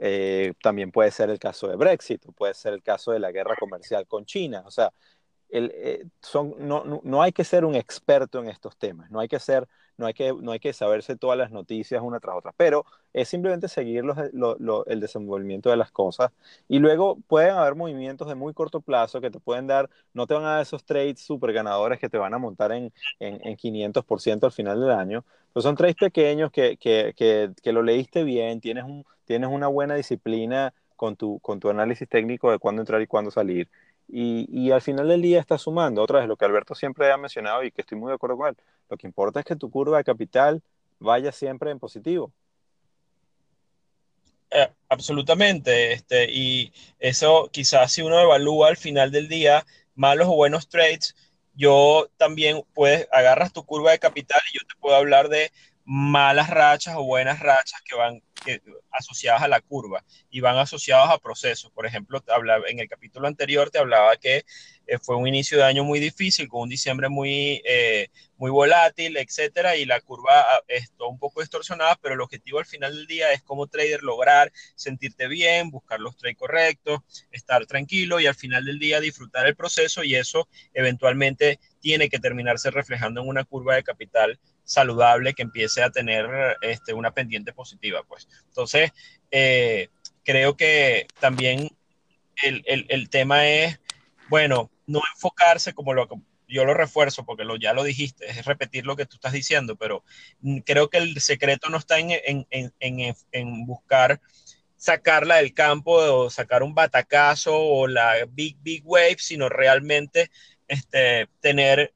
Eh, 0.00 0.54
también 0.62 0.92
puede 0.92 1.10
ser 1.10 1.28
el 1.28 1.40
caso 1.40 1.66
de 1.66 1.74
Brexit, 1.74 2.24
puede 2.36 2.54
ser 2.54 2.72
el 2.72 2.82
caso 2.82 3.10
de 3.10 3.18
la 3.18 3.32
guerra 3.32 3.56
comercial 3.58 4.06
con 4.06 4.24
China. 4.24 4.62
O 4.64 4.70
sea, 4.70 4.92
eh, 5.50 6.04
no, 6.60 7.22
hay 7.22 7.32
que 7.32 7.44
ser 7.44 7.64
un 7.64 7.74
experto 7.74 8.38
en 8.38 8.48
estos 8.48 8.76
temas, 8.76 9.10
no 9.10 9.18
hay 9.18 9.28
que 9.28 9.40
ser 9.40 9.66
no 9.98 10.06
hay 10.06 10.14
que, 10.14 10.32
no 10.32 10.52
hay 10.52 10.60
que 10.60 10.72
saberse 10.72 11.16
todas 11.16 11.36
las 11.38 11.50
noticias 11.50 12.00
una 12.02 12.20
tras 12.20 12.36
otra, 12.36 12.52
pero 12.56 12.84
es 13.12 13.28
simplemente 13.28 13.68
seguir 13.68 14.04
el 14.86 15.00
desenvolvimiento 15.00 15.70
de 15.70 15.76
las 15.76 15.90
cosas 15.90 16.30
y 16.68 16.78
luego 16.78 17.18
pueden 17.26 17.52
haber 17.54 17.74
movimientos 17.74 18.28
de 18.28 18.34
muy 18.34 18.54
corto 18.54 18.80
plazo 18.80 19.20
que 19.20 19.30
te 19.30 19.40
pueden 19.40 19.66
dar, 19.66 19.90
no 20.12 20.26
te 20.26 20.34
van 20.34 20.44
a 20.44 20.50
dar 20.54 20.62
esos 20.62 20.84
trades 20.84 21.20
super 21.20 21.52
ganadores 21.52 21.98
que 21.98 22.08
te 22.08 22.18
van 22.18 22.34
a 22.34 22.38
montar 22.38 22.72
en, 22.72 22.92
en, 23.18 23.40
en 23.46 23.56
500% 23.56 24.46
al 24.46 24.52
final 24.52 24.80
del 24.80 24.90
año, 24.90 25.24
pero 25.52 25.62
son 25.62 25.76
trades 25.76 25.96
pequeños 25.96 26.50
que, 26.50 26.76
que, 26.76 27.14
que, 27.16 27.50
que 27.62 27.72
lo 27.72 27.82
leíste 27.82 28.24
bien, 28.24 28.60
tienes, 28.60 28.84
un, 28.84 29.04
tienes 29.24 29.50
una 29.50 29.68
buena 29.68 29.94
disciplina 29.94 30.72
con 30.96 31.16
tu, 31.16 31.38
con 31.40 31.60
tu 31.60 31.70
análisis 31.70 32.08
técnico 32.08 32.50
de 32.50 32.58
cuándo 32.58 32.82
entrar 32.82 33.00
y 33.02 33.06
cuándo 33.06 33.30
salir. 33.30 33.68
Y, 34.10 34.70
al 34.70 34.80
final 34.80 35.08
del 35.08 35.20
día 35.22 35.40
está 35.40 35.58
sumando. 35.58 36.02
Otra 36.02 36.20
vez, 36.20 36.28
lo 36.28 36.36
que 36.36 36.44
Alberto 36.46 36.74
siempre 36.74 37.12
ha 37.12 37.16
mencionado 37.18 37.62
y 37.62 37.70
que 37.70 37.82
estoy 37.82 37.98
muy 37.98 38.08
de 38.08 38.14
acuerdo 38.14 38.38
con 38.38 38.48
él, 38.48 38.56
lo 38.88 38.96
que 38.96 39.06
importa 39.06 39.40
es 39.40 39.46
que 39.46 39.56
tu 39.56 39.70
curva 39.70 39.98
de 39.98 40.04
capital 40.04 40.62
vaya 40.98 41.30
siempre 41.30 41.70
en 41.70 41.78
positivo. 41.78 42.32
Eh, 44.50 44.68
absolutamente, 44.88 45.92
este, 45.92 46.26
y 46.30 46.72
eso 46.98 47.50
quizás 47.52 47.92
si 47.92 48.00
uno 48.00 48.18
evalúa 48.18 48.68
al 48.68 48.78
final 48.78 49.10
del 49.10 49.28
día 49.28 49.66
malos 49.94 50.28
o 50.28 50.36
buenos 50.36 50.68
trades, 50.68 51.14
yo 51.54 52.08
también 52.16 52.62
puedes, 52.72 53.06
agarras 53.12 53.52
tu 53.52 53.64
curva 53.66 53.90
de 53.90 53.98
capital 53.98 54.40
y 54.50 54.58
yo 54.58 54.66
te 54.66 54.80
puedo 54.80 54.96
hablar 54.96 55.28
de 55.28 55.52
malas 55.84 56.48
rachas 56.50 56.94
o 56.96 57.04
buenas 57.04 57.40
rachas 57.40 57.82
que 57.82 57.96
van 57.96 58.22
asociadas 58.90 59.42
a 59.42 59.48
la 59.48 59.60
curva 59.60 60.04
y 60.30 60.40
van 60.40 60.56
asociados 60.56 61.10
a 61.10 61.18
procesos. 61.18 61.70
Por 61.72 61.86
ejemplo, 61.86 62.20
te 62.20 62.32
hablaba, 62.32 62.64
en 62.68 62.78
el 62.78 62.88
capítulo 62.88 63.26
anterior 63.26 63.70
te 63.70 63.78
hablaba 63.78 64.16
que 64.16 64.44
eh, 64.86 64.98
fue 64.98 65.16
un 65.16 65.28
inicio 65.28 65.58
de 65.58 65.64
año 65.64 65.84
muy 65.84 66.00
difícil, 66.00 66.48
con 66.48 66.62
un 66.62 66.68
diciembre 66.68 67.08
muy, 67.08 67.60
eh, 67.64 68.08
muy 68.36 68.50
volátil, 68.50 69.16
etcétera, 69.16 69.76
y 69.76 69.84
la 69.84 70.00
curva 70.00 70.40
ah, 70.40 70.60
está 70.66 71.04
un 71.04 71.18
poco 71.18 71.40
distorsionada, 71.40 71.96
pero 72.00 72.14
el 72.14 72.20
objetivo 72.20 72.58
al 72.58 72.66
final 72.66 72.94
del 72.94 73.06
día 73.06 73.32
es 73.32 73.42
como 73.42 73.66
trader 73.66 74.02
lograr 74.02 74.50
sentirte 74.74 75.28
bien, 75.28 75.70
buscar 75.70 76.00
los 76.00 76.16
trades 76.16 76.38
correctos, 76.38 77.00
estar 77.30 77.66
tranquilo 77.66 78.18
y 78.18 78.26
al 78.26 78.34
final 78.34 78.64
del 78.64 78.78
día 78.78 79.00
disfrutar 79.00 79.46
el 79.46 79.56
proceso 79.56 80.02
y 80.02 80.14
eso 80.14 80.48
eventualmente 80.72 81.60
tiene 81.80 82.08
que 82.08 82.18
terminarse 82.18 82.70
reflejando 82.70 83.20
en 83.20 83.28
una 83.28 83.44
curva 83.44 83.74
de 83.74 83.82
capital 83.82 84.40
saludable 84.68 85.32
que 85.32 85.42
empiece 85.42 85.82
a 85.82 85.90
tener 85.90 86.28
este, 86.60 86.92
una 86.92 87.12
pendiente 87.12 87.52
positiva. 87.52 88.02
Pues. 88.06 88.28
Entonces, 88.48 88.92
eh, 89.30 89.88
creo 90.24 90.56
que 90.56 91.06
también 91.20 91.70
el, 92.42 92.62
el, 92.66 92.86
el, 92.90 93.08
tema 93.08 93.48
es, 93.48 93.80
bueno, 94.28 94.70
no 94.86 95.00
enfocarse 95.14 95.72
como 95.72 95.94
lo 95.94 96.06
yo 96.50 96.64
lo 96.64 96.72
refuerzo 96.72 97.24
porque 97.26 97.44
lo, 97.44 97.56
ya 97.56 97.74
lo 97.74 97.84
dijiste, 97.84 98.26
es 98.26 98.46
repetir 98.46 98.86
lo 98.86 98.96
que 98.96 99.04
tú 99.04 99.16
estás 99.16 99.32
diciendo, 99.32 99.76
pero 99.76 100.02
creo 100.64 100.88
que 100.88 100.96
el 100.96 101.20
secreto 101.20 101.68
no 101.68 101.76
está 101.76 101.98
en, 101.98 102.10
en, 102.10 102.72
en, 102.80 103.14
en 103.32 103.66
buscar 103.66 104.20
sacarla 104.76 105.36
del 105.36 105.52
campo 105.52 105.92
o 105.92 106.30
sacar 106.30 106.62
un 106.62 106.74
batacazo 106.74 107.54
o 107.54 107.86
la 107.86 108.14
big, 108.30 108.56
big 108.62 108.82
wave, 108.86 109.16
sino 109.18 109.48
realmente 109.48 110.30
este, 110.68 111.28
tener 111.40 111.92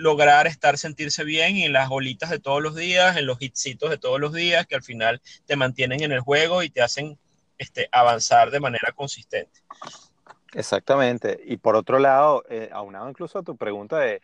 lograr 0.00 0.46
estar, 0.46 0.78
sentirse 0.78 1.24
bien 1.24 1.56
en 1.58 1.72
las 1.72 1.88
bolitas 1.88 2.30
de 2.30 2.38
todos 2.38 2.62
los 2.62 2.74
días, 2.74 3.16
en 3.16 3.26
los 3.26 3.40
hitsitos 3.40 3.90
de 3.90 3.98
todos 3.98 4.18
los 4.18 4.32
días, 4.32 4.66
que 4.66 4.74
al 4.74 4.82
final 4.82 5.20
te 5.46 5.56
mantienen 5.56 6.02
en 6.02 6.12
el 6.12 6.20
juego 6.20 6.62
y 6.62 6.70
te 6.70 6.82
hacen 6.82 7.18
este, 7.58 7.88
avanzar 7.92 8.50
de 8.50 8.60
manera 8.60 8.92
consistente. 8.94 9.60
Exactamente. 10.54 11.38
Y 11.44 11.58
por 11.58 11.76
otro 11.76 11.98
lado, 11.98 12.42
eh, 12.48 12.70
aunado 12.72 13.08
incluso 13.08 13.38
a 13.38 13.42
tu 13.42 13.56
pregunta 13.56 13.98
de, 13.98 14.20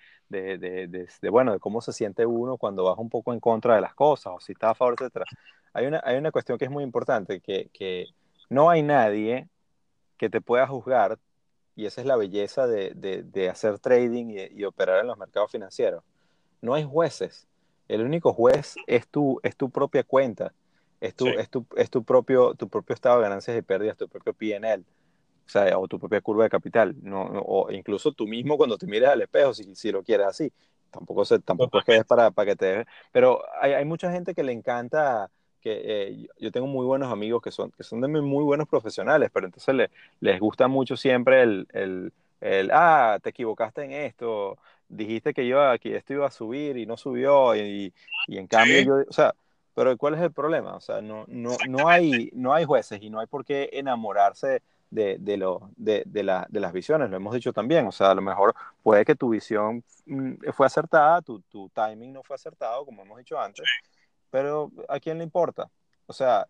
bueno, 1.30 1.52
de 1.52 1.60
cómo 1.60 1.80
se 1.80 1.92
siente 1.92 2.26
uno 2.26 2.56
cuando 2.56 2.84
vas 2.84 2.98
un 2.98 3.10
poco 3.10 3.32
en 3.32 3.40
contra 3.40 3.74
de 3.76 3.82
las 3.82 3.94
cosas 3.94 4.32
o 4.34 4.40
si 4.40 4.52
está 4.52 4.70
a 4.70 4.74
favor, 4.74 4.96
etc. 4.98 5.24
Hay 5.72 5.86
una, 5.86 6.00
hay 6.04 6.16
una 6.16 6.32
cuestión 6.32 6.58
que 6.58 6.64
es 6.64 6.70
muy 6.70 6.82
importante, 6.82 7.40
que 7.40 8.06
no 8.48 8.70
hay 8.70 8.82
nadie 8.82 9.48
que 10.16 10.30
te 10.30 10.40
pueda 10.40 10.66
juzgar 10.66 11.18
y 11.76 11.84
esa 11.84 12.00
es 12.00 12.06
la 12.06 12.16
belleza 12.16 12.66
de, 12.66 13.48
hacer 13.50 13.78
trading 13.78 14.48
y, 14.50 14.64
operar 14.64 15.00
en 15.00 15.06
los 15.06 15.18
mercados 15.18 15.52
financieros. 15.52 16.02
No 16.62 16.74
hay 16.74 16.84
jueces. 16.84 17.46
El 17.86 18.00
único 18.02 18.32
juez 18.32 18.74
es 18.86 19.06
tu, 19.06 19.38
es 19.42 19.54
tu 19.56 19.70
propia 19.70 20.02
cuenta, 20.02 20.54
es 21.00 21.14
tu, 21.14 21.28
es 21.28 21.50
tu, 21.50 21.66
es 21.76 21.90
tu, 21.90 22.02
propio, 22.02 22.54
tu 22.54 22.68
propio 22.68 22.94
estado 22.94 23.18
de 23.18 23.24
ganancias 23.24 23.56
y 23.56 23.62
pérdidas, 23.62 23.98
tu 23.98 24.08
propio 24.08 24.32
PNL. 24.32 24.84
O, 25.46 25.48
sea, 25.48 25.78
o 25.78 25.86
tu 25.86 26.00
propia 26.00 26.20
curva 26.22 26.44
de 26.44 26.50
capital, 26.50 26.96
no, 27.02 27.22
o 27.22 27.70
incluso 27.70 28.10
tú 28.10 28.26
mismo 28.26 28.56
cuando 28.56 28.78
te 28.78 28.86
mires 28.86 29.10
al 29.10 29.22
espejo, 29.22 29.54
si, 29.54 29.74
si 29.76 29.92
lo 29.92 30.02
quieres 30.02 30.26
así. 30.26 30.52
Tampoco, 30.90 31.24
se, 31.26 31.38
tampoco 31.40 31.80
es 31.86 32.04
para, 32.06 32.30
para 32.30 32.46
que 32.46 32.56
te... 32.56 32.86
Pero 33.12 33.42
hay, 33.60 33.74
hay 33.74 33.84
mucha 33.84 34.10
gente 34.10 34.34
que 34.34 34.42
le 34.42 34.52
encanta 34.52 35.30
que 35.66 35.82
eh, 35.84 36.28
yo 36.38 36.52
tengo 36.52 36.68
muy 36.68 36.86
buenos 36.86 37.10
amigos 37.10 37.42
que 37.42 37.50
son, 37.50 37.72
que 37.72 37.82
son 37.82 38.00
de 38.00 38.06
muy 38.06 38.44
buenos 38.44 38.68
profesionales, 38.68 39.30
pero 39.32 39.46
entonces 39.46 39.74
le, 39.74 39.90
les 40.20 40.38
gusta 40.38 40.68
mucho 40.68 40.96
siempre 40.96 41.42
el, 41.42 41.66
el, 41.72 42.12
el, 42.40 42.70
ah, 42.72 43.18
te 43.20 43.30
equivocaste 43.30 43.82
en 43.82 43.90
esto, 43.90 44.58
dijiste 44.88 45.34
que 45.34 45.44
yo 45.44 45.60
aquí 45.60 45.92
esto 45.92 46.12
iba 46.12 46.26
a 46.28 46.30
subir 46.30 46.76
y 46.76 46.86
no 46.86 46.96
subió, 46.96 47.56
y, 47.56 47.92
y 48.28 48.38
en 48.38 48.46
cambio 48.46 48.80
yo, 48.80 48.94
o 49.08 49.12
sea, 49.12 49.34
pero 49.74 49.96
¿cuál 49.96 50.14
es 50.14 50.20
el 50.20 50.30
problema? 50.30 50.76
O 50.76 50.80
sea, 50.80 51.00
no, 51.00 51.24
no, 51.26 51.56
no, 51.68 51.88
hay, 51.88 52.30
no 52.32 52.54
hay 52.54 52.64
jueces 52.64 53.02
y 53.02 53.10
no 53.10 53.18
hay 53.18 53.26
por 53.26 53.44
qué 53.44 53.68
enamorarse 53.72 54.62
de, 54.92 55.16
de, 55.18 55.36
lo, 55.36 55.68
de, 55.76 56.04
de, 56.06 56.22
la, 56.22 56.46
de, 56.48 56.60
las 56.60 56.72
visiones, 56.72 57.10
lo 57.10 57.16
hemos 57.16 57.34
dicho 57.34 57.52
también, 57.52 57.88
o 57.88 57.92
sea, 57.92 58.12
a 58.12 58.14
lo 58.14 58.22
mejor 58.22 58.54
puede 58.84 59.04
que 59.04 59.16
tu 59.16 59.30
visión 59.30 59.82
mm, 60.06 60.34
fue 60.52 60.66
acertada, 60.66 61.22
tu, 61.22 61.40
tu 61.40 61.68
timing 61.70 62.12
no 62.12 62.22
fue 62.22 62.36
acertado, 62.36 62.84
como 62.84 63.02
hemos 63.02 63.18
dicho 63.18 63.36
antes, 63.36 63.64
pero 64.36 64.70
¿a 64.90 65.00
quién 65.00 65.16
le 65.16 65.24
importa? 65.24 65.70
O 66.04 66.12
sea, 66.12 66.46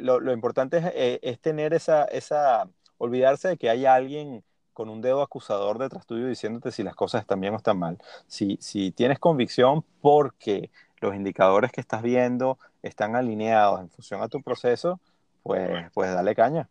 lo, 0.00 0.32
importante 0.32 0.82
eh, 0.92 1.20
es, 1.22 1.38
tener 1.38 1.72
esa, 1.72 2.04
esa, 2.06 2.68
olvidarse 2.98 3.46
de 3.46 3.56
que 3.56 3.70
hay 3.70 3.86
alguien 3.86 4.42
con 4.72 4.88
un 4.88 5.00
dedo 5.00 5.22
acusador 5.22 5.78
detrás 5.78 6.04
tuyo 6.04 6.26
diciéndote 6.26 6.72
si 6.72 6.82
las 6.82 6.96
cosas 6.96 7.20
están 7.20 7.40
bien 7.40 7.54
o 7.54 7.58
están 7.58 7.78
mal. 7.78 7.96
Si, 8.26 8.58
si 8.60 8.90
tienes 8.90 9.20
convicción 9.20 9.84
porque 10.00 10.72
los 11.00 11.14
indicadores 11.14 11.70
que 11.70 11.80
estás 11.80 12.02
viendo 12.02 12.58
están 12.82 13.14
alineados 13.14 13.78
en 13.78 13.88
función 13.88 14.20
a 14.20 14.26
tu 14.26 14.42
proceso, 14.42 14.98
pues, 15.44 15.92
pues 15.94 16.12
dale 16.12 16.34
caña. 16.34 16.68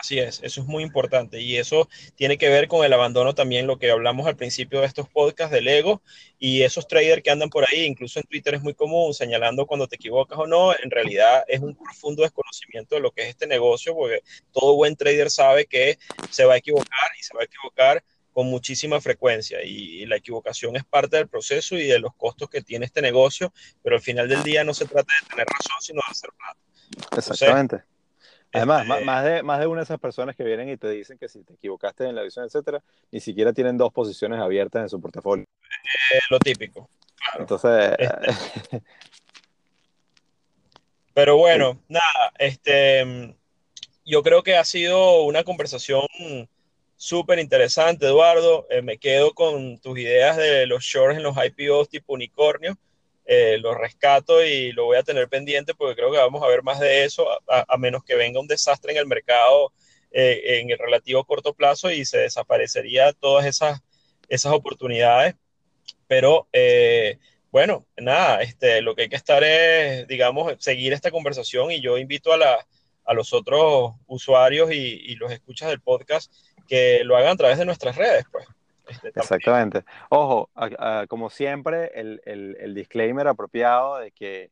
Así 0.00 0.20
es, 0.20 0.40
eso 0.44 0.60
es 0.60 0.66
muy 0.68 0.84
importante 0.84 1.40
y 1.40 1.56
eso 1.56 1.88
tiene 2.14 2.38
que 2.38 2.48
ver 2.48 2.68
con 2.68 2.84
el 2.84 2.92
abandono 2.92 3.34
también, 3.34 3.66
lo 3.66 3.80
que 3.80 3.90
hablamos 3.90 4.28
al 4.28 4.36
principio 4.36 4.80
de 4.80 4.86
estos 4.86 5.08
podcasts 5.08 5.52
del 5.52 5.66
ego 5.66 6.02
y 6.38 6.62
esos 6.62 6.86
traders 6.86 7.20
que 7.20 7.32
andan 7.32 7.50
por 7.50 7.64
ahí, 7.64 7.82
incluso 7.82 8.20
en 8.20 8.26
Twitter 8.26 8.54
es 8.54 8.62
muy 8.62 8.74
común, 8.74 9.12
señalando 9.12 9.66
cuando 9.66 9.88
te 9.88 9.96
equivocas 9.96 10.38
o 10.38 10.46
no, 10.46 10.72
en 10.72 10.92
realidad 10.92 11.42
es 11.48 11.58
un 11.60 11.74
profundo 11.74 12.22
desconocimiento 12.22 12.94
de 12.94 13.00
lo 13.00 13.10
que 13.10 13.22
es 13.22 13.30
este 13.30 13.48
negocio, 13.48 13.92
porque 13.92 14.22
todo 14.52 14.76
buen 14.76 14.94
trader 14.94 15.30
sabe 15.30 15.66
que 15.66 15.98
se 16.30 16.44
va 16.44 16.54
a 16.54 16.58
equivocar 16.58 17.10
y 17.18 17.24
se 17.24 17.34
va 17.34 17.40
a 17.40 17.46
equivocar 17.46 18.04
con 18.32 18.46
muchísima 18.46 19.00
frecuencia 19.00 19.64
y, 19.64 20.06
la 20.06 20.14
equivocación 20.14 20.76
es 20.76 20.84
parte 20.84 21.16
del 21.16 21.26
proceso 21.26 21.74
y 21.74 21.88
de 21.88 21.98
los 21.98 22.14
costos 22.14 22.48
que 22.48 22.62
tiene 22.62 22.86
este 22.86 23.02
negocio, 23.02 23.52
pero 23.82 23.96
al 23.96 24.02
final 24.02 24.28
del 24.28 24.44
día 24.44 24.62
no 24.62 24.74
se 24.74 24.84
trata 24.84 25.12
de 25.20 25.28
tener 25.28 25.46
razón, 25.48 25.76
sino 25.80 26.00
de 26.06 26.12
hacer 26.12 26.30
plata. 26.38 26.60
Exactamente. 27.16 27.87
Además, 28.52 28.88
este 28.88 29.04
más, 29.04 29.24
de, 29.24 29.42
más 29.42 29.60
de 29.60 29.66
una 29.66 29.80
de 29.80 29.84
esas 29.84 30.00
personas 30.00 30.34
que 30.34 30.44
vienen 30.44 30.68
y 30.70 30.76
te 30.76 30.88
dicen 30.90 31.18
que 31.18 31.28
si 31.28 31.42
te 31.42 31.54
equivocaste 31.54 32.06
en 32.06 32.14
la 32.14 32.22
visión, 32.22 32.44
etcétera, 32.44 32.82
ni 33.10 33.20
siquiera 33.20 33.52
tienen 33.52 33.76
dos 33.76 33.92
posiciones 33.92 34.40
abiertas 34.40 34.82
en 34.82 34.88
su 34.88 35.00
portafolio. 35.00 35.44
Eh, 35.44 36.18
lo 36.30 36.38
típico. 36.38 36.88
Entonces. 37.38 37.94
Este 37.98 38.82
pero 41.14 41.36
bueno, 41.36 41.78
nada, 41.88 42.32
este, 42.38 43.34
yo 44.04 44.22
creo 44.22 44.42
que 44.42 44.56
ha 44.56 44.64
sido 44.64 45.22
una 45.24 45.44
conversación 45.44 46.06
súper 46.96 47.38
interesante, 47.38 48.06
Eduardo. 48.06 48.66
Eh, 48.70 48.82
me 48.82 48.98
quedo 48.98 49.32
con 49.32 49.78
tus 49.78 49.98
ideas 49.98 50.36
de 50.36 50.66
los 50.66 50.84
shorts 50.84 51.16
en 51.16 51.22
los 51.22 51.36
IPOs 51.36 51.88
tipo 51.88 52.14
unicornio. 52.14 52.78
Eh, 53.30 53.58
lo 53.58 53.74
rescato 53.74 54.42
y 54.42 54.72
lo 54.72 54.86
voy 54.86 54.96
a 54.96 55.02
tener 55.02 55.28
pendiente 55.28 55.74
porque 55.74 55.94
creo 55.94 56.10
que 56.10 56.16
vamos 56.16 56.42
a 56.42 56.46
ver 56.48 56.62
más 56.62 56.80
de 56.80 57.04
eso, 57.04 57.28
a, 57.46 57.76
menos 57.76 58.02
que 58.02 58.14
venga 58.14 58.40
un 58.40 58.46
desastre 58.46 58.92
en 58.92 58.96
el 58.96 59.06
mercado 59.06 59.70
eh, 60.10 60.60
en 60.60 60.70
el 60.70 60.78
relativo 60.78 61.22
corto 61.24 61.52
plazo 61.52 61.90
y 61.90 62.06
se 62.06 62.16
desaparecería 62.16 63.12
todas 63.12 63.44
esas, 63.44 63.82
esas 64.30 64.54
oportunidades. 64.54 65.34
Pero 66.06 66.48
eh, 66.54 67.18
bueno, 67.50 67.86
nada, 67.98 68.40
este, 68.40 68.80
lo 68.80 68.94
que 68.94 69.02
hay 69.02 69.08
que 69.10 69.16
estar 69.16 69.44
es, 69.44 70.08
digamos, 70.08 70.54
seguir 70.58 70.94
esta 70.94 71.10
conversación 71.10 71.70
y 71.70 71.82
yo 71.82 71.98
invito 71.98 72.32
a, 72.32 72.38
la, 72.38 72.66
a 73.04 73.12
los 73.12 73.34
otros 73.34 73.92
usuarios 74.06 74.72
y, 74.72 74.76
y 74.76 75.16
los 75.16 75.30
escuchas 75.30 75.68
del 75.68 75.82
podcast 75.82 76.32
que 76.66 77.04
lo 77.04 77.14
hagan 77.14 77.32
a 77.32 77.36
través 77.36 77.58
de 77.58 77.66
nuestras 77.66 77.96
redes, 77.96 78.24
pues. 78.32 78.46
Este, 78.88 79.08
Exactamente. 79.08 79.84
Ojo, 80.08 80.50
como 81.08 81.30
siempre, 81.30 81.90
el, 81.94 82.20
el, 82.24 82.74
disclaimer 82.74 83.28
apropiado 83.28 83.98
de 83.98 84.12
que, 84.12 84.50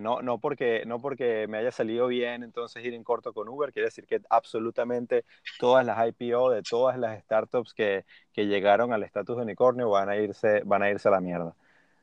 no, 0.00 0.22
no, 0.22 0.38
porque, 0.38 0.84
no 0.86 1.00
porque 1.00 1.46
me 1.48 1.58
haya 1.58 1.72
salido 1.72 2.06
bien, 2.06 2.42
entonces 2.42 2.84
ir 2.84 2.94
en 2.94 3.02
corto 3.02 3.32
con 3.32 3.48
Uber, 3.48 3.72
quiere 3.72 3.88
decir 3.88 4.06
que 4.06 4.20
absolutamente 4.30 5.24
todas 5.58 5.84
las 5.84 5.98
IPO 6.08 6.50
de 6.50 6.62
todas 6.62 6.98
las 6.98 7.20
startups 7.22 7.74
que, 7.74 8.04
que 8.32 8.46
llegaron 8.46 8.92
al 8.92 9.02
estatus 9.02 9.36
de 9.36 9.42
unicornio 9.42 9.90
van 9.90 10.08
a, 10.08 10.16
irse, 10.16 10.62
van 10.64 10.82
a 10.82 10.90
irse 10.90 11.08
a 11.08 11.12
la 11.12 11.20
mierda. 11.20 11.54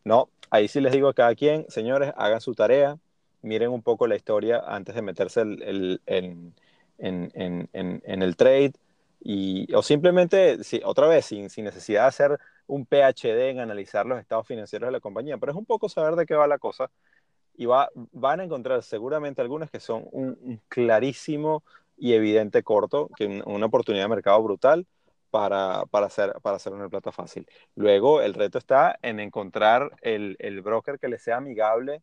No, 0.04 0.30
ahí 0.50 0.68
sí 0.68 0.82
les 0.82 0.92
digo 0.92 1.08
a 1.08 1.14
cada 1.14 1.36
quien, 1.36 1.66
señores, 1.70 2.12
hagan 2.18 2.42
su 2.42 2.54
tarea, 2.54 2.98
miren 3.42 3.70
un 3.70 3.82
poco 3.82 4.08
la 4.08 4.16
historia 4.16 4.62
antes 4.66 4.96
de 4.96 5.02
meterse 5.02 5.42
el, 5.42 6.02
en, 6.06 6.54
en, 6.98 7.32
en, 7.34 7.70
en 8.04 8.22
el 8.22 8.36
trade 8.36 8.74
o 9.74 9.84
simplemente, 9.84 10.58
otra 10.84 11.08
vez, 11.08 11.26
sin, 11.26 11.48
necesidad 11.64 12.04
de 12.04 12.08
hacer 12.08 12.40
un 12.68 12.86
PhD 12.86 13.50
en 13.50 13.60
analizar 13.60 14.06
los 14.06 14.20
estados 14.20 14.48
financieros 14.48 14.88
de 14.88 14.92
la 14.92 15.00
compañía, 15.00 15.38
pero 15.38 15.52
es 15.52 15.58
un 15.58 15.66
poco 15.66 15.90
saber 15.90 16.16
de 16.16 16.26
qué 16.26 16.36
va 16.36 16.48
la 16.48 16.58
cosa. 16.58 16.90
Y 17.56 17.66
va, 17.66 17.90
van 17.94 18.40
a 18.40 18.44
encontrar 18.44 18.82
seguramente 18.84 19.42
algunas 19.42 19.70
que 19.70 19.80
son 19.80 20.08
un, 20.12 20.62
clarísimo 20.70 21.64
y 21.98 22.14
evidente 22.14 22.64
corto, 22.64 23.10
que 23.16 23.44
una 23.46 23.66
oportunidad 23.68 24.06
de 24.06 24.10
mercado 24.10 24.42
brutal 24.42 24.88
para, 25.30 25.86
para, 25.92 26.08
hacer, 26.08 26.34
para 26.42 26.56
hacer 26.56 26.74
una 26.74 26.90
plata 26.90 27.12
fácil. 27.12 27.48
Luego, 27.76 28.22
el 28.22 28.34
reto 28.34 28.58
está 28.58 28.98
en 29.02 29.20
encontrar 29.20 29.92
el, 30.02 30.36
el 30.40 30.62
broker 30.62 30.98
que 31.00 31.10
les 31.10 31.22
sea 31.22 31.38
amigable, 31.38 32.02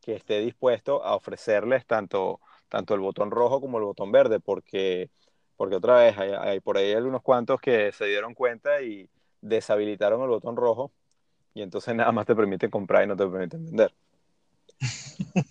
que 0.00 0.14
esté 0.16 0.40
dispuesto 0.40 1.04
a 1.04 1.14
ofrecerles 1.14 1.86
tanto, 1.86 2.40
tanto 2.68 2.94
el 2.94 3.00
botón 3.00 3.30
rojo 3.30 3.60
como 3.60 3.78
el 3.78 3.84
botón 3.84 4.12
verde, 4.12 4.40
porque 4.40 5.10
porque 5.56 5.76
otra 5.76 5.96
vez 5.96 6.16
hay, 6.18 6.60
por 6.60 6.76
ahí 6.76 6.92
algunos 6.92 7.22
cuantos 7.22 7.60
que 7.60 7.92
se 7.92 8.06
dieron 8.06 8.34
cuenta 8.34 8.82
y 8.82 9.08
deshabilitaron 9.40 10.22
el 10.22 10.28
botón 10.28 10.56
rojo 10.56 10.90
y 11.52 11.62
entonces 11.62 11.94
nada 11.94 12.12
más 12.12 12.26
te 12.26 12.34
permiten 12.34 12.70
comprar 12.70 13.04
y 13.04 13.06
no 13.06 13.16
te 13.16 13.26
permiten 13.26 13.64
vender. 13.64 13.94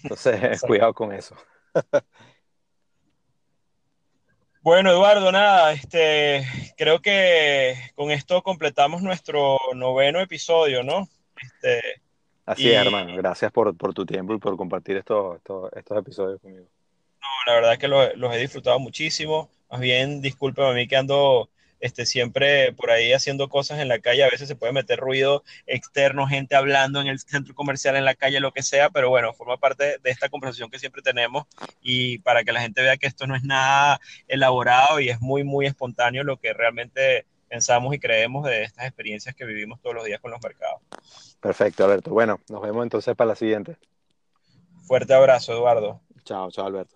Entonces, 0.04 0.62
cuidado 0.68 0.94
con 0.94 1.14
eso. 1.14 1.36
Bueno, 4.62 4.92
Eduardo, 4.92 5.32
nada, 5.32 5.74
este, 5.74 6.46
creo 6.78 7.02
que 7.02 7.76
con 7.96 8.12
esto 8.12 8.42
completamos 8.42 9.02
nuestro 9.02 9.58
noveno 9.76 10.22
episodio, 10.22 10.84
¿no? 10.84 11.10
Este, 11.42 12.02
Así 12.46 12.72
es, 12.72 12.86
hermano. 12.86 13.16
Gracias 13.16 13.52
por, 13.52 13.76
tu 13.76 14.06
tiempo 14.06 14.34
y 14.34 14.38
por 14.38 14.58
compartir 14.58 14.98
estos, 14.98 15.38
estos, 15.76 15.98
episodios 15.98 16.42
conmigo. 16.42 16.66
No, 16.66 17.28
la 17.52 17.54
verdad 17.56 17.78
que 17.78 17.88
los 17.88 18.36
he 18.36 18.38
disfrutado 18.38 18.80
muchísimo. 18.80 19.50
Más 19.74 19.82
bien, 19.82 20.22
discúlpeme 20.22 20.70
a 20.70 20.74
mí 20.74 20.88
que 20.88 20.96
ando 20.96 21.50
este, 21.80 22.06
siempre 22.06 22.74
por 22.74 22.92
ahí 22.92 23.12
haciendo 23.12 23.50
cosas 23.50 23.80
en 23.80 23.88
la 23.88 23.98
calle. 23.98 24.24
A 24.24 24.30
veces 24.30 24.48
se 24.48 24.56
puede 24.56 24.72
meter 24.72 25.00
ruido 25.00 25.44
externo, 25.66 26.28
gente 26.28 26.56
hablando 26.56 27.02
en 27.02 27.08
el 27.08 27.18
centro 27.18 27.56
comercial, 27.56 27.96
en 27.96 28.06
la 28.06 28.14
calle, 28.14 28.40
lo 28.40 28.52
que 28.52 28.62
sea, 28.62 28.92
pero 28.92 29.10
bueno, 29.10 29.34
forma 29.34 29.58
parte 29.58 29.98
de 29.98 30.12
esta 30.12 30.30
conversación 30.30 30.70
que 30.70 30.78
siempre 30.78 31.02
tenemos 31.02 31.46
y 31.82 32.20
para 32.20 32.44
que 32.44 32.52
la 32.52 32.62
gente 32.62 32.84
vea 32.84 32.98
que 32.98 33.08
esto 33.08 33.26
no 33.26 33.36
es 33.36 33.44
nada 33.44 34.00
elaborado 34.28 35.00
y 35.00 35.10
es 35.10 35.20
muy, 35.22 35.44
muy 35.44 35.66
espontáneo 35.66 36.24
lo 36.24 36.38
que 36.38 36.54
realmente 36.54 37.26
pensamos 37.50 37.96
y 37.96 38.00
creemos 38.00 38.46
de 38.46 38.62
estas 38.62 38.86
experiencias 38.86 39.34
que 39.34 39.46
vivimos 39.46 39.82
todos 39.82 39.96
los 39.96 40.06
días 40.06 40.22
con 40.22 40.30
los 40.30 40.40
mercados. 40.44 40.82
Perfecto, 41.42 41.84
Alberto. 41.86 42.12
Bueno, 42.12 42.40
nos 42.48 42.62
vemos 42.62 42.84
entonces 42.84 43.16
para 43.16 43.30
la 43.30 43.36
siguiente. 43.36 43.76
Fuerte 44.84 45.16
abrazo, 45.16 45.54
Eduardo. 45.54 46.00
Chao, 46.26 46.52
chao, 46.52 46.68
Alberto. 46.68 46.96